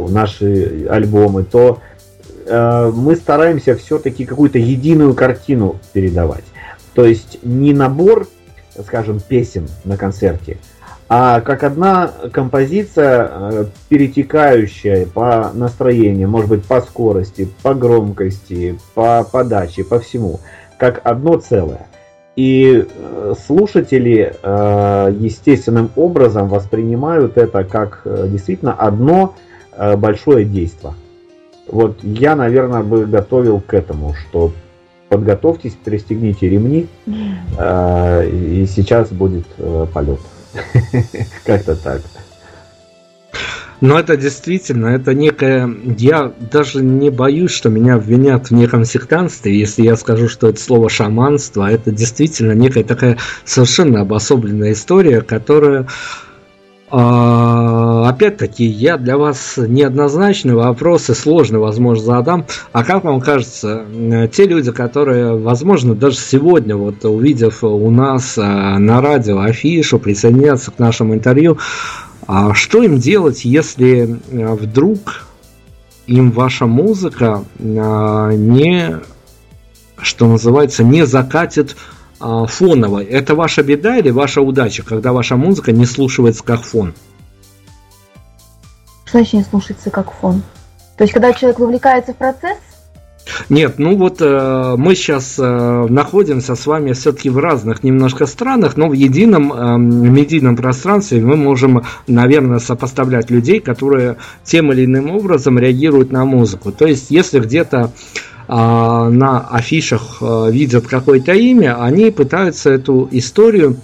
наши 0.09 0.87
альбомы, 0.91 1.43
то 1.45 1.81
э, 2.47 2.93
мы 2.95 3.17
стараемся 3.17 3.77
все-таки 3.77 4.27
какую-то 4.27 4.59
единую 4.59 5.15
картину 5.15 5.77
передавать. 5.95 6.45
То 6.93 7.07
есть, 7.07 7.39
не 7.43 7.73
набор, 7.73 8.29
скажем, 8.87 9.21
песен 9.21 9.67
на 9.85 9.97
концерте, 9.97 10.59
а 11.09 11.41
как 11.41 11.63
одна 11.63 12.11
композиция, 12.33 13.31
э, 13.31 13.65
перетекающая 13.89 15.07
по 15.07 15.53
настроению, 15.55 16.29
может 16.29 16.51
быть, 16.51 16.65
по 16.65 16.81
скорости, 16.81 17.49
по 17.63 17.75
громкости, 17.75 18.77
по 18.95 19.23
подаче, 19.23 19.85
по 19.85 20.01
всему, 20.01 20.41
как 20.79 21.01
одно 21.05 21.39
целое. 21.39 21.87
И 22.35 22.85
э, 22.85 23.35
слушатели 23.47 24.35
э, 24.43 25.17
естественным 25.21 25.91
образом 25.95 26.49
воспринимают 26.49 27.39
это 27.39 27.63
как 27.63 28.03
действительно 28.05 28.73
одно 28.73 29.35
большое 29.99 30.45
действие. 30.45 30.95
Вот 31.69 32.03
я, 32.03 32.35
наверное, 32.35 32.83
бы 32.83 33.05
готовил 33.05 33.61
к 33.61 33.75
этому, 33.75 34.15
что 34.15 34.53
подготовьтесь, 35.11 35.77
пристегните 35.85 36.49
ремни, 36.49 36.87
и 37.07 38.67
сейчас 38.69 39.11
будет 39.11 39.45
полет. 39.93 40.21
Как-то 41.45 41.77
так. 41.77 42.03
Но 43.81 43.99
это 43.99 44.17
действительно, 44.17 44.87
это 44.87 45.13
некое... 45.13 45.71
Я 45.99 46.33
даже 46.51 46.83
не 46.83 47.11
боюсь, 47.11 47.51
что 47.51 47.69
меня 47.69 47.97
обвинят 47.97 48.49
в 48.49 48.55
неком 48.55 48.85
сектанстве, 48.85 49.59
если 49.59 49.83
я 49.83 49.97
скажу, 49.97 50.29
что 50.29 50.49
это 50.49 50.59
слово 50.59 50.89
шаманство. 50.89 51.71
Это 51.71 51.91
действительно 51.91 52.53
некая 52.53 52.85
такая 52.85 53.19
совершенно 53.45 54.01
обособленная 54.01 54.73
история, 54.73 55.21
которая 55.21 55.87
опять-таки, 56.89 58.65
я 58.65 58.97
для 58.97 59.19
вас 59.19 59.55
неоднозначный 59.57 60.55
вопрос 60.55 61.11
и 61.11 61.15
сложный, 61.15 61.59
возможно, 61.59 62.05
задам. 62.05 62.47
А 62.73 62.85
как 62.85 63.05
вам 63.05 63.21
кажется, 63.21 63.85
те 64.33 64.47
люди, 64.47 64.71
которые, 64.71 65.37
возможно, 65.37 65.95
даже 65.95 66.17
сегодня, 66.17 66.77
вот 66.77 67.05
увидев 67.05 67.65
у 67.65 67.91
нас 67.91 68.39
а, 68.39 68.79
на 68.79 69.01
радио 69.01 69.41
афишу, 69.41 69.99
присоединятся 69.99 70.71
к 70.71 70.79
нашему 70.79 71.15
интервью, 71.15 71.59
а 72.29 72.55
что 72.55 72.83
им 72.83 72.99
делать, 72.99 73.45
если 73.45 74.19
вдруг 74.31 75.27
им 76.07 76.31
ваша 76.31 76.67
музыка 76.67 77.45
не, 77.59 79.01
что 79.99 80.29
называется, 80.29 80.85
не 80.85 81.07
закатит 81.07 81.77
а, 82.21 82.47
фоновой. 82.47 83.05
Это 83.05 83.35
ваша 83.35 83.63
беда 83.63 83.99
или 83.99 84.11
ваша 84.11 84.41
удача, 84.41 84.83
когда 84.83 85.13
ваша 85.13 85.37
музыка 85.37 85.73
не 85.73 85.87
слушается 85.87 86.43
как 86.43 86.63
фон? 86.63 86.95
Что 89.05 89.19
значит 89.19 89.35
не 89.35 89.45
слушается 89.45 89.91
как 89.91 90.13
фон? 90.13 90.43
То 90.97 91.05
есть, 91.05 91.13
когда 91.13 91.33
человек 91.33 91.59
вовлекается 91.59 92.13
в 92.13 92.17
процесс? 92.17 92.59
Нет, 93.49 93.75
ну 93.79 93.97
вот 93.97 94.21
э, 94.21 94.75
мы 94.79 94.95
сейчас 94.95 95.37
э, 95.39 95.87
находимся 95.89 96.55
с 96.55 96.65
вами 96.67 96.93
все-таки 96.93 97.29
в 97.29 97.39
разных 97.39 97.83
немножко 97.83 98.27
странах, 98.27 98.77
но 98.77 98.89
в 98.89 98.93
едином 98.93 99.53
э, 99.53 99.79
медийном 99.79 100.57
пространстве 100.57 101.21
мы 101.21 101.37
можем, 101.37 101.85
наверное, 102.07 102.61
сопоставлять 102.61 103.31
людей, 103.31 103.61
которые 103.61 104.17
тем 104.45 104.73
или 104.73 104.85
иным 104.85 105.11
образом 105.11 105.59
реагируют 105.59 106.13
на 106.13 106.25
музыку. 106.25 106.71
То 106.71 106.87
есть, 106.87 107.11
если 107.11 107.41
где-то 107.41 107.91
э, 107.91 108.26
на 108.49 109.41
афишах 109.51 110.19
э, 110.21 110.51
видят 110.51 110.87
какое-то 110.87 111.33
имя, 111.33 111.83
они 111.83 112.11
пытаются 112.11 112.71
эту 112.71 113.09
историю 113.11 113.79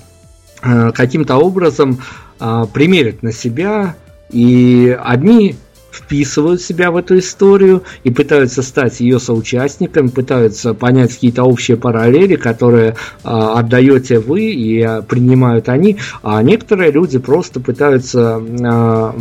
э, 0.63 0.93
каким-то 0.93 1.37
образом 1.37 2.01
э, 2.39 2.65
примерить 2.73 3.23
на 3.23 3.33
себя, 3.33 3.97
и 4.31 4.97
одни 5.03 5.57
вписывают 5.93 6.63
себя 6.63 6.91
в 6.91 6.97
эту 6.97 7.19
историю 7.19 7.83
и 8.03 8.11
пытаются 8.11 8.63
стать 8.63 9.01
ее 9.01 9.21
соучастниками, 9.21 10.09
пытаются 10.09 10.75
понять 10.75 11.13
какие-то 11.13 11.45
общие 11.45 11.77
параллели, 11.77 12.37
которые 12.37 12.97
а, 13.23 13.59
отдаете 13.59 14.19
вы 14.19 14.47
и 14.47 14.81
а, 14.81 15.03
принимают 15.03 15.69
они, 15.69 15.99
а 16.23 16.43
некоторые 16.43 16.93
люди 16.93 17.19
просто 17.19 17.61
пытаются 17.61 18.43
а, 18.65 19.15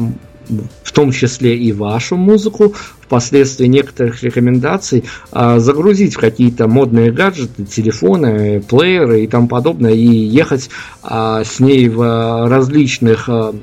в 0.83 0.91
том 0.91 1.11
числе 1.11 1.57
и 1.57 1.71
вашу 1.71 2.15
музыку, 2.17 2.73
впоследствии 3.01 3.67
некоторых 3.67 4.23
рекомендаций 4.23 5.05
а, 5.31 5.59
загрузить 5.59 6.15
в 6.15 6.19
какие-то 6.19 6.67
модные 6.67 7.11
гаджеты, 7.11 7.65
телефоны, 7.65 8.61
плееры 8.61 9.23
и 9.23 9.27
тому 9.27 9.47
подобное, 9.47 9.93
и 9.93 10.05
ехать 10.05 10.69
а, 11.03 11.43
с 11.43 11.59
ней 11.59 11.89
в 11.89 12.47
различных 12.47 13.29
а, 13.29 13.53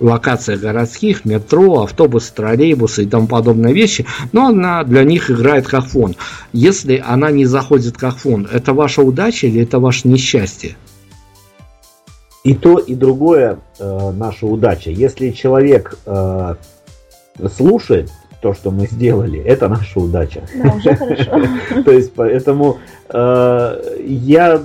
локациях 0.00 0.60
городских, 0.60 1.24
метро, 1.24 1.82
автобусы, 1.82 2.32
троллейбусы 2.34 3.04
и 3.04 3.06
тому 3.06 3.26
подобные 3.26 3.74
вещи, 3.74 4.06
но 4.32 4.48
она 4.48 4.84
для 4.84 5.04
них 5.04 5.30
играет 5.30 5.66
как 5.66 5.86
фон. 5.86 6.16
Если 6.52 7.02
она 7.04 7.30
не 7.30 7.46
заходит 7.46 7.96
как 7.96 8.16
фон, 8.16 8.48
это 8.50 8.72
ваша 8.72 9.02
удача 9.02 9.46
или 9.46 9.62
это 9.62 9.78
ваше 9.78 10.08
несчастье? 10.08 10.76
И 12.46 12.54
то, 12.54 12.78
и 12.78 12.94
другое 12.94 13.58
э, 13.78 14.10
наша 14.12 14.46
удача. 14.46 14.90
Если 14.90 15.30
человек 15.30 15.98
э, 16.06 16.54
слушает 17.56 18.10
то, 18.40 18.54
что 18.54 18.70
мы 18.70 18.86
сделали, 18.86 19.40
это 19.40 19.68
наша 19.68 19.98
удача. 19.98 20.42
Да, 20.62 20.72
уже 20.74 20.94
хорошо. 20.94 21.42
То 21.84 21.90
есть, 21.90 22.12
поэтому 22.14 22.78
э, 23.08 23.98
я, 24.06 24.60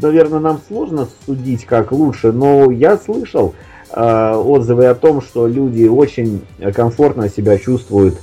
наверное, 0.00 0.40
нам 0.40 0.60
сложно 0.66 1.08
судить, 1.26 1.64
как 1.64 1.92
лучше, 1.92 2.32
но 2.32 2.70
я 2.70 2.96
слышал, 2.96 3.54
Э, 3.92 4.34
отзывы 4.36 4.86
о 4.86 4.94
том, 4.94 5.20
что 5.20 5.48
люди 5.48 5.86
очень 5.86 6.42
комфортно 6.74 7.28
себя 7.28 7.58
чувствуют 7.58 8.18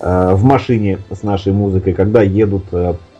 э, 0.00 0.34
в 0.34 0.42
машине 0.42 0.98
с 1.10 1.22
нашей 1.22 1.52
музыкой, 1.52 1.92
когда 1.92 2.22
едут 2.22 2.64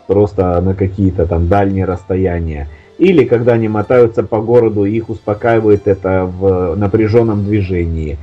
просто 0.07 0.59
на 0.59 0.75
какие-то 0.75 1.25
там 1.25 1.47
дальние 1.47 1.85
расстояния. 1.85 2.67
Или 2.97 3.25
когда 3.25 3.53
они 3.53 3.67
мотаются 3.67 4.23
по 4.23 4.39
городу, 4.39 4.85
их 4.85 5.09
успокаивает 5.09 5.87
это 5.87 6.25
в 6.25 6.75
напряженном 6.75 7.43
движении. 7.45 8.17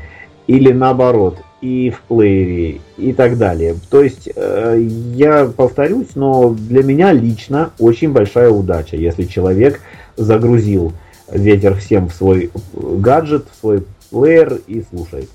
Или 0.46 0.72
наоборот, 0.72 1.38
и 1.60 1.90
в 1.90 2.00
плеере, 2.02 2.80
и 2.96 3.12
так 3.12 3.36
далее. 3.36 3.74
То 3.90 4.02
есть, 4.02 4.28
я 4.34 5.44
повторюсь, 5.44 6.14
но 6.14 6.54
для 6.54 6.82
меня 6.82 7.12
лично 7.12 7.70
очень 7.78 8.12
большая 8.12 8.50
удача, 8.50 8.96
если 8.96 9.24
человек 9.24 9.80
загрузил 10.16 10.92
ветер 11.30 11.74
всем 11.76 12.08
в 12.08 12.14
свой 12.14 12.50
гаджет, 12.74 13.46
в 13.52 13.60
свой 13.60 13.84
плеер 14.10 14.60
и 14.66 14.82
слушает. 14.90 15.28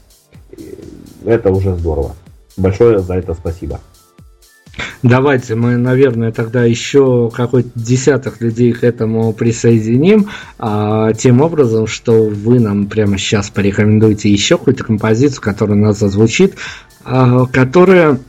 Это 1.26 1.52
уже 1.52 1.76
здорово. 1.76 2.16
Большое 2.58 3.00
за 3.00 3.16
это 3.16 3.34
спасибо. 3.34 3.80
Давайте 5.04 5.56
мы, 5.56 5.78
наверное, 5.78 6.32
тогда 6.32 6.64
еще 6.64 7.32
какой-то 7.34 7.70
десяток 7.76 8.42
людей 8.42 8.74
к 8.74 8.84
этому 8.84 9.34
присоединим, 9.34 10.30
а, 10.58 11.14
тем 11.14 11.42
образом, 11.42 11.88
что 11.88 12.24
вы 12.24 12.60
нам 12.60 12.88
прямо 12.88 13.18
сейчас 13.18 13.50
порекомендуете 13.50 14.30
еще 14.30 14.58
какую-то 14.58 14.84
композицию, 14.84 15.42
которая 15.42 15.78
у 15.78 15.82
нас 15.82 16.00
зазвучит, 16.00 16.56
а, 17.04 17.46
которая, 17.46 18.20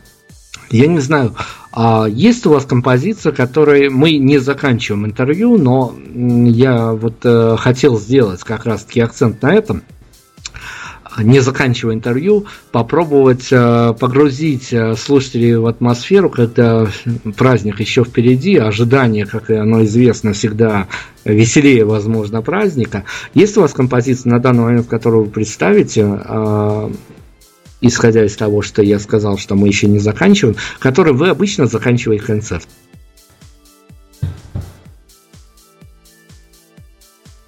я 0.71 0.87
не 0.87 1.01
знаю, 1.01 1.35
а 1.73 2.07
есть 2.09 2.47
у 2.47 2.51
вас 2.51 2.65
композиция, 2.65 3.33
которой 3.33 3.91
мы 3.91 4.17
не 4.17 4.39
заканчиваем 4.39 5.05
интервью, 5.05 5.59
но 5.59 5.95
я 6.15 6.93
вот 6.93 7.17
э, 7.25 7.57
хотел 7.59 8.01
сделать 8.01 8.43
как 8.45 8.65
раз-таки 8.65 9.01
акцент 9.01 9.43
на 9.43 9.53
этом 9.53 9.83
не 11.19 11.41
заканчивая 11.41 11.95
интервью, 11.95 12.47
попробовать 12.73 13.49
э, 13.51 13.95
погрузить 13.99 14.73
э, 14.73 14.95
слушателей 14.97 15.57
в 15.57 15.67
атмосферу, 15.67 16.31
когда 16.31 16.87
праздник 17.37 17.81
еще 17.81 18.05
впереди, 18.05 18.57
ожидание, 18.57 19.27
как 19.27 19.51
и 19.51 19.55
оно 19.55 19.85
известно, 19.85 20.33
всегда 20.33 20.89
веселее, 21.25 21.85
возможно, 21.85 22.43
праздника. 22.43 23.05
Есть 23.35 23.57
у 23.57 23.63
вас 23.63 23.73
композиция 23.73 24.33
на 24.33 24.41
данный 24.41 24.65
момент, 24.65 24.87
которую 24.87 25.25
вы 25.25 25.31
представите, 25.31 26.03
э, 26.03 26.91
исходя 27.81 28.25
из 28.25 28.37
того, 28.37 28.63
что 28.63 28.83
я 28.83 28.99
сказал, 28.99 29.39
что 29.39 29.55
мы 29.55 29.69
еще 29.69 29.87
не 29.87 29.99
заканчиваем, 29.99 30.57
который 30.79 31.13
вы 31.13 31.29
обычно 31.29 31.67
заканчиваете 31.67 32.25
концерт. 32.25 32.67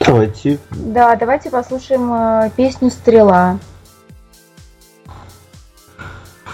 Давайте. 0.08 0.58
Да, 0.70 1.16
давайте 1.16 1.50
послушаем 1.50 2.12
э, 2.12 2.50
песню 2.56 2.90
«Стрела». 2.90 3.58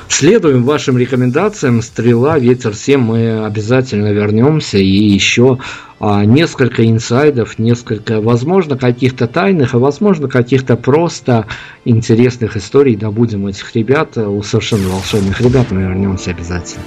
Следуем 0.09 0.64
вашим 0.64 0.96
рекомендациям. 0.96 1.82
Стрела, 1.82 2.38
ветер 2.38 2.74
7 2.74 3.00
мы 3.00 3.44
обязательно 3.44 4.12
вернемся. 4.12 4.78
И 4.78 4.86
еще 4.86 5.59
а, 5.98 6.24
несколько 6.24 6.88
инсайдов, 6.88 7.59
несколько, 7.59 8.20
возможно, 8.20 8.78
каких-то 8.78 9.26
тайных, 9.26 9.74
а 9.74 9.78
возможно, 9.78 10.28
каких-то 10.28 10.76
просто 10.76 11.46
интересных 11.84 12.57
историй 12.57 12.94
добудем 12.94 13.46
этих 13.48 13.74
ребят. 13.74 14.16
У 14.16 14.42
совершенно 14.42 14.88
волшебных 14.88 15.40
ребят 15.40 15.72
мы 15.72 15.82
вернемся 15.82 16.30
обязательно. 16.30 16.84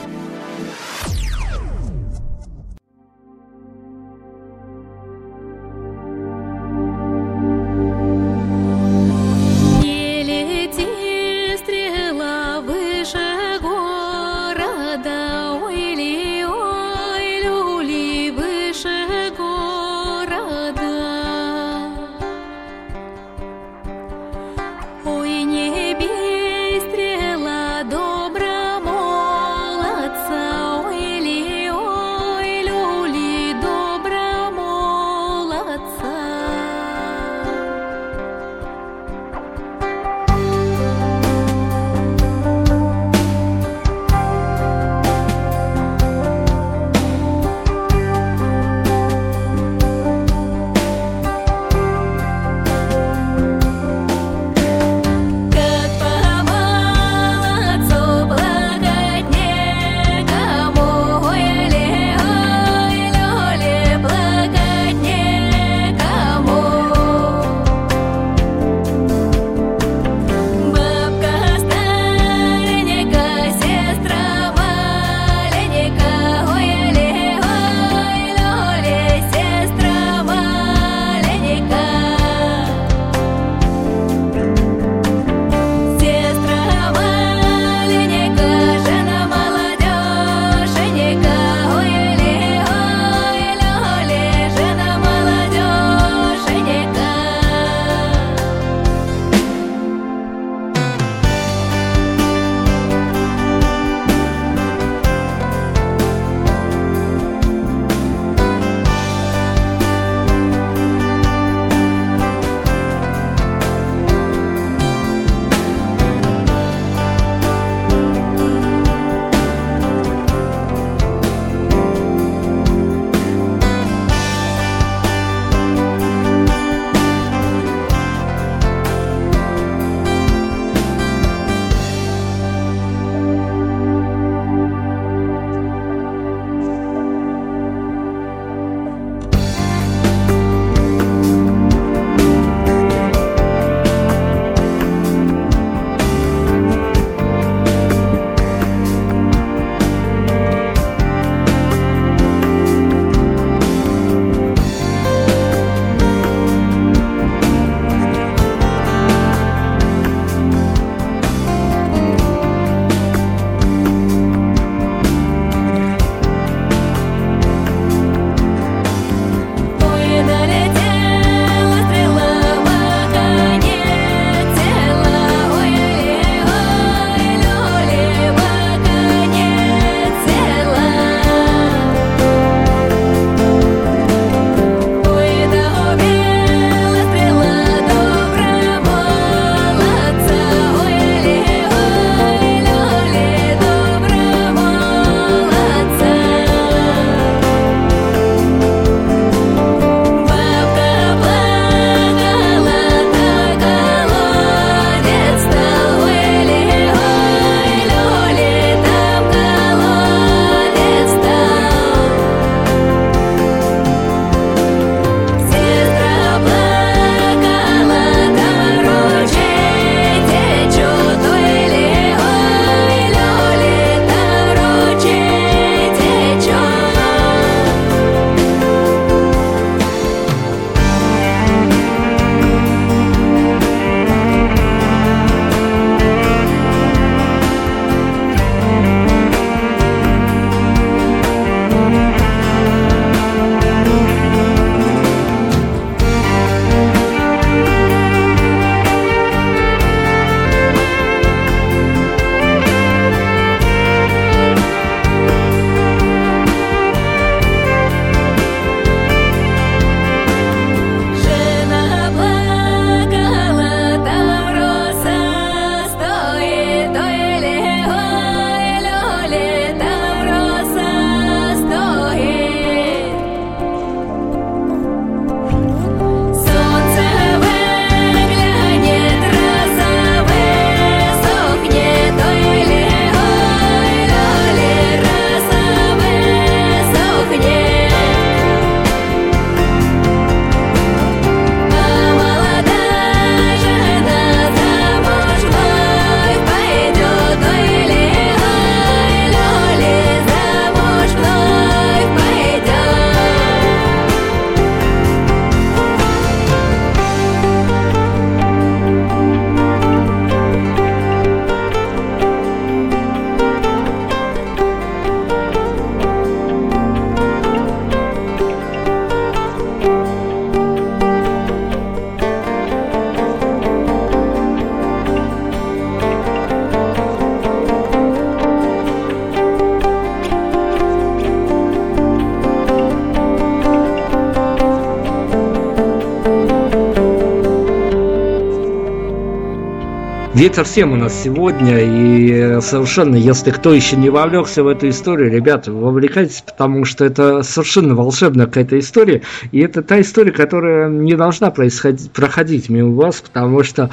Ветер 340.57 340.71
всем 340.71 340.93
у 340.93 340.95
нас 340.95 341.13
сегодня, 341.13 341.77
и 341.81 342.59
совершенно, 342.61 343.15
если 343.15 343.51
кто 343.51 343.75
еще 343.75 343.95
не 343.95 344.09
вовлекся 344.09 344.63
в 344.63 344.67
эту 344.67 344.89
историю, 344.89 345.29
ребята, 345.29 345.71
вовлекайтесь, 345.71 346.41
потому 346.41 346.83
что 346.83 347.05
это 347.05 347.43
совершенно 347.43 347.93
волшебная 347.93 348.47
какая-то 348.47 348.79
история, 348.79 349.21
и 349.51 349.59
это 349.59 349.83
та 349.83 350.01
история, 350.01 350.31
которая 350.31 350.89
не 350.89 351.13
должна 351.13 351.51
происходить, 351.51 352.11
проходить 352.11 352.69
мимо 352.69 352.95
вас, 352.95 353.21
потому 353.21 353.61
что 353.61 353.91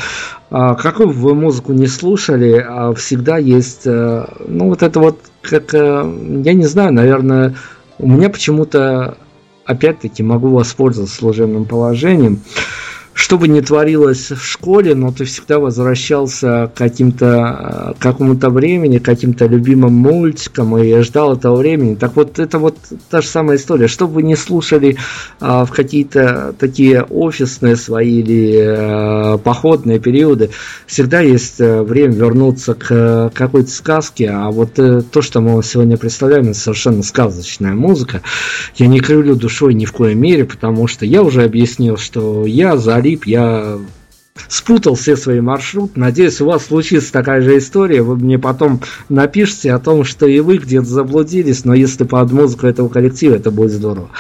а, 0.49 0.75
какую 0.75 1.09
бы 1.09 1.12
вы 1.12 1.35
музыку 1.35 1.75
не 1.75 1.87
слушали, 1.87 2.65
а 2.67 2.95
всегда 2.95 3.37
есть, 3.37 3.83
э, 3.85 4.25
ну 4.49 4.71
вот 4.71 4.83
это 4.83 5.01
вот, 5.01 5.21
как, 5.43 5.75
э, 5.75 6.41
я 6.47 6.55
не 6.55 6.65
знаю, 6.65 6.95
наверное, 6.95 7.57
у 7.99 8.09
меня 8.09 8.31
почему-то, 8.31 9.19
опять-таки, 9.67 10.23
могу 10.23 10.49
воспользоваться 10.49 11.15
служебным 11.15 11.67
положением, 11.67 12.41
что 13.25 13.39
бы 13.39 13.49
ни 13.49 13.62
творилось 13.62 14.33
в 14.33 14.45
школе, 14.45 14.95
но 14.95 15.11
ты 15.11 15.25
всегда 15.25 15.59
возвращался 15.59 16.70
к 16.75 16.77
каким-то, 16.77 17.95
к 17.99 18.03
какому-то 18.03 18.51
времени, 18.51 18.99
к 18.99 19.03
каким-то 19.03 19.47
любимым 19.47 19.95
мультикам 19.95 20.77
и 20.77 21.01
ждал 21.01 21.33
этого 21.33 21.57
времени. 21.57 21.95
Так 21.95 22.16
вот, 22.16 22.39
это 22.39 22.59
вот 22.59 22.77
та 23.09 23.22
же 23.22 23.27
самая 23.27 23.57
история. 23.57 23.89
Что 23.89 24.09
бы 24.09 24.22
ни 24.22 24.35
слушали 24.35 24.99
а, 25.41 25.64
в 25.64 25.70
какие-то 25.70 26.55
такие 26.59 27.03
офисные 27.03 27.77
свои 27.77 28.20
или 28.20 28.62
а, 28.62 29.39
походные 29.39 30.01
периоды, 30.01 30.51
всегда 30.87 31.20
есть 31.20 31.61
э, 31.61 31.83
время 31.83 32.12
вернуться 32.12 32.75
к 32.75 33.33
какой-то 33.33 33.70
сказке, 33.70 34.29
а 34.29 34.51
вот 34.51 34.75
то, 34.75 35.22
что 35.22 35.41
мы 35.41 35.62
сегодня 35.62 35.97
представляем, 35.97 36.51
это 36.51 36.59
совершенно 36.59 37.03
сказочная 37.03 37.72
музыка. 37.72 38.20
Я 38.77 38.87
не 38.87 39.01
крылю 39.01 39.35
душой 39.35 39.72
ни 39.72 39.87
в 39.87 39.93
коей 39.93 40.14
мере, 40.14 40.45
потому 40.45 40.87
что 40.89 41.07
я 41.07 41.22
уже 41.22 41.43
объяснил, 41.43 41.97
что 41.97 42.45
я 42.45 42.77
за 42.77 42.97
залип, 43.15 43.27
я 43.27 43.79
спутал 44.49 44.95
все 44.95 45.17
свои 45.17 45.41
маршруты. 45.41 45.99
Надеюсь, 45.99 46.41
у 46.41 46.47
вас 46.47 46.67
случится 46.67 47.12
такая 47.12 47.41
же 47.41 47.57
история. 47.59 48.03
Вы 48.03 48.17
мне 48.17 48.39
потом 48.39 48.81
напишите 49.09 49.73
о 49.73 49.79
том, 49.79 50.05
что 50.05 50.27
и 50.27 50.41
вы 50.41 50.59
где-то 50.59 50.87
заблудились, 50.87 51.65
но 51.65 51.73
если 51.73 52.05
под 52.05 52.33
музыку 52.33 52.67
этого 52.67 52.89
коллектива, 52.89 53.37
это 53.37 53.51
будет 53.51 53.71
здорово. 53.71 54.11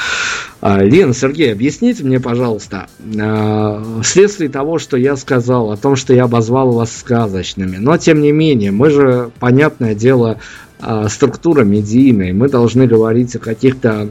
А, 0.60 0.82
Лена, 0.82 1.12
Сергей, 1.12 1.52
объясните 1.52 2.04
мне, 2.04 2.20
пожалуйста, 2.20 2.86
а, 3.20 4.00
вследствие 4.02 4.48
того, 4.48 4.78
что 4.78 4.96
я 4.96 5.16
сказал, 5.16 5.72
о 5.72 5.76
том, 5.76 5.96
что 5.96 6.14
я 6.14 6.24
обозвал 6.24 6.72
вас 6.72 6.96
сказочными, 6.96 7.76
но 7.76 7.98
тем 7.98 8.22
не 8.22 8.32
менее, 8.32 8.70
мы 8.70 8.90
же, 8.90 9.30
понятное 9.40 9.94
дело, 9.94 10.38
а, 10.80 11.08
структура 11.08 11.64
медийная, 11.64 12.32
мы 12.32 12.48
должны 12.48 12.86
говорить 12.86 13.34
о 13.36 13.40
каких-то 13.40 14.10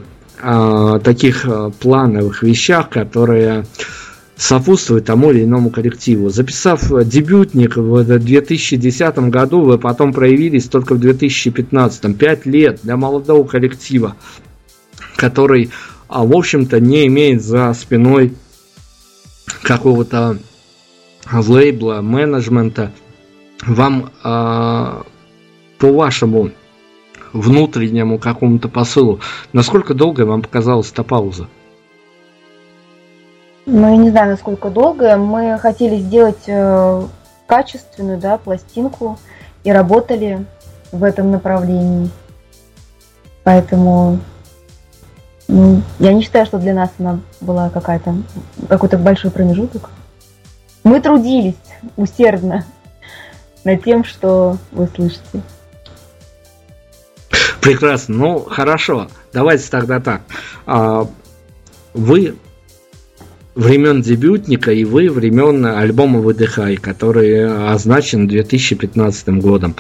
таких 1.06 1.46
плановых 1.80 2.44
вещах, 2.44 2.90
которые 2.90 3.66
сопутствует 4.36 5.06
тому 5.06 5.32
или 5.32 5.44
иному 5.44 5.70
коллективу. 5.70 6.30
Записав 6.30 6.84
дебютник 7.06 7.78
в 7.78 8.04
2010 8.04 9.18
году, 9.30 9.62
вы 9.62 9.78
потом 9.78 10.14
проявились 10.14 10.68
только 10.68 10.96
в 10.96 11.00
2015. 11.00 12.18
Пять 12.18 12.46
лет 12.46 12.80
для 12.84 12.98
молодого 12.98 13.46
коллектива, 13.46 14.16
который, 15.16 15.72
а, 16.08 16.26
в 16.26 16.36
общем-то, 16.36 16.80
не 16.80 17.08
имеет 17.08 17.44
за 17.44 17.74
спиной 17.74 18.34
какого-то 19.62 20.38
лейбла, 21.32 22.02
менеджмента. 22.02 22.92
Вам 23.66 24.12
а, 24.24 25.04
по 25.78 25.92
вашему 25.92 26.52
внутреннему 27.32 28.20
какому-то 28.20 28.68
посылу, 28.68 29.20
насколько 29.54 29.94
долго 29.94 30.22
вам 30.22 30.42
показалась 30.42 30.92
эта 30.92 31.04
пауза? 31.04 31.48
Ну, 33.66 33.90
я 33.90 33.98
не 33.98 34.10
знаю, 34.10 34.32
насколько 34.32 34.70
долго. 34.70 35.16
Мы 35.16 35.58
хотели 35.58 35.98
сделать 35.98 36.44
э, 36.48 37.08
качественную, 37.48 38.20
да, 38.20 38.38
пластинку 38.38 39.18
и 39.64 39.72
работали 39.72 40.46
в 40.92 41.04
этом 41.04 41.32
направлении. 41.32 42.10
Поэтому 43.44 44.20
ну, 45.48 45.82
я 46.00 46.14
не 46.14 46.22
считаю, 46.22 46.46
что 46.46 46.58
для 46.58 46.74
нас 46.74 46.92
она 47.00 47.20
была 47.42 47.70
какая-то 47.70 48.16
какой-то 48.68 48.98
большой 48.98 49.32
промежуток. 49.32 49.90
Мы 50.84 51.00
трудились 51.00 51.56
усердно 51.96 52.66
над 53.64 53.84
тем, 53.84 54.04
что 54.04 54.58
вы 54.72 54.90
слышите. 54.94 55.42
Прекрасно. 57.62 58.16
Ну, 58.16 58.40
хорошо. 58.40 59.08
Давайте 59.32 59.70
тогда 59.70 60.02
так. 60.02 60.22
А, 60.66 61.08
вы 61.94 62.36
времен 63.56 64.02
дебютника 64.02 64.72
и 64.72 64.84
вы 64.84 65.10
времен 65.10 65.66
альбома 65.66 66.20
«Выдыхай», 66.20 66.78
который 66.78 67.72
означен 67.72 68.28
2015 68.28 69.30
годом. 69.42 69.76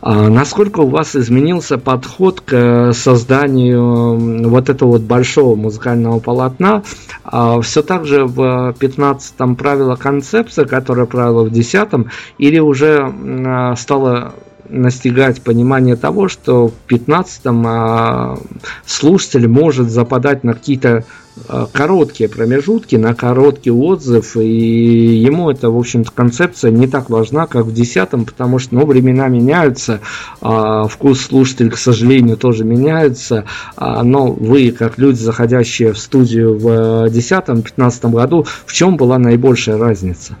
А 0.00 0.28
насколько 0.28 0.80
у 0.80 0.88
вас 0.88 1.16
изменился 1.16 1.76
подход 1.76 2.40
к 2.40 2.92
созданию 2.92 4.48
вот 4.48 4.70
этого 4.70 4.92
вот 4.92 5.02
большого 5.02 5.56
музыкального 5.56 6.20
полотна? 6.20 6.82
А 7.24 7.60
все 7.60 7.82
так 7.82 8.06
же 8.06 8.24
в 8.24 8.74
15-м 8.78 9.56
правила 9.56 9.96
концепция, 9.96 10.64
которая 10.64 11.06
правила 11.06 11.44
в 11.44 11.52
10-м, 11.52 12.10
или 12.38 12.58
уже 12.58 13.12
а, 13.46 13.76
стало 13.76 14.34
настигать 14.68 15.42
понимание 15.42 15.96
того, 15.96 16.28
что 16.28 16.68
в 16.68 16.92
15-м 16.92 17.64
а, 17.66 18.38
слушатель 18.86 19.48
может 19.48 19.90
западать 19.90 20.44
на 20.44 20.54
какие-то 20.54 21.04
а, 21.48 21.66
короткие 21.72 22.28
промежутки, 22.28 22.96
на 22.96 23.14
короткий 23.14 23.70
отзыв, 23.70 24.36
и 24.36 25.16
ему 25.16 25.50
эта, 25.50 25.70
в 25.70 25.78
общем-то, 25.78 26.10
концепция 26.12 26.70
не 26.70 26.86
так 26.86 27.10
важна, 27.10 27.46
как 27.46 27.66
в 27.66 27.72
10-м, 27.72 28.24
потому 28.24 28.58
что, 28.58 28.74
ну, 28.74 28.86
времена 28.86 29.28
меняются, 29.28 30.00
а, 30.40 30.86
вкус 30.88 31.20
слушателя, 31.20 31.70
к 31.70 31.78
сожалению, 31.78 32.36
тоже 32.36 32.64
меняется, 32.64 33.44
но 33.76 34.26
вы, 34.32 34.70
как 34.70 34.98
люди, 34.98 35.18
заходящие 35.18 35.92
в 35.92 35.98
студию 35.98 36.58
в 36.58 37.06
10-15 37.06 38.10
году, 38.10 38.46
в 38.66 38.72
чем 38.72 38.96
была 38.96 39.18
наибольшая 39.18 39.78
разница? 39.78 40.36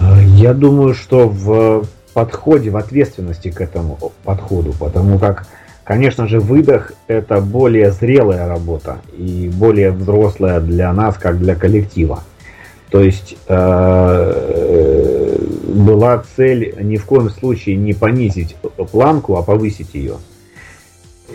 Я 0.00 0.54
думаю, 0.54 0.94
что 0.94 1.28
в 1.28 1.84
подходе, 2.14 2.70
в 2.70 2.76
ответственности 2.76 3.50
к 3.50 3.60
этому 3.60 3.98
подходу, 4.24 4.72
потому 4.78 5.18
как, 5.18 5.46
конечно 5.84 6.26
же, 6.26 6.40
выдох 6.40 6.92
это 7.08 7.40
более 7.40 7.92
зрелая 7.92 8.48
работа 8.48 8.98
и 9.16 9.50
более 9.52 9.90
взрослая 9.90 10.60
для 10.60 10.92
нас, 10.92 11.16
как 11.18 11.38
для 11.38 11.54
коллектива. 11.54 12.22
То 12.90 13.00
есть 13.00 13.36
э, 13.46 15.36
была 15.68 16.24
цель 16.36 16.74
ни 16.80 16.96
в 16.96 17.04
коем 17.04 17.30
случае 17.30 17.76
не 17.76 17.92
понизить 17.92 18.56
планку, 18.90 19.36
а 19.36 19.42
повысить 19.42 19.94
ее. 19.94 20.16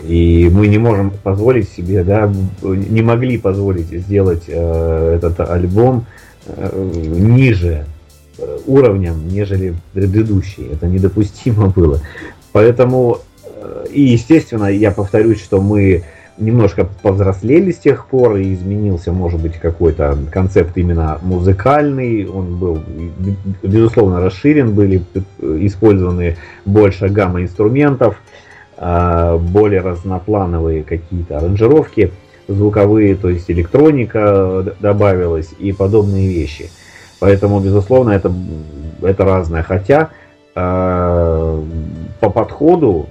И 0.04 0.50
мы 0.52 0.66
не 0.68 0.76
можем 0.76 1.10
позволить 1.10 1.70
себе, 1.70 2.04
да, 2.04 2.30
не 2.62 3.00
могли 3.00 3.38
позволить 3.38 3.88
сделать 3.88 4.44
э, 4.46 5.14
этот 5.16 5.40
альбом 5.40 6.04
э, 6.46 6.70
ниже 6.74 7.86
Э, 8.66 8.70
уровнем, 8.70 9.28
нежели 9.28 9.74
предыдущий. 9.92 10.68
Это 10.72 10.86
недопустимо 10.86 11.68
было. 11.76 12.00
Поэтому, 12.52 13.18
э, 13.44 13.86
и 13.92 14.02
естественно, 14.02 14.66
я 14.66 14.90
повторюсь, 14.90 15.42
что 15.42 15.60
мы 15.60 16.04
немножко 16.38 16.86
повзрослели 17.02 17.72
с 17.72 17.78
тех 17.78 18.06
пор, 18.06 18.36
и 18.36 18.52
изменился, 18.52 19.10
может 19.10 19.40
быть, 19.40 19.54
какой-то 19.54 20.18
концепт 20.30 20.76
именно 20.76 21.18
музыкальный. 21.22 22.28
Он 22.28 22.58
был, 22.58 22.78
безусловно, 23.62 24.20
расширен, 24.20 24.74
были 24.74 25.02
использованы 25.40 26.36
больше 26.66 27.08
гамма 27.08 27.42
инструментов, 27.42 28.20
э, 28.76 29.38
более 29.38 29.80
разноплановые 29.80 30.82
какие-то 30.82 31.38
аранжировки 31.38 32.12
звуковые, 32.48 33.16
то 33.16 33.28
есть 33.28 33.50
электроника 33.50 34.74
добавилась 34.78 35.50
и 35.58 35.72
подобные 35.72 36.28
вещи. 36.28 36.70
Поэтому, 37.20 37.60
безусловно, 37.60 38.10
это, 38.10 38.32
это 39.02 39.24
разное. 39.24 39.62
Хотя 39.62 40.10
э, 40.54 41.62
по 42.20 42.30
подходу, 42.30 43.06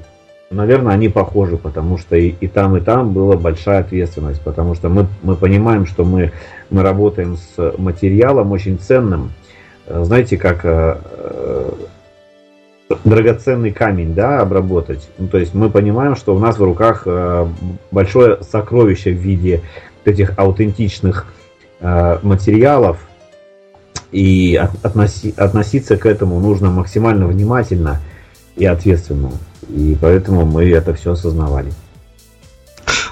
наверное, 0.49 0.93
они 0.93 1.09
похожи, 1.09 1.57
потому 1.57 1.97
что 1.97 2.15
и, 2.15 2.35
и 2.39 2.47
там, 2.47 2.77
и 2.77 2.81
там 2.81 3.13
была 3.13 3.35
большая 3.35 3.79
ответственность. 3.79 4.41
Потому 4.41 4.75
что 4.75 4.89
мы, 4.89 5.07
мы 5.23 5.35
понимаем, 5.35 5.85
что 5.85 6.03
мы, 6.03 6.31
мы 6.69 6.83
работаем 6.83 7.37
с 7.37 7.73
материалом 7.77 8.51
очень 8.51 8.77
ценным. 8.77 9.31
Э, 9.87 10.03
знаете, 10.03 10.37
как 10.37 10.61
э, 10.63 10.97
э, 11.11 11.71
драгоценный 13.03 13.71
камень 13.71 14.13
да, 14.13 14.41
обработать. 14.41 15.09
Ну, 15.17 15.27
то 15.27 15.37
есть 15.37 15.53
мы 15.53 15.69
понимаем, 15.69 16.15
что 16.15 16.35
у 16.35 16.39
нас 16.39 16.57
в 16.57 16.63
руках 16.63 17.03
э, 17.05 17.47
большое 17.91 18.43
сокровище 18.43 19.11
в 19.11 19.17
виде 19.17 19.61
этих 20.03 20.37
аутентичных 20.37 21.25
э, 21.79 22.19
материалов, 22.21 22.99
и 24.15 24.55
относи, 24.55 25.33
относиться 25.35 25.97
к 25.97 26.05
этому 26.05 26.39
нужно 26.39 26.69
максимально 26.71 27.27
внимательно 27.27 27.99
и 28.55 28.65
ответственно. 28.65 29.31
И 29.67 29.97
поэтому 29.99 30.45
мы 30.45 30.69
это 30.69 30.93
все 30.93 31.11
осознавали. 31.11 31.73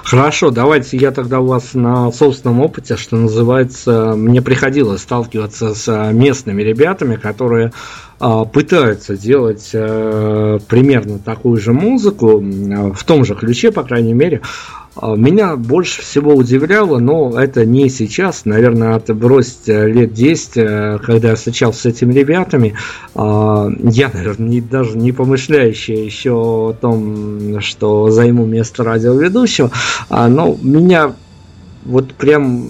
Хорошо, 0.02 0.50
давайте 0.50 0.96
я 0.96 1.10
тогда 1.10 1.40
у 1.40 1.46
вас 1.46 1.74
на 1.74 2.10
собственном 2.10 2.60
опыте, 2.60 2.96
что 2.96 3.16
называется, 3.16 4.14
мне 4.16 4.40
приходилось 4.40 5.02
сталкиваться 5.02 5.74
с 5.74 6.12
местными 6.12 6.62
ребятами, 6.62 7.16
которые 7.16 7.72
а, 8.18 8.44
пытаются 8.44 9.16
делать 9.16 9.72
а, 9.74 10.58
примерно 10.68 11.18
такую 11.18 11.60
же 11.60 11.74
музыку, 11.74 12.38
в 12.40 13.04
том 13.04 13.24
же 13.26 13.34
ключе, 13.34 13.72
по 13.72 13.82
крайней 13.82 14.14
мере, 14.14 14.40
а, 14.42 14.83
меня 15.02 15.56
больше 15.56 16.02
всего 16.02 16.34
удивляло, 16.34 16.98
но 16.98 17.38
это 17.38 17.64
не 17.64 17.88
сейчас, 17.88 18.44
наверное, 18.44 18.96
это 18.96 19.12
бросить 19.12 19.68
э, 19.68 19.88
лет 19.88 20.12
10, 20.12 20.50
э, 20.56 20.98
когда 21.02 21.30
я 21.30 21.34
встречался 21.34 21.80
с 21.80 21.86
этими 21.86 22.12
ребятами, 22.12 22.74
а, 23.14 23.68
я, 23.82 24.10
наверное, 24.12 24.48
не, 24.48 24.60
даже 24.60 24.96
не 24.96 25.10
помышляющий 25.10 26.04
еще 26.04 26.32
о 26.32 26.76
том, 26.80 27.60
что 27.60 28.10
займу 28.10 28.46
место 28.46 28.84
радиоведущего, 28.84 29.70
а, 30.08 30.28
но 30.28 30.56
меня 30.62 31.14
вот 31.84 32.14
прям, 32.14 32.66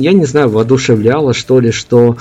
я 0.00 0.12
не 0.12 0.24
знаю, 0.24 0.50
воодушевляло, 0.50 1.32
что 1.32 1.60
ли, 1.60 1.70
что 1.70 2.16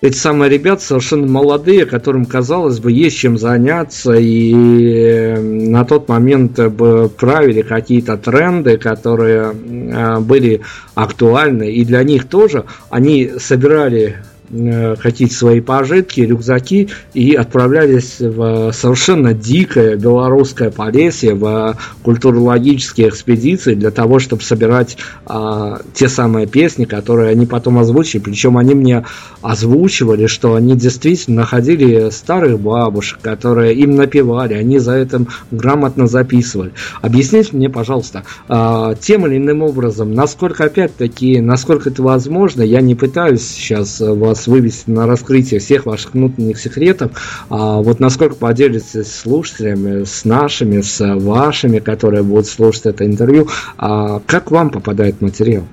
эти 0.00 0.16
самые 0.16 0.50
ребята 0.50 0.82
совершенно 0.82 1.26
молодые, 1.26 1.86
которым, 1.86 2.26
казалось 2.26 2.78
бы, 2.78 2.92
есть 2.92 3.16
чем 3.16 3.38
заняться, 3.38 4.12
и 4.12 4.52
э, 4.52 5.40
на 5.40 5.84
тот 5.84 6.08
момент 6.08 6.58
бы 6.58 7.08
правили 7.08 7.62
какие-то 7.62 8.16
тренды, 8.16 8.76
которые 8.76 9.52
э, 9.52 10.20
были 10.20 10.60
актуальны, 10.94 11.72
и 11.72 11.84
для 11.84 12.02
них 12.02 12.28
тоже. 12.28 12.64
Они 12.90 13.32
собирали 13.38 14.16
Э, 14.16 14.33
какие-то 14.50 15.34
свои 15.34 15.60
пожитки, 15.60 16.20
рюкзаки 16.20 16.88
и 17.14 17.34
отправлялись 17.34 18.16
в 18.20 18.72
совершенно 18.72 19.32
дикое 19.32 19.96
белорусское 19.96 20.70
полесье, 20.70 21.34
в 21.34 21.76
культурологические 22.02 23.08
экспедиции 23.08 23.74
для 23.74 23.90
того, 23.90 24.18
чтобы 24.18 24.42
собирать 24.42 24.96
а, 25.26 25.80
те 25.94 26.08
самые 26.08 26.46
песни, 26.46 26.84
которые 26.84 27.30
они 27.30 27.46
потом 27.46 27.78
озвучили. 27.78 28.20
Причем 28.20 28.58
они 28.58 28.74
мне 28.74 29.04
озвучивали, 29.42 30.26
что 30.26 30.54
они 30.54 30.76
действительно 30.76 31.42
находили 31.42 32.10
старых 32.10 32.60
бабушек, 32.60 33.20
которые 33.22 33.74
им 33.74 33.96
напевали, 33.96 34.54
они 34.54 34.78
за 34.78 34.96
этим 34.96 35.28
грамотно 35.50 36.06
записывали. 36.06 36.72
Объясните 37.00 37.50
мне, 37.52 37.70
пожалуйста, 37.70 38.24
а, 38.48 38.94
тем 38.94 39.26
или 39.26 39.38
иным 39.38 39.62
образом, 39.62 40.14
насколько 40.14 40.64
опять-таки, 40.64 41.40
насколько 41.40 41.90
это 41.90 42.02
возможно, 42.02 42.62
я 42.62 42.80
не 42.80 42.94
пытаюсь 42.94 43.42
сейчас 43.42 44.00
вас 44.00 44.33
вас 44.34 44.46
вывести 44.48 44.90
на 44.90 45.06
раскрытие 45.06 45.60
всех 45.60 45.86
ваших 45.86 46.14
внутренних 46.14 46.58
секретов. 46.58 47.12
А 47.48 47.80
вот 47.80 48.00
насколько 48.00 48.34
поделитесь 48.34 49.06
с 49.06 49.20
слушателями, 49.20 50.04
с 50.04 50.24
нашими, 50.24 50.80
с 50.80 51.00
вашими, 51.16 51.78
которые 51.78 52.22
будут 52.24 52.46
слушать 52.46 52.86
это 52.86 53.06
интервью, 53.06 53.48
а 53.78 54.20
как 54.26 54.50
вам 54.50 54.70
попадает 54.70 55.20
материал? 55.20 55.64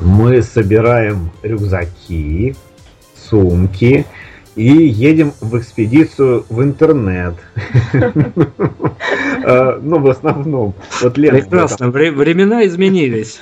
Мы 0.00 0.42
собираем 0.42 1.30
рюкзаки, 1.42 2.56
сумки, 3.28 4.06
и 4.58 4.88
едем 4.88 5.32
в 5.40 5.56
экспедицию 5.58 6.44
в 6.48 6.62
интернет. 6.62 7.34
Э, 9.40 9.78
ну, 9.80 10.00
в 10.00 10.10
основном. 10.10 10.74
Вот 11.00 11.16
Лена 11.16 11.38
Прекрасно, 11.38 11.90
времена 11.90 12.66
изменились. 12.66 13.40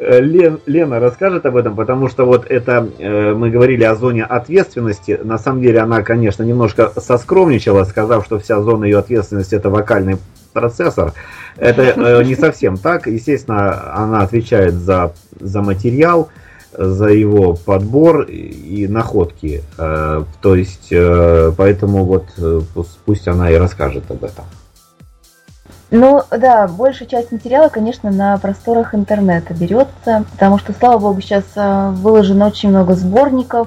Лен, 0.00 0.60
Лена 0.66 1.00
расскажет 1.00 1.44
об 1.46 1.56
этом, 1.56 1.74
потому 1.74 2.08
что 2.08 2.24
вот 2.24 2.46
это 2.48 2.88
э, 2.98 3.34
мы 3.34 3.50
говорили 3.50 3.82
о 3.82 3.96
зоне 3.96 4.24
ответственности. 4.24 5.18
На 5.22 5.36
самом 5.36 5.62
деле 5.62 5.80
она, 5.80 6.02
конечно, 6.02 6.44
немножко 6.44 6.92
соскромничала, 6.96 7.84
сказав, 7.84 8.24
что 8.24 8.38
вся 8.38 8.62
зона 8.62 8.84
ее 8.84 8.98
ответственности 8.98 9.56
это 9.56 9.68
вокальный 9.68 10.16
процессор. 10.52 11.12
Это 11.56 11.82
э, 11.82 12.24
не 12.24 12.36
совсем 12.36 12.78
так. 12.78 13.06
Естественно, 13.06 13.92
она 13.92 14.22
отвечает 14.22 14.74
за, 14.74 15.12
за 15.38 15.60
материал, 15.60 16.30
за 16.82 17.08
его 17.08 17.54
подбор 17.54 18.22
и 18.22 18.86
находки. 18.88 19.62
Э, 19.76 20.24
то 20.40 20.54
есть, 20.54 20.88
э, 20.90 21.52
поэтому 21.54 22.04
вот 22.04 22.28
э, 22.38 22.62
пусть 23.04 23.28
она 23.28 23.50
и 23.50 23.56
расскажет 23.56 24.10
об 24.10 24.24
этом. 24.24 24.46
Ну 25.90 26.22
да, 26.30 26.68
большая 26.68 27.06
часть 27.06 27.32
материала, 27.32 27.68
конечно, 27.68 28.10
на 28.10 28.38
просторах 28.38 28.94
интернета 28.94 29.52
берется, 29.52 30.24
потому 30.32 30.56
что, 30.58 30.72
слава 30.72 30.98
богу, 30.98 31.20
сейчас 31.20 31.44
выложено 31.54 32.46
очень 32.46 32.68
много 32.68 32.94
сборников, 32.94 33.66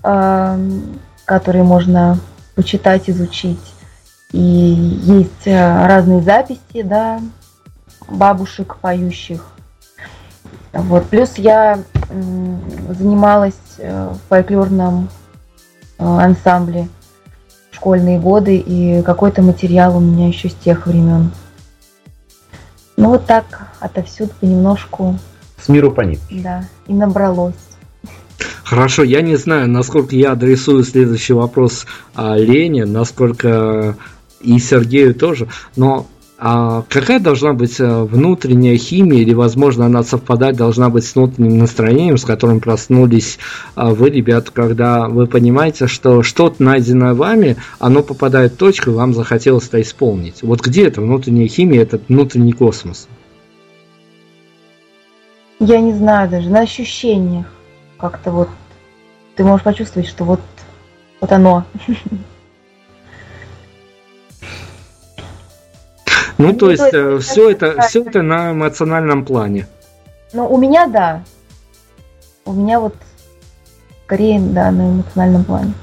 которые 0.00 1.64
можно 1.64 2.18
почитать, 2.54 3.10
изучить. 3.10 3.60
И 4.32 4.38
есть 4.38 5.46
разные 5.46 6.22
записи, 6.22 6.80
да, 6.82 7.20
бабушек 8.08 8.76
поющих. 8.76 9.44
Вот. 10.72 11.04
Плюс 11.10 11.34
я 11.36 11.78
занималась 12.10 13.54
э, 13.78 14.10
в 14.10 14.28
фольклорном 14.28 15.08
э, 15.98 16.04
ансамбле 16.04 16.88
школьные 17.70 18.18
годы, 18.18 18.56
и 18.56 19.02
какой-то 19.02 19.42
материал 19.42 19.96
у 19.96 20.00
меня 20.00 20.28
еще 20.28 20.48
с 20.48 20.54
тех 20.54 20.86
времен. 20.86 21.30
Ну 22.96 23.10
вот 23.10 23.26
так 23.26 23.68
отовсюду 23.78 24.32
понемножку. 24.40 25.18
С 25.60 25.68
миру 25.68 25.92
по 25.92 26.02
Да, 26.30 26.64
и 26.86 26.92
набралось. 26.92 27.54
Хорошо, 28.64 29.02
я 29.02 29.22
не 29.22 29.36
знаю, 29.36 29.68
насколько 29.68 30.14
я 30.14 30.32
адресую 30.32 30.84
следующий 30.84 31.32
вопрос 31.32 31.86
а, 32.14 32.36
Лене, 32.36 32.84
насколько 32.84 33.96
и 34.40 34.58
Сергею 34.58 35.14
тоже, 35.14 35.48
но 35.74 36.06
а 36.40 36.84
какая 36.88 37.18
должна 37.18 37.52
быть 37.52 37.80
э, 37.80 38.02
внутренняя 38.04 38.76
химия, 38.76 39.22
или, 39.22 39.34
возможно, 39.34 39.86
она 39.86 40.04
совпадать 40.04 40.56
должна 40.56 40.88
быть 40.88 41.04
с 41.04 41.16
внутренним 41.16 41.58
настроением, 41.58 42.16
с 42.16 42.24
которым 42.24 42.60
проснулись 42.60 43.40
а, 43.74 43.90
вы, 43.90 44.10
ребят, 44.10 44.50
когда 44.50 45.08
вы 45.08 45.26
понимаете, 45.26 45.88
что 45.88 46.22
что-то 46.22 46.62
найденное 46.62 47.14
вами, 47.14 47.56
оно 47.80 48.04
попадает 48.04 48.52
в 48.52 48.56
точку, 48.56 48.90
и 48.90 48.94
вам 48.94 49.14
захотелось 49.14 49.66
это 49.66 49.82
исполнить. 49.82 50.44
Вот 50.44 50.60
где 50.60 50.86
эта 50.86 51.00
внутренняя 51.00 51.48
химия, 51.48 51.82
этот 51.82 52.08
внутренний 52.08 52.52
космос? 52.52 53.08
Я 55.58 55.80
не 55.80 55.92
знаю 55.92 56.30
даже, 56.30 56.48
на 56.50 56.60
ощущениях. 56.60 57.46
Как-то 57.98 58.30
вот 58.30 58.48
ты 59.34 59.42
можешь 59.42 59.64
почувствовать, 59.64 60.08
что 60.08 60.22
вот, 60.22 60.40
вот 61.20 61.32
оно. 61.32 61.64
Ну, 66.38 66.52
то 66.52 66.70
есть, 66.70 66.94
э, 66.94 67.18
все 67.18 67.50
это, 67.50 67.80
все 67.82 68.02
это 68.02 68.22
на 68.22 68.52
эмоциональном 68.52 69.24
плане. 69.24 69.66
Ну, 70.32 70.46
у 70.46 70.56
меня 70.56 70.86
да. 70.86 71.24
У 72.44 72.52
меня 72.52 72.78
вот 72.80 72.94
скорее, 74.06 74.40
да, 74.40 74.70
на 74.70 74.92
эмоциональном 74.92 75.44
плане. 75.44 75.74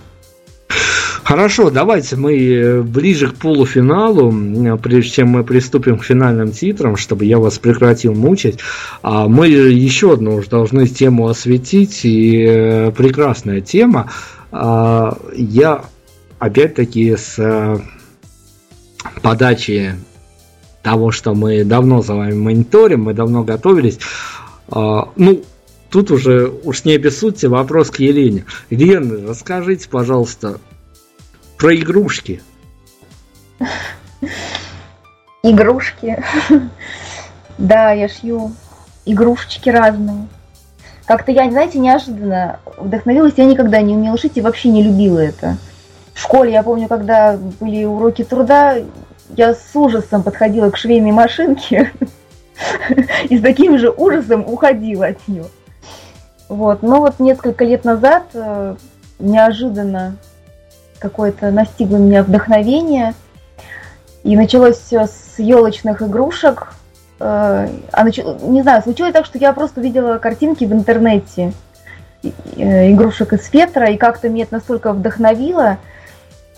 Хорошо, 1.23 1.71
давайте 1.71 2.15
мы 2.15 2.37
э, 2.37 2.81
ближе 2.81 3.27
к 3.27 3.35
полуфиналу, 3.35 4.31
э, 4.31 4.77
прежде 4.77 5.11
чем 5.11 5.29
мы 5.29 5.43
приступим 5.43 5.97
к 5.97 6.05
финальным 6.05 6.51
титрам, 6.51 6.95
чтобы 6.95 7.25
я 7.25 7.37
вас 7.39 7.59
прекратил 7.59 8.13
мучить, 8.13 8.59
а 9.01 9.27
мы 9.27 9.47
еще 9.47 10.13
одну 10.13 10.35
уже 10.35 10.49
должны 10.49 10.87
тему 10.87 11.27
осветить, 11.27 12.01
и 12.03 12.91
прекрасная 12.95 13.59
тема. 13.59 14.09
А, 14.51 15.17
я 15.35 15.85
опять-таки 16.39 17.17
с 17.17 17.81
подачи 19.21 19.95
того, 20.85 21.09
что 21.09 21.33
мы 21.33 21.63
давно 21.63 22.03
за 22.03 22.13
вами 22.13 22.35
мониторим, 22.35 23.05
мы 23.05 23.15
давно 23.15 23.43
готовились. 23.43 23.97
А, 24.69 25.09
ну, 25.15 25.41
тут 25.89 26.11
уже 26.11 26.47
уж 26.63 26.85
не 26.85 26.93
обессудьте, 26.93 27.47
вопрос 27.47 27.89
к 27.89 27.99
Елене. 27.99 28.45
Елена, 28.69 29.27
расскажите, 29.27 29.89
пожалуйста, 29.89 30.59
про 31.57 31.75
игрушки. 31.75 32.43
Игрушки. 35.41 36.23
Да, 37.57 37.91
я 37.91 38.07
шью 38.07 38.51
игрушечки 39.07 39.69
разные. 39.69 40.27
Как-то 41.07 41.31
я, 41.31 41.49
знаете, 41.49 41.79
неожиданно 41.79 42.59
вдохновилась. 42.77 43.33
Я 43.37 43.45
никогда 43.45 43.81
не 43.81 43.95
умела 43.95 44.19
шить 44.19 44.37
и 44.37 44.41
вообще 44.41 44.69
не 44.69 44.83
любила 44.83 45.17
это. 45.17 45.57
В 46.13 46.21
школе, 46.21 46.51
я 46.51 46.61
помню, 46.61 46.87
когда 46.87 47.39
были 47.59 47.85
уроки 47.85 48.23
труда, 48.23 48.77
я 49.29 49.53
с 49.53 49.75
ужасом 49.75 50.23
подходила 50.23 50.69
к 50.69 50.77
швейной 50.77 51.11
машинке 51.11 51.91
и 53.29 53.37
с 53.37 53.41
таким 53.41 53.77
же 53.77 53.89
ужасом 53.89 54.45
уходила 54.47 55.07
от 55.07 55.27
нее. 55.27 55.45
Вот. 56.47 56.83
Но 56.83 56.99
вот 56.99 57.19
несколько 57.19 57.63
лет 57.63 57.85
назад 57.85 58.23
э, 58.33 58.75
неожиданно 59.19 60.17
какое-то 60.99 61.51
настигло 61.51 61.97
меня 61.97 62.23
вдохновение. 62.23 63.13
И 64.23 64.35
началось 64.35 64.77
все 64.77 65.05
с 65.05 65.35
елочных 65.37 66.01
игрушек. 66.01 66.73
Э, 67.19 67.67
а 67.91 68.03
нач... 68.03 68.19
Не 68.43 68.61
знаю, 68.61 68.81
случилось 68.83 69.13
так, 69.13 69.25
что 69.25 69.37
я 69.37 69.53
просто 69.53 69.81
видела 69.81 70.17
картинки 70.17 70.65
в 70.65 70.73
интернете 70.73 71.53
э, 72.23 72.91
игрушек 72.91 73.33
из 73.33 73.45
фетра, 73.45 73.89
и 73.89 73.97
как-то 73.97 74.29
меня 74.29 74.43
это 74.43 74.55
настолько 74.55 74.93
вдохновило, 74.93 75.77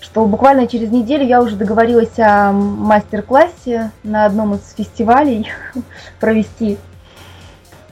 что 0.07 0.25
буквально 0.25 0.67
через 0.67 0.89
неделю 0.89 1.25
я 1.25 1.41
уже 1.41 1.57
договорилась 1.57 2.17
о 2.17 2.53
мастер-классе 2.53 3.91
на 4.03 4.25
одном 4.25 4.55
из 4.55 4.61
фестивалей 4.75 5.51
провести 6.21 6.77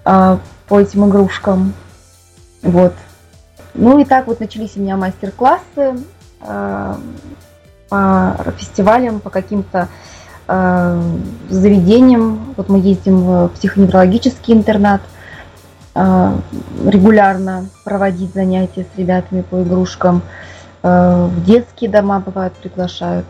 а, 0.06 0.40
по 0.68 0.80
этим 0.80 1.10
игрушкам. 1.10 1.74
Вот. 2.62 2.94
Ну 3.74 4.00
и 4.00 4.06
так 4.06 4.28
вот 4.28 4.40
начались 4.40 4.78
у 4.78 4.80
меня 4.80 4.96
мастер-классы 4.96 5.98
а, 6.40 6.98
по 7.90 8.38
фестивалям, 8.58 9.20
по 9.20 9.30
каким-то 9.30 9.90
а, 10.48 11.02
заведениям. 11.50 12.54
Вот 12.56 12.70
мы 12.70 12.80
ездим 12.80 13.26
в 13.26 13.50
психоневрологический 13.50 14.54
интернат 14.54 15.02
а, 15.94 16.38
регулярно 16.88 17.68
проводить 17.84 18.34
занятия 18.34 18.86
с 18.96 18.98
ребятами 18.98 19.42
по 19.42 19.62
игрушкам. 19.62 20.22
А, 20.88 21.26
в 21.26 21.44
детские 21.44 21.90
дома 21.90 22.20
бывают 22.20 22.54
приглашают. 22.54 23.26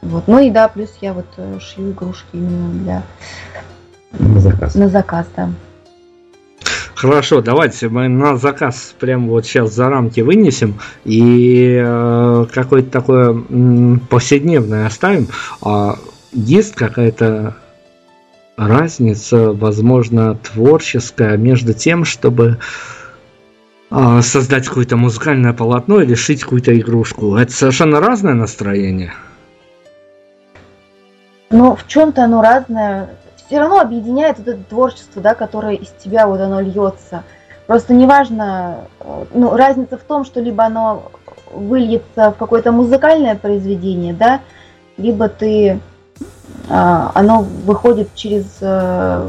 Вот. 0.00 0.26
Ну 0.28 0.38
и 0.38 0.50
да, 0.50 0.66
плюс 0.66 0.90
я 1.02 1.12
вот 1.12 1.26
э, 1.36 1.58
шью 1.60 1.90
игрушки 1.90 2.24
именно 2.32 2.72
для 2.72 3.02
на 4.18 4.40
заказ. 4.40 4.74
На 4.74 4.88
заказ, 4.88 5.26
да. 5.36 5.50
Хорошо, 6.94 7.42
давайте 7.42 7.90
мы 7.90 8.08
на 8.08 8.38
заказ 8.38 8.94
прямо 8.98 9.28
вот 9.28 9.44
сейчас 9.44 9.74
за 9.74 9.90
рамки 9.90 10.20
вынесем 10.20 10.80
и 11.04 11.78
э, 11.84 12.46
какое-то 12.50 12.90
такое 12.90 13.28
м, 13.28 14.00
повседневное 14.08 14.86
оставим. 14.86 15.28
А 15.60 15.98
есть 16.32 16.74
какая-то 16.74 17.56
разница, 18.56 19.52
возможно, 19.52 20.34
творческая 20.36 21.36
между 21.36 21.74
тем, 21.74 22.06
чтобы 22.06 22.56
э, 22.56 22.95
создать 23.90 24.66
какое-то 24.66 24.96
музыкальное 24.96 25.52
полотно 25.52 26.00
или 26.00 26.14
шить 26.14 26.42
какую-то 26.42 26.78
игрушку? 26.78 27.36
Это 27.36 27.52
совершенно 27.52 28.00
разное 28.00 28.34
настроение. 28.34 29.12
Ну, 31.50 31.76
в 31.76 31.86
чем-то 31.86 32.24
оно 32.24 32.42
разное 32.42 33.10
все 33.46 33.60
равно 33.60 33.78
объединяет 33.78 34.38
вот 34.38 34.48
это 34.48 34.62
творчество, 34.64 35.22
да, 35.22 35.34
которое 35.34 35.74
из 35.74 35.88
тебя 36.02 36.26
вот 36.26 36.40
оно 36.40 36.60
льется. 36.60 37.22
Просто 37.66 37.94
неважно, 37.94 38.88
э, 39.00 39.24
ну, 39.34 39.56
разница 39.56 39.96
в 39.96 40.02
том, 40.02 40.24
что 40.24 40.40
либо 40.40 40.64
оно 40.64 41.10
выльется 41.52 42.32
в 42.32 42.36
какое-то 42.36 42.72
музыкальное 42.72 43.36
произведение, 43.36 44.12
да, 44.12 44.40
либо 44.96 45.28
ты 45.28 45.80
а, 46.68 47.12
оно 47.14 47.42
выходит 47.42 48.14
через 48.14 48.44
а, 48.60 49.28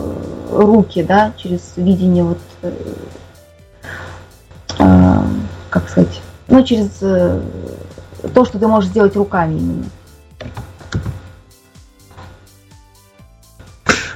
руки, 0.52 1.04
да, 1.04 1.32
через 1.38 1.74
видение 1.76 2.24
вот 2.24 2.40
а, 2.64 2.72
как 5.69 5.89
сказать, 5.89 6.22
ну 6.48 6.64
через 6.64 6.89
то, 6.98 8.45
что 8.45 8.60
ты 8.60 8.68
можешь 8.68 8.89
сделать 8.89 9.15
руками 9.15 9.57
именно. 9.57 9.85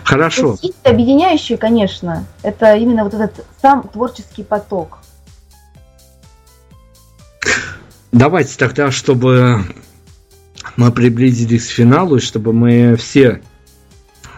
Хорошо. 0.03 0.57
Есть 0.61 0.76
объединяющие, 0.84 1.57
конечно, 1.57 2.26
это 2.44 2.76
именно 2.76 3.06
вот 3.06 3.14
этот 3.14 3.45
сам 3.61 3.88
творческий 3.88 4.44
поток. 4.44 4.98
Давайте 8.11 8.57
тогда, 8.57 8.91
чтобы 8.91 9.64
мы 10.76 10.91
приблизились 10.91 11.68
к 11.68 11.72
финалу, 11.72 12.18
и 12.18 12.19
чтобы 12.19 12.52
мы 12.52 12.98
все 12.98 13.41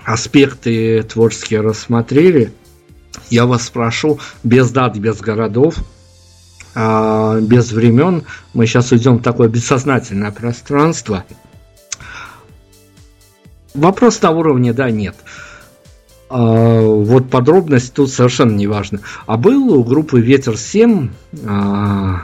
аспекты 0.06 1.02
творческие 1.02 1.62
рассмотрели, 1.62 2.54
я 3.32 3.48
вас 3.48 3.64
спрошу, 3.64 4.20
без 4.44 4.70
дат, 4.70 4.98
без 4.98 5.22
городов, 5.22 5.78
без 6.76 7.72
времен, 7.72 8.24
мы 8.54 8.66
сейчас 8.66 8.92
уйдем 8.92 9.18
в 9.18 9.22
такое 9.22 9.48
бессознательное 9.48 10.32
пространство. 10.32 11.24
Вопрос 13.74 14.22
на 14.22 14.32
уровне 14.32 14.74
да, 14.74 14.90
нет. 14.92 15.16
А, 16.30 16.82
вот 16.82 17.30
подробность 17.30 17.94
тут 17.94 18.12
совершенно 18.12 18.56
не 18.56 18.68
важно. 18.68 19.00
А 19.26 19.38
был 19.38 19.72
у 19.74 19.84
группы 19.84 20.20
Ветер 20.20 20.58
7, 20.58 21.10
а, 21.46 22.22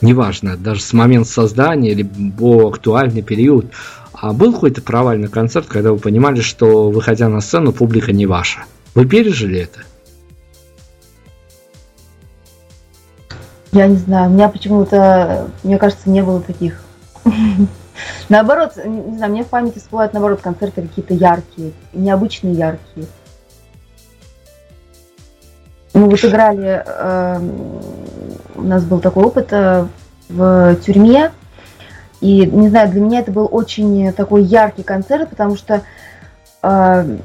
неважно, 0.00 0.56
даже 0.56 0.82
с 0.82 0.92
момента 0.92 1.28
создания 1.28 1.90
или 1.90 2.02
по 2.02 2.68
актуальный 2.68 3.22
период, 3.22 3.66
а 4.12 4.32
был 4.32 4.52
какой-то 4.52 4.82
провальный 4.82 5.28
концерт, 5.28 5.66
когда 5.66 5.92
вы 5.92 5.98
понимали, 5.98 6.40
что 6.40 6.90
выходя 6.90 7.28
на 7.28 7.40
сцену, 7.40 7.72
публика 7.72 8.12
не 8.12 8.26
ваша. 8.26 8.64
Вы 8.94 9.06
пережили 9.06 9.60
это? 9.60 9.80
Я 13.72 13.86
не 13.86 13.96
знаю, 13.96 14.28
у 14.28 14.34
меня 14.34 14.50
почему-то, 14.50 15.48
мне 15.62 15.78
кажется, 15.78 16.10
не 16.10 16.22
было 16.22 16.42
таких. 16.42 16.82
Наоборот, 18.28 18.76
не 18.84 19.16
знаю, 19.16 19.32
мне 19.32 19.44
в 19.44 19.46
памяти 19.46 19.78
всплывают, 19.78 20.12
наоборот, 20.12 20.42
концерты 20.42 20.82
какие-то 20.82 21.14
яркие, 21.14 21.72
необычные 21.94 22.52
яркие. 22.52 23.06
Мы 25.94 26.08
вот 26.08 26.22
играли, 26.22 26.82
э, 26.84 27.40
у 28.56 28.62
нас 28.62 28.84
был 28.84 29.00
такой 29.00 29.24
опыт 29.24 29.48
э, 29.52 29.86
в 30.28 30.76
тюрьме, 30.76 31.32
и, 32.20 32.44
не 32.44 32.68
знаю, 32.68 32.90
для 32.90 33.00
меня 33.00 33.20
это 33.20 33.32
был 33.32 33.48
очень 33.50 34.12
такой 34.12 34.42
яркий 34.42 34.82
концерт, 34.82 35.30
потому 35.30 35.56
что 35.56 35.82
э, 36.62 37.16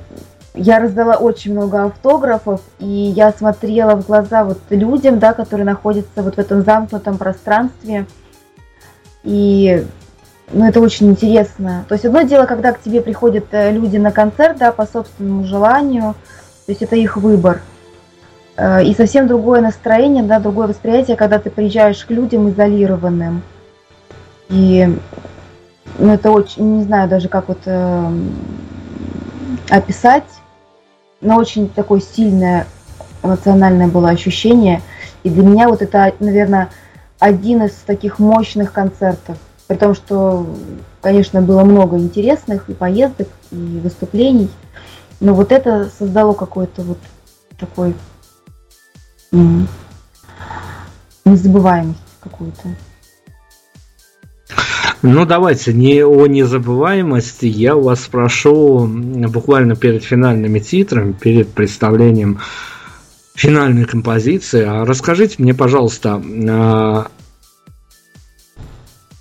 я 0.54 0.80
раздала 0.80 1.16
очень 1.16 1.54
много 1.54 1.86
автографов, 1.86 2.62
и 2.80 2.86
я 2.88 3.32
смотрела 3.32 3.96
в 3.96 4.06
глаза 4.06 4.44
вот 4.44 4.60
людям, 4.70 5.20
да, 5.20 5.34
которые 5.34 5.66
находятся 5.66 6.24
вот 6.24 6.36
в 6.36 6.40
этом 6.40 6.64
замкнутом 6.64 7.18
пространстве, 7.18 8.06
и 9.24 9.86
ну, 10.52 10.66
это 10.66 10.80
очень 10.80 11.10
интересно. 11.10 11.86
То 11.88 11.96
есть 11.96 12.06
одно 12.06 12.22
дело, 12.22 12.46
когда 12.46 12.72
к 12.72 12.82
тебе 12.82 13.02
приходят 13.02 13.46
э, 13.52 13.72
люди 13.72 13.98
на 13.98 14.12
концерт, 14.12 14.58
да, 14.58 14.72
по 14.72 14.86
собственному 14.86 15.44
желанию, 15.44 16.16
то 16.66 16.72
есть 16.72 16.82
это 16.82 16.96
их 16.96 17.18
выбор. 17.18 17.62
Э, 18.56 18.84
и 18.84 18.96
совсем 18.96 19.28
другое 19.28 19.62
настроение, 19.62 20.24
да, 20.24 20.40
другое 20.40 20.68
восприятие, 20.68 21.18
когда 21.18 21.40
ты 21.40 21.50
приезжаешь 21.50 22.04
к 22.06 22.12
людям 22.12 22.50
изолированным. 22.50 23.44
И 24.50 24.88
ну, 26.00 26.14
это 26.14 26.32
очень, 26.32 26.78
не 26.78 26.84
знаю 26.84 27.10
даже 27.10 27.28
как 27.28 27.50
вот 27.50 27.60
э, 27.66 28.12
описать, 29.70 30.24
но 31.22 31.38
очень 31.38 31.70
такое 31.70 32.02
сильное 32.02 32.68
эмоциональное 33.24 33.88
было 33.88 34.10
ощущение. 34.10 34.82
И 35.24 35.30
для 35.30 35.44
меня 35.44 35.68
вот 35.68 35.82
это, 35.82 36.14
наверное, 36.20 36.70
один 37.20 37.64
из 37.64 37.72
таких 37.72 38.20
мощных 38.20 38.72
концертов. 38.72 39.38
При 39.68 39.76
том, 39.76 39.96
что, 39.96 40.48
конечно, 41.02 41.42
было 41.42 41.64
много 41.64 41.98
интересных 41.98 42.70
и 42.70 42.74
поездок, 42.74 43.28
и 43.52 43.56
выступлений. 43.84 44.50
Но 45.20 45.34
вот 45.34 45.52
это 45.52 45.90
создало 45.98 46.34
какой-то 46.34 46.84
вот 46.84 47.00
такой 47.60 47.96
незабываемость 51.26 52.00
какую-то. 52.22 52.70
Ну, 55.04 55.26
давайте 55.26 55.74
не 55.74 56.04
о 56.04 56.26
незабываемости. 56.26 57.46
Я 57.46 57.76
у 57.76 57.82
вас 57.82 58.04
спрошу 58.04 58.88
буквально 58.88 59.76
перед 59.76 60.04
финальными 60.04 60.60
титрами, 60.60 61.14
перед 61.14 61.50
представлением 61.50 62.40
финальной 63.36 63.86
композиции. 63.86 64.64
А 64.64 64.86
расскажите 64.86 65.36
мне, 65.38 65.54
пожалуйста, 65.54 66.22
а, 66.50 67.08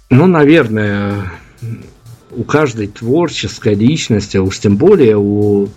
ну, 0.08 0.26
наверное, 0.26 1.32
у 2.30 2.42
каждой 2.44 2.86
творческой 2.86 3.74
личности, 3.74 4.38
уж 4.38 4.58
тем 4.58 4.76
более 4.76 5.18
у 5.18 5.68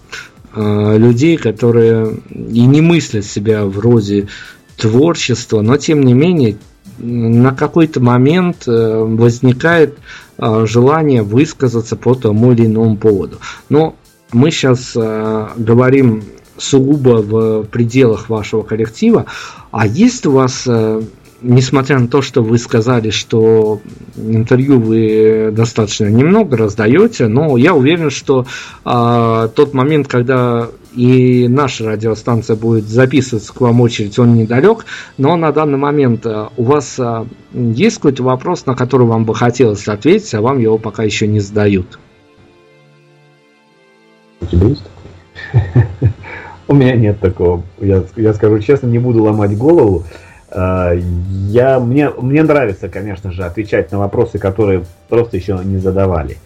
э, 0.56 0.98
людей, 0.98 1.36
которые 1.36 2.18
и 2.30 2.66
не 2.66 2.82
мыслят 2.82 3.26
себя 3.26 3.66
вроде 3.66 4.30
творчества, 4.78 5.62
но 5.62 5.76
тем 5.76 6.02
не 6.02 6.14
менее 6.14 6.58
на 7.00 7.54
какой-то 7.54 8.00
момент 8.00 8.68
э, 8.68 8.72
возникает 8.72 9.98
э, 10.38 10.66
желание 10.68 11.24
высказаться 11.24 11.96
по 11.96 12.16
тому 12.16 12.52
или 12.52 12.66
иному 12.66 12.98
поводу. 12.98 13.40
Но 13.70 13.96
мы 14.32 14.52
сейчас 14.52 14.94
э, 14.96 15.48
говорим 15.58 16.24
сугубо 16.58 17.22
в 17.22 17.64
пределах 17.64 18.30
вашего 18.30 18.64
коллектива. 18.64 19.26
А 19.72 19.88
есть 19.88 20.26
у 20.26 20.32
вас 20.32 20.68
несмотря 21.42 22.00
на 22.00 22.08
то, 22.08 22.22
что 22.22 22.44
вы 22.44 22.58
сказали, 22.58 23.10
что 23.10 23.82
интервью 24.16 24.80
вы 24.80 25.52
достаточно 25.52 26.06
немного 26.06 26.58
раздаете, 26.58 27.28
но 27.28 27.58
я 27.58 27.74
уверен, 27.74 28.10
что 28.10 28.46
а, 28.84 29.48
тот 29.50 29.74
момент, 29.74 30.08
когда 30.08 30.70
и 30.96 31.48
наша 31.48 31.86
радиостанция 31.86 32.56
будет 32.56 32.86
записываться 32.86 33.54
к 33.54 33.62
вам 33.62 33.82
очередь, 33.82 34.18
он 34.20 34.36
недалек, 34.36 34.86
но 35.18 35.36
на 35.36 35.52
данный 35.52 35.78
момент 35.78 36.26
а, 36.26 36.50
у 36.58 36.64
вас 36.64 37.00
а, 37.00 37.26
есть 37.54 37.98
какой-то 37.98 38.24
вопрос, 38.24 38.66
на 38.66 38.76
который 38.76 39.08
вам 39.08 39.26
бы 39.26 39.36
хотелось 39.36 39.88
ответить, 39.88 40.34
а 40.34 40.42
вам 40.42 40.60
его 40.60 40.78
пока 40.78 41.04
еще 41.04 41.28
не 41.28 41.40
задают? 41.40 42.00
У 44.42 44.46
тебя 44.46 44.68
есть 44.68 44.84
такой? 44.84 46.12
У 46.68 46.76
меня 46.76 46.96
нет 46.96 47.20
такого. 47.20 47.64
Я, 47.80 48.04
я 48.16 48.34
скажу 48.34 48.60
честно, 48.60 48.86
не 48.88 49.00
буду 49.00 49.24
ломать 49.24 49.58
голову. 49.58 50.06
Я, 50.52 51.80
мне, 51.80 52.10
мне 52.10 52.42
нравится, 52.42 52.90
конечно 52.90 53.32
же, 53.32 53.44
отвечать 53.44 53.92
на 53.92 54.00
вопросы, 54.00 54.40
которые 54.40 54.84
просто 55.08 55.38
еще 55.38 55.60
не 55.64 55.78
задавали. 55.78 56.38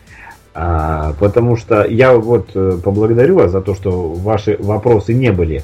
Потому 0.54 1.56
что 1.56 1.86
я 1.86 2.14
вот 2.14 2.52
поблагодарю 2.84 3.36
вас 3.36 3.52
за 3.52 3.62
то, 3.62 3.74
что 3.74 4.10
ваши 4.10 4.58
вопросы 4.60 5.14
не 5.14 5.32
были 5.32 5.64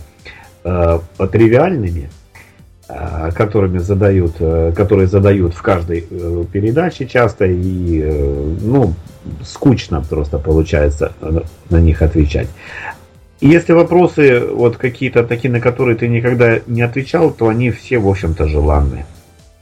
тривиальными, 0.63 2.09
Э, 2.91 3.29
которыми 3.35 3.77
задают, 3.77 4.37
э, 4.39 4.73
которые 4.75 5.07
задают 5.07 5.53
в 5.53 5.61
каждой 5.61 6.07
э, 6.09 6.43
передаче 6.51 7.05
часто 7.05 7.45
и 7.45 8.01
ну 8.61 8.95
скучно 9.43 10.03
просто 10.09 10.39
получается 10.39 11.11
на 11.69 11.77
них 11.77 12.01
отвечать. 12.01 12.47
И 13.39 13.47
если 13.47 13.73
вопросы 13.73 14.45
вот 14.45 14.77
какие-то 14.77 15.23
такие, 15.23 15.51
на 15.51 15.61
которые 15.61 15.97
ты 15.97 16.07
никогда 16.07 16.59
не 16.67 16.81
отвечал, 16.81 17.31
то 17.31 17.47
они 17.47 17.71
все, 17.71 17.99
в 17.99 18.07
общем-то, 18.07 18.47
желанны. 18.47 19.05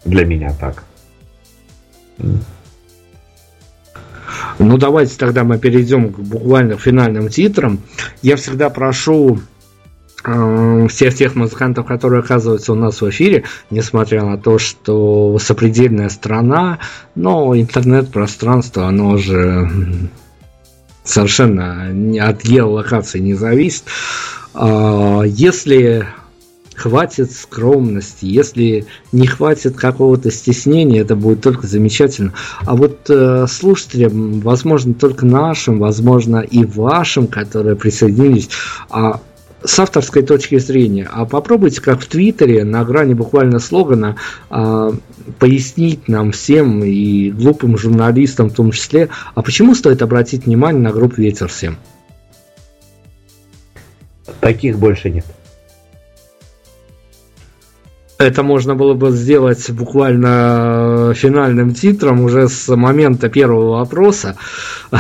Для 0.04 0.26
меня 0.26 0.54
так. 0.60 0.84
Ну, 4.60 4.78
давайте 4.78 5.16
тогда 5.18 5.44
мы 5.44 5.60
перейдем 5.60 6.12
к 6.12 6.20
буквально 6.20 6.78
финальным 6.78 7.30
титрам. 7.30 7.80
Я 8.24 8.36
всегда 8.36 8.70
прошу 8.70 9.40
Э, 10.28 10.88
всех 10.90 11.16
тех 11.16 11.36
музыкантов, 11.36 11.86
которые 11.86 12.20
оказываются 12.20 12.74
у 12.74 12.76
нас 12.76 13.02
в 13.02 13.10
эфире, 13.10 13.46
несмотря 13.70 14.24
на 14.26 14.38
то, 14.38 14.60
что 14.60 15.38
сопредельная 15.40 16.10
страна, 16.10 16.80
но 17.16 17.56
интернет-пространство, 17.56 18.88
оно 18.88 19.18
же 19.18 19.70
совершенно 21.10 21.90
от 22.22 22.44
геолокации 22.44 23.20
не 23.20 23.34
зависит. 23.34 23.84
А, 24.54 25.24
если 25.24 26.08
хватит 26.78 27.32
скромности, 27.32 28.26
если 28.26 28.86
не 29.12 29.26
хватит 29.26 29.76
какого-то 29.76 30.30
стеснения, 30.32 31.02
это 31.02 31.16
будет 31.16 31.42
только 31.42 31.66
замечательно. 31.66 32.34
А 32.66 32.76
вот 32.76 33.10
э, 33.10 33.48
слушателям, 33.50 34.42
возможно, 34.42 34.94
только 34.94 35.26
нашим, 35.26 35.80
возможно, 35.80 36.38
и 36.38 36.66
вашим, 36.66 37.26
которые 37.26 37.76
присоединились, 37.76 38.50
а 38.92 39.22
с 39.68 39.80
авторской 39.80 40.24
точки 40.24 40.58
зрения, 40.60 41.08
а 41.12 41.26
попробуйте, 41.26 41.82
как 41.82 42.00
в 42.02 42.08
Твиттере, 42.08 42.64
на 42.64 42.84
грани 42.86 43.14
буквально 43.14 43.60
слогана, 43.60 44.16
а, 44.50 44.94
пояснить 45.40 46.08
нам 46.08 46.32
всем 46.32 46.84
и 46.84 47.30
глупым 47.32 47.78
журналистам 47.78 48.50
в 48.50 48.54
том 48.54 48.72
числе, 48.72 49.10
а 49.36 49.42
почему 49.42 49.76
стоит 49.76 50.02
обратить 50.02 50.46
внимание 50.46 50.82
на 50.82 50.92
группу 50.92 51.22
Ветер 51.22 51.52
7? 51.52 51.76
Таких 54.40 54.80
больше 54.80 55.10
нет. 55.10 55.26
Это 58.18 58.42
можно 58.42 58.74
было 58.74 58.96
бы 58.96 59.12
сделать 59.12 59.70
буквально 59.70 61.14
финальным 61.16 61.76
титром 61.76 62.22
уже 62.22 62.50
с 62.50 62.68
момента 62.76 63.30
первого 63.30 63.78
вопроса. 63.78 64.38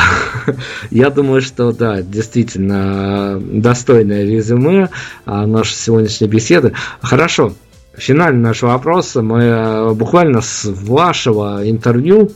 Я 0.91 1.10
думаю, 1.10 1.41
что 1.41 1.72
да, 1.72 2.03
действительно 2.03 3.41
достойное 3.41 4.23
резюме 4.23 4.89
а, 5.26 5.48
нашей 5.48 5.73
сегодняшней 5.73 6.27
беседы. 6.27 6.73
Хорошо, 7.02 7.53
финальный 7.95 8.41
наш 8.41 8.61
вопрос. 8.61 9.15
Мы 9.15 9.95
буквально 9.95 10.41
с 10.41 10.65
вашего 10.65 11.68
интервью 11.68 12.31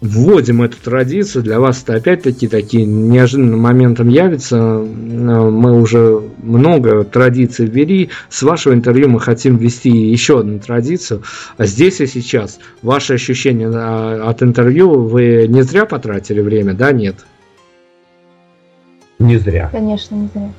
вводим 0.00 0.62
эту 0.62 0.76
традицию. 0.76 1.42
Для 1.42 1.60
вас 1.60 1.82
это 1.82 1.94
опять-таки 1.94 2.48
таким 2.48 3.10
неожиданным 3.10 3.60
моментом 3.60 4.08
явится. 4.08 4.56
Мы 4.58 5.80
уже 5.80 6.22
много 6.42 7.04
традиций 7.04 7.66
ввели. 7.66 8.10
С 8.28 8.42
вашего 8.42 8.74
интервью 8.74 9.08
мы 9.08 9.20
хотим 9.20 9.56
ввести 9.56 9.90
еще 9.90 10.40
одну 10.40 10.58
традицию. 10.60 11.22
А 11.56 11.66
здесь 11.66 12.00
и 12.00 12.06
сейчас. 12.06 12.58
Ваши 12.82 13.14
ощущения 13.14 13.68
от 13.68 14.42
интервью 14.42 15.02
вы 15.02 15.46
не 15.48 15.62
зря 15.62 15.84
потратили 15.84 16.40
время, 16.40 16.74
да, 16.74 16.92
нет? 16.92 17.16
Не 19.18 19.36
зря. 19.38 19.68
Конечно, 19.72 20.14
не 20.14 20.28
зря. 20.32 20.52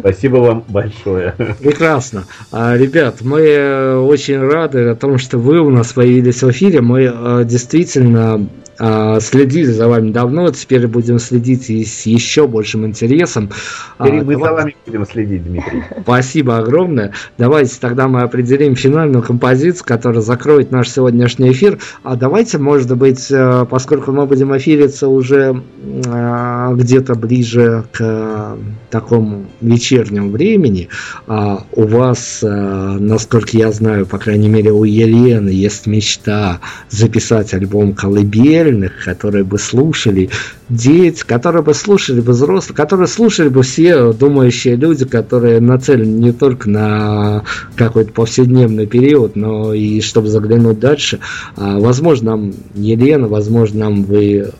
Спасибо 0.00 0.36
вам 0.36 0.64
большое. 0.68 1.34
Прекрасно. 1.60 2.24
А, 2.50 2.76
ребят, 2.76 3.20
мы 3.20 3.40
э, 3.40 3.96
очень 3.96 4.40
рады 4.40 4.88
о 4.88 4.94
том, 4.94 5.18
что 5.18 5.38
вы 5.38 5.60
у 5.60 5.70
нас 5.70 5.92
появились 5.92 6.42
в 6.42 6.50
эфире. 6.50 6.80
Мы 6.80 7.02
э, 7.02 7.44
действительно 7.44 8.48
следили 8.78 9.70
за 9.70 9.88
вами 9.88 10.10
давно, 10.10 10.50
теперь 10.50 10.86
будем 10.86 11.18
следить 11.18 11.70
и 11.70 11.84
с 11.84 12.06
еще 12.06 12.46
большим 12.46 12.86
интересом. 12.86 13.50
Теперь 13.98 14.20
а, 14.20 14.24
мы 14.24 14.34
давай... 14.34 14.48
за 14.48 14.54
вами 14.54 14.76
будем 14.86 15.06
следить, 15.06 15.44
Дмитрий. 15.44 15.82
Спасибо 16.02 16.58
огромное. 16.58 17.12
Давайте 17.38 17.76
тогда 17.80 18.08
мы 18.08 18.22
определим 18.22 18.76
финальную 18.76 19.22
композицию, 19.22 19.84
которая 19.86 20.20
закроет 20.20 20.70
наш 20.70 20.90
сегодняшний 20.90 21.52
эфир. 21.52 21.78
А 22.02 22.16
давайте, 22.16 22.58
может 22.58 22.94
быть, 22.96 23.30
э, 23.30 23.66
поскольку 23.68 24.12
мы 24.12 24.26
будем 24.26 24.56
эфириться 24.56 25.08
уже 25.08 25.62
а, 26.06 26.72
где-то 26.74 27.14
ближе 27.14 27.84
к 27.92 28.56
такому 28.90 29.46
вечернему 29.60 30.30
времени, 30.30 30.88
у 31.26 31.86
вас, 31.86 32.40
насколько 32.42 33.56
я 33.56 33.72
знаю, 33.72 34.06
по 34.06 34.18
крайней 34.18 34.48
мере, 34.48 34.70
у 34.70 34.84
Елены 34.84 35.50
есть 35.50 35.86
мечта 35.86 36.60
записать 36.88 37.52
альбом 37.52 37.94
«Колыбель», 37.94 38.65
правильных, 38.66 39.04
которые 39.04 39.44
бы 39.44 39.58
слушали 39.58 40.30
дети, 40.68 41.22
которые 41.24 41.62
бы 41.62 41.72
слушали 41.72 42.20
бы 42.20 42.32
взрослые, 42.32 42.76
которые 42.76 43.06
слушали 43.06 43.48
бы 43.48 43.62
все 43.62 44.12
думающие 44.12 44.74
люди, 44.74 45.04
которые 45.04 45.60
нацелены 45.60 46.08
не 46.08 46.32
только 46.32 46.68
на 46.68 47.44
какой-то 47.76 48.12
повседневный 48.12 48.86
период, 48.86 49.36
но 49.36 49.72
и 49.72 50.00
чтобы 50.00 50.28
заглянуть 50.28 50.80
дальше. 50.80 51.20
А, 51.56 51.78
возможно, 51.78 52.32
нам 52.32 52.54
Елена, 52.74 53.28
возможно, 53.28 53.80
нам 53.80 54.02
вы 54.02 54.50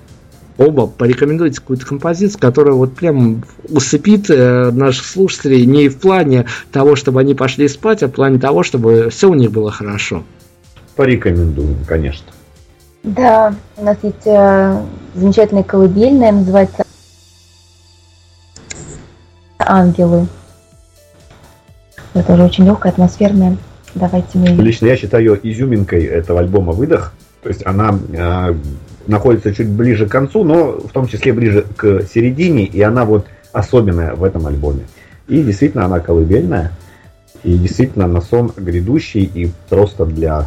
оба 0.56 0.86
порекомендуйте 0.86 1.60
какую-то 1.60 1.84
композицию, 1.84 2.40
которая 2.40 2.74
вот 2.74 2.94
прям 2.94 3.42
усыпит 3.68 4.30
э, 4.30 4.70
наших 4.70 5.04
слушателей 5.04 5.66
не 5.66 5.88
в 5.88 5.96
плане 5.96 6.46
того, 6.70 6.94
чтобы 6.94 7.20
они 7.20 7.34
пошли 7.34 7.66
спать, 7.68 8.04
а 8.04 8.08
в 8.08 8.12
плане 8.12 8.38
того, 8.38 8.62
чтобы 8.62 9.08
все 9.10 9.28
у 9.28 9.34
них 9.34 9.50
было 9.50 9.72
хорошо. 9.72 10.22
Порекомендуем, 10.94 11.76
конечно. 11.86 12.35
Да, 13.06 13.54
у 13.76 13.84
нас 13.84 13.96
есть 14.02 14.26
э, 14.26 14.82
замечательная 15.14 15.62
колыбельная, 15.62 16.32
называется 16.32 16.82
«Ангелы». 19.58 20.26
Это 22.14 22.26
тоже 22.26 22.42
очень 22.42 22.64
легкая, 22.64 22.90
атмосферная. 22.90 23.58
Давайте 23.94 24.38
мы... 24.38 24.48
Лично 24.48 24.86
я 24.86 24.96
считаю 24.96 25.38
изюминкой 25.40 26.02
этого 26.02 26.40
альбома 26.40 26.72
«Выдох». 26.72 27.12
То 27.44 27.48
есть 27.48 27.64
она 27.64 27.96
э, 28.12 28.54
находится 29.06 29.54
чуть 29.54 29.68
ближе 29.68 30.08
к 30.08 30.10
концу, 30.10 30.42
но 30.42 30.72
в 30.72 30.90
том 30.90 31.06
числе 31.06 31.32
ближе 31.32 31.64
к 31.76 32.02
середине, 32.12 32.64
и 32.64 32.82
она 32.82 33.04
вот 33.04 33.26
особенная 33.52 34.16
в 34.16 34.24
этом 34.24 34.48
альбоме. 34.48 34.82
И 35.28 35.44
действительно 35.44 35.84
она 35.84 36.00
колыбельная, 36.00 36.72
и 37.44 37.56
действительно 37.56 38.08
на 38.08 38.20
сон 38.20 38.50
грядущий, 38.56 39.22
и 39.22 39.52
просто 39.68 40.06
для 40.06 40.46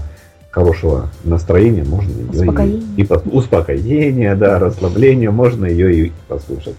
хорошего 0.52 1.10
настроения 1.24 1.84
можно 1.84 2.12
ее 2.12 2.80
и, 2.98 3.02
и 3.02 3.08
успокоения, 3.32 4.36
да, 4.36 4.60
расслабления, 4.60 5.32
можно 5.32 5.66
ее 5.66 6.08
и 6.08 6.12
послушать. 6.28 6.76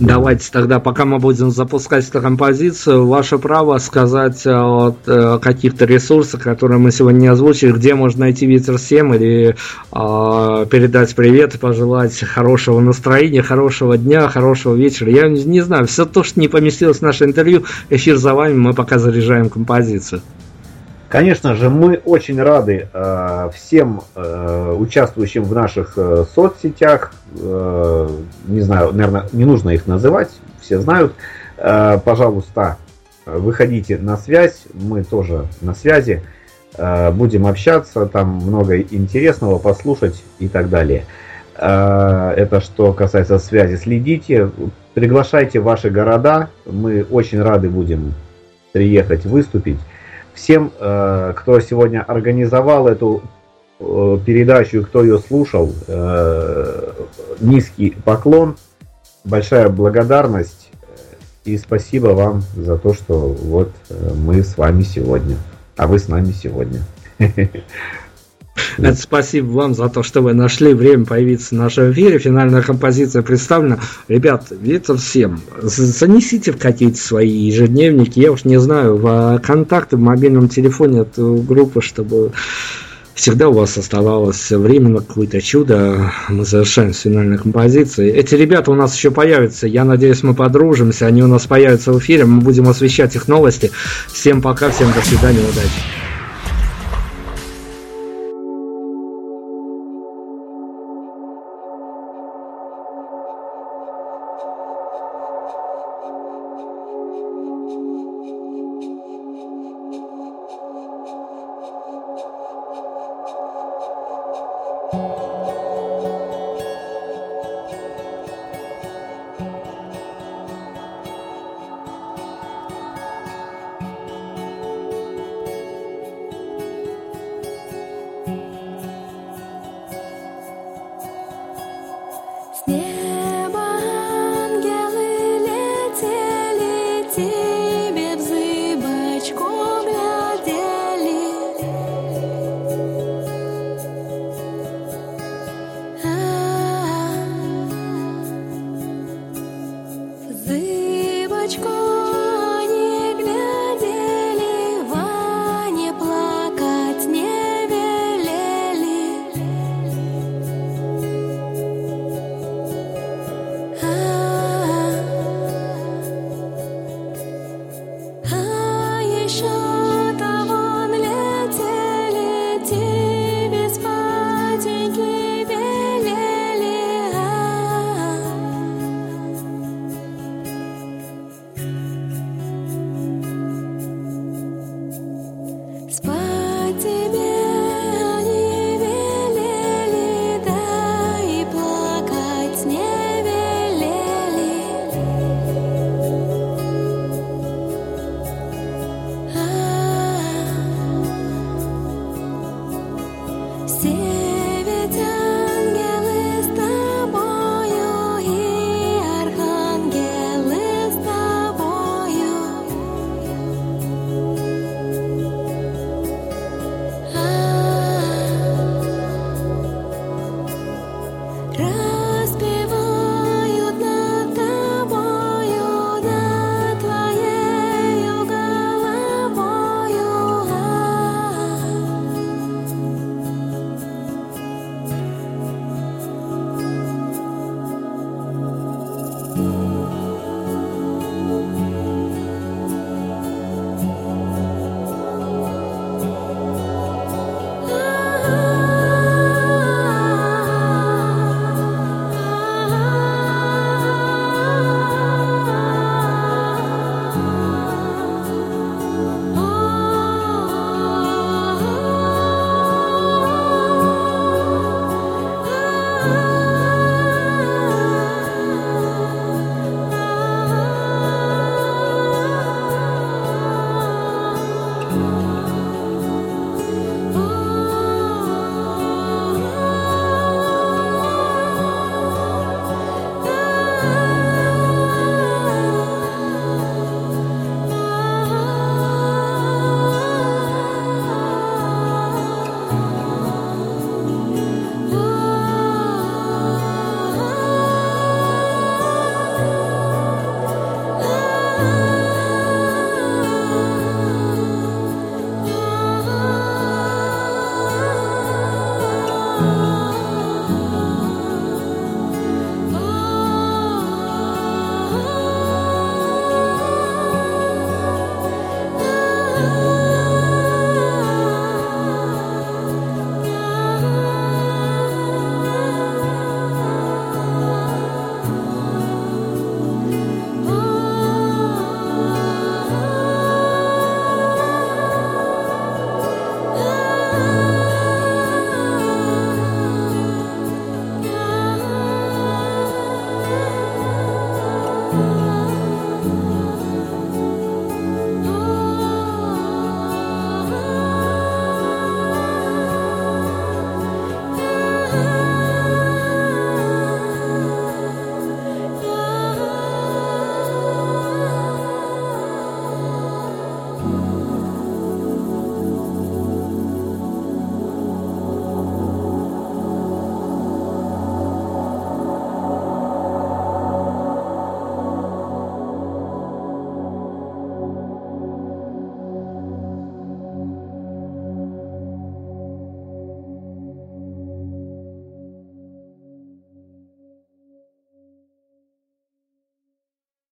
Давайте 0.00 0.50
тогда, 0.50 0.80
пока 0.80 1.04
мы 1.04 1.18
будем 1.18 1.50
запускать 1.50 2.08
эту 2.08 2.22
композицию, 2.22 3.06
ваше 3.06 3.38
право 3.38 3.76
сказать 3.78 4.46
о, 4.46 4.96
о 5.06 5.38
каких-то 5.38 5.84
ресурсах, 5.84 6.42
которые 6.42 6.78
мы 6.78 6.90
сегодня 6.90 7.20
не 7.20 7.26
озвучили, 7.26 7.72
где 7.72 7.94
можно 7.94 8.20
найти 8.20 8.46
Ветер 8.46 8.78
7 8.78 9.14
или 9.14 9.48
э, 9.50 10.66
передать 10.70 11.14
привет 11.14 11.54
и 11.54 11.58
пожелать 11.58 12.18
хорошего 12.20 12.80
настроения, 12.80 13.42
хорошего 13.42 13.98
дня, 13.98 14.28
хорошего 14.28 14.74
вечера. 14.74 15.10
Я 15.10 15.28
не, 15.28 15.44
не 15.44 15.60
знаю, 15.60 15.86
все 15.86 16.06
то, 16.06 16.22
что 16.22 16.40
не 16.40 16.48
поместилось 16.48 16.98
в 16.98 17.02
наше 17.02 17.24
интервью, 17.24 17.64
эфир 17.90 18.16
за 18.16 18.34
вами, 18.34 18.54
мы 18.54 18.72
пока 18.72 18.98
заряжаем 18.98 19.50
композицию. 19.50 20.22
Конечно 21.12 21.54
же, 21.54 21.68
мы 21.68 22.00
очень 22.06 22.40
рады 22.40 22.88
э, 22.90 23.50
всем 23.52 24.00
э, 24.14 24.74
участвующим 24.78 25.44
в 25.44 25.52
наших 25.52 25.92
э, 25.98 26.24
соцсетях. 26.34 27.12
Не 27.34 28.60
знаю, 28.62 28.92
наверное, 28.94 29.28
не 29.32 29.44
нужно 29.44 29.68
их 29.70 29.86
называть, 29.86 30.30
все 30.62 30.78
знают. 30.78 31.12
Пожалуйста, 31.56 32.78
выходите 33.26 33.98
на 33.98 34.16
связь, 34.16 34.62
мы 34.72 35.04
тоже 35.04 35.46
на 35.60 35.74
связи. 35.74 36.22
Будем 37.12 37.46
общаться, 37.46 38.06
там 38.06 38.28
много 38.36 38.80
интересного 38.80 39.58
послушать 39.58 40.22
и 40.38 40.48
так 40.48 40.68
далее. 40.68 41.04
Это 41.56 42.60
что 42.62 42.92
касается 42.92 43.38
связи. 43.38 43.76
Следите, 43.76 44.50
приглашайте 44.92 45.60
ваши 45.60 45.88
города. 45.88 46.50
Мы 46.66 47.02
очень 47.02 47.42
рады 47.42 47.70
будем 47.70 48.12
приехать 48.72 49.24
выступить. 49.24 49.78
Всем, 50.34 50.72
э, 50.78 51.34
кто 51.36 51.60
сегодня 51.60 52.02
организовал 52.02 52.88
эту 52.88 53.22
э, 53.78 54.18
передачу, 54.24 54.82
кто 54.82 55.02
ее 55.02 55.18
слушал, 55.18 55.72
э, 55.86 56.92
низкий 57.40 57.90
поклон, 58.04 58.56
большая 59.24 59.68
благодарность 59.68 60.70
и 61.44 61.58
спасибо 61.58 62.08
вам 62.08 62.42
за 62.54 62.78
то, 62.78 62.94
что 62.94 63.18
вот 63.18 63.72
мы 64.14 64.42
с 64.42 64.56
вами 64.56 64.82
сегодня. 64.82 65.36
а 65.76 65.86
вы 65.88 65.98
с 65.98 66.06
нами 66.06 66.30
сегодня. 66.30 66.82
Это 68.78 68.94
спасибо 68.94 69.50
вам 69.50 69.74
за 69.74 69.88
то, 69.88 70.02
что 70.02 70.20
вы 70.20 70.34
нашли 70.34 70.74
время 70.74 71.04
появиться 71.04 71.54
в 71.54 71.58
нашем 71.58 71.92
эфире. 71.92 72.18
Финальная 72.18 72.62
композиция 72.62 73.22
представлена. 73.22 73.78
Ребят, 74.08 74.52
это 74.64 74.96
всем. 74.96 75.40
Занесите 75.60 76.52
в 76.52 76.58
какие-то 76.58 76.98
свои 76.98 77.30
ежедневники. 77.30 78.20
Я 78.20 78.32
уж 78.32 78.44
не 78.44 78.58
знаю, 78.58 78.96
в 78.96 79.40
контакты 79.44 79.96
в 79.96 80.00
мобильном 80.00 80.48
телефоне 80.48 81.00
эту 81.00 81.36
группы, 81.36 81.80
чтобы 81.80 82.32
всегда 83.14 83.48
у 83.48 83.52
вас 83.52 83.76
оставалось 83.76 84.50
время 84.50 84.88
на 84.88 85.00
какое-то 85.00 85.40
чудо. 85.40 86.12
Мы 86.28 86.44
завершаем 86.44 86.94
с 86.94 87.00
финальной 87.00 87.38
композицией. 87.38 88.10
Эти 88.10 88.34
ребята 88.34 88.70
у 88.70 88.74
нас 88.74 88.96
еще 88.96 89.10
появятся. 89.10 89.66
Я 89.66 89.84
надеюсь, 89.84 90.22
мы 90.22 90.34
подружимся. 90.34 91.06
Они 91.06 91.22
у 91.22 91.26
нас 91.28 91.46
появятся 91.46 91.92
в 91.92 91.98
эфире. 91.98 92.24
Мы 92.24 92.40
будем 92.40 92.68
освещать 92.68 93.14
их 93.16 93.28
новости. 93.28 93.70
Всем 94.08 94.40
пока, 94.40 94.70
всем 94.70 94.92
до 94.92 95.06
свидания, 95.06 95.40
удачи. 95.40 95.91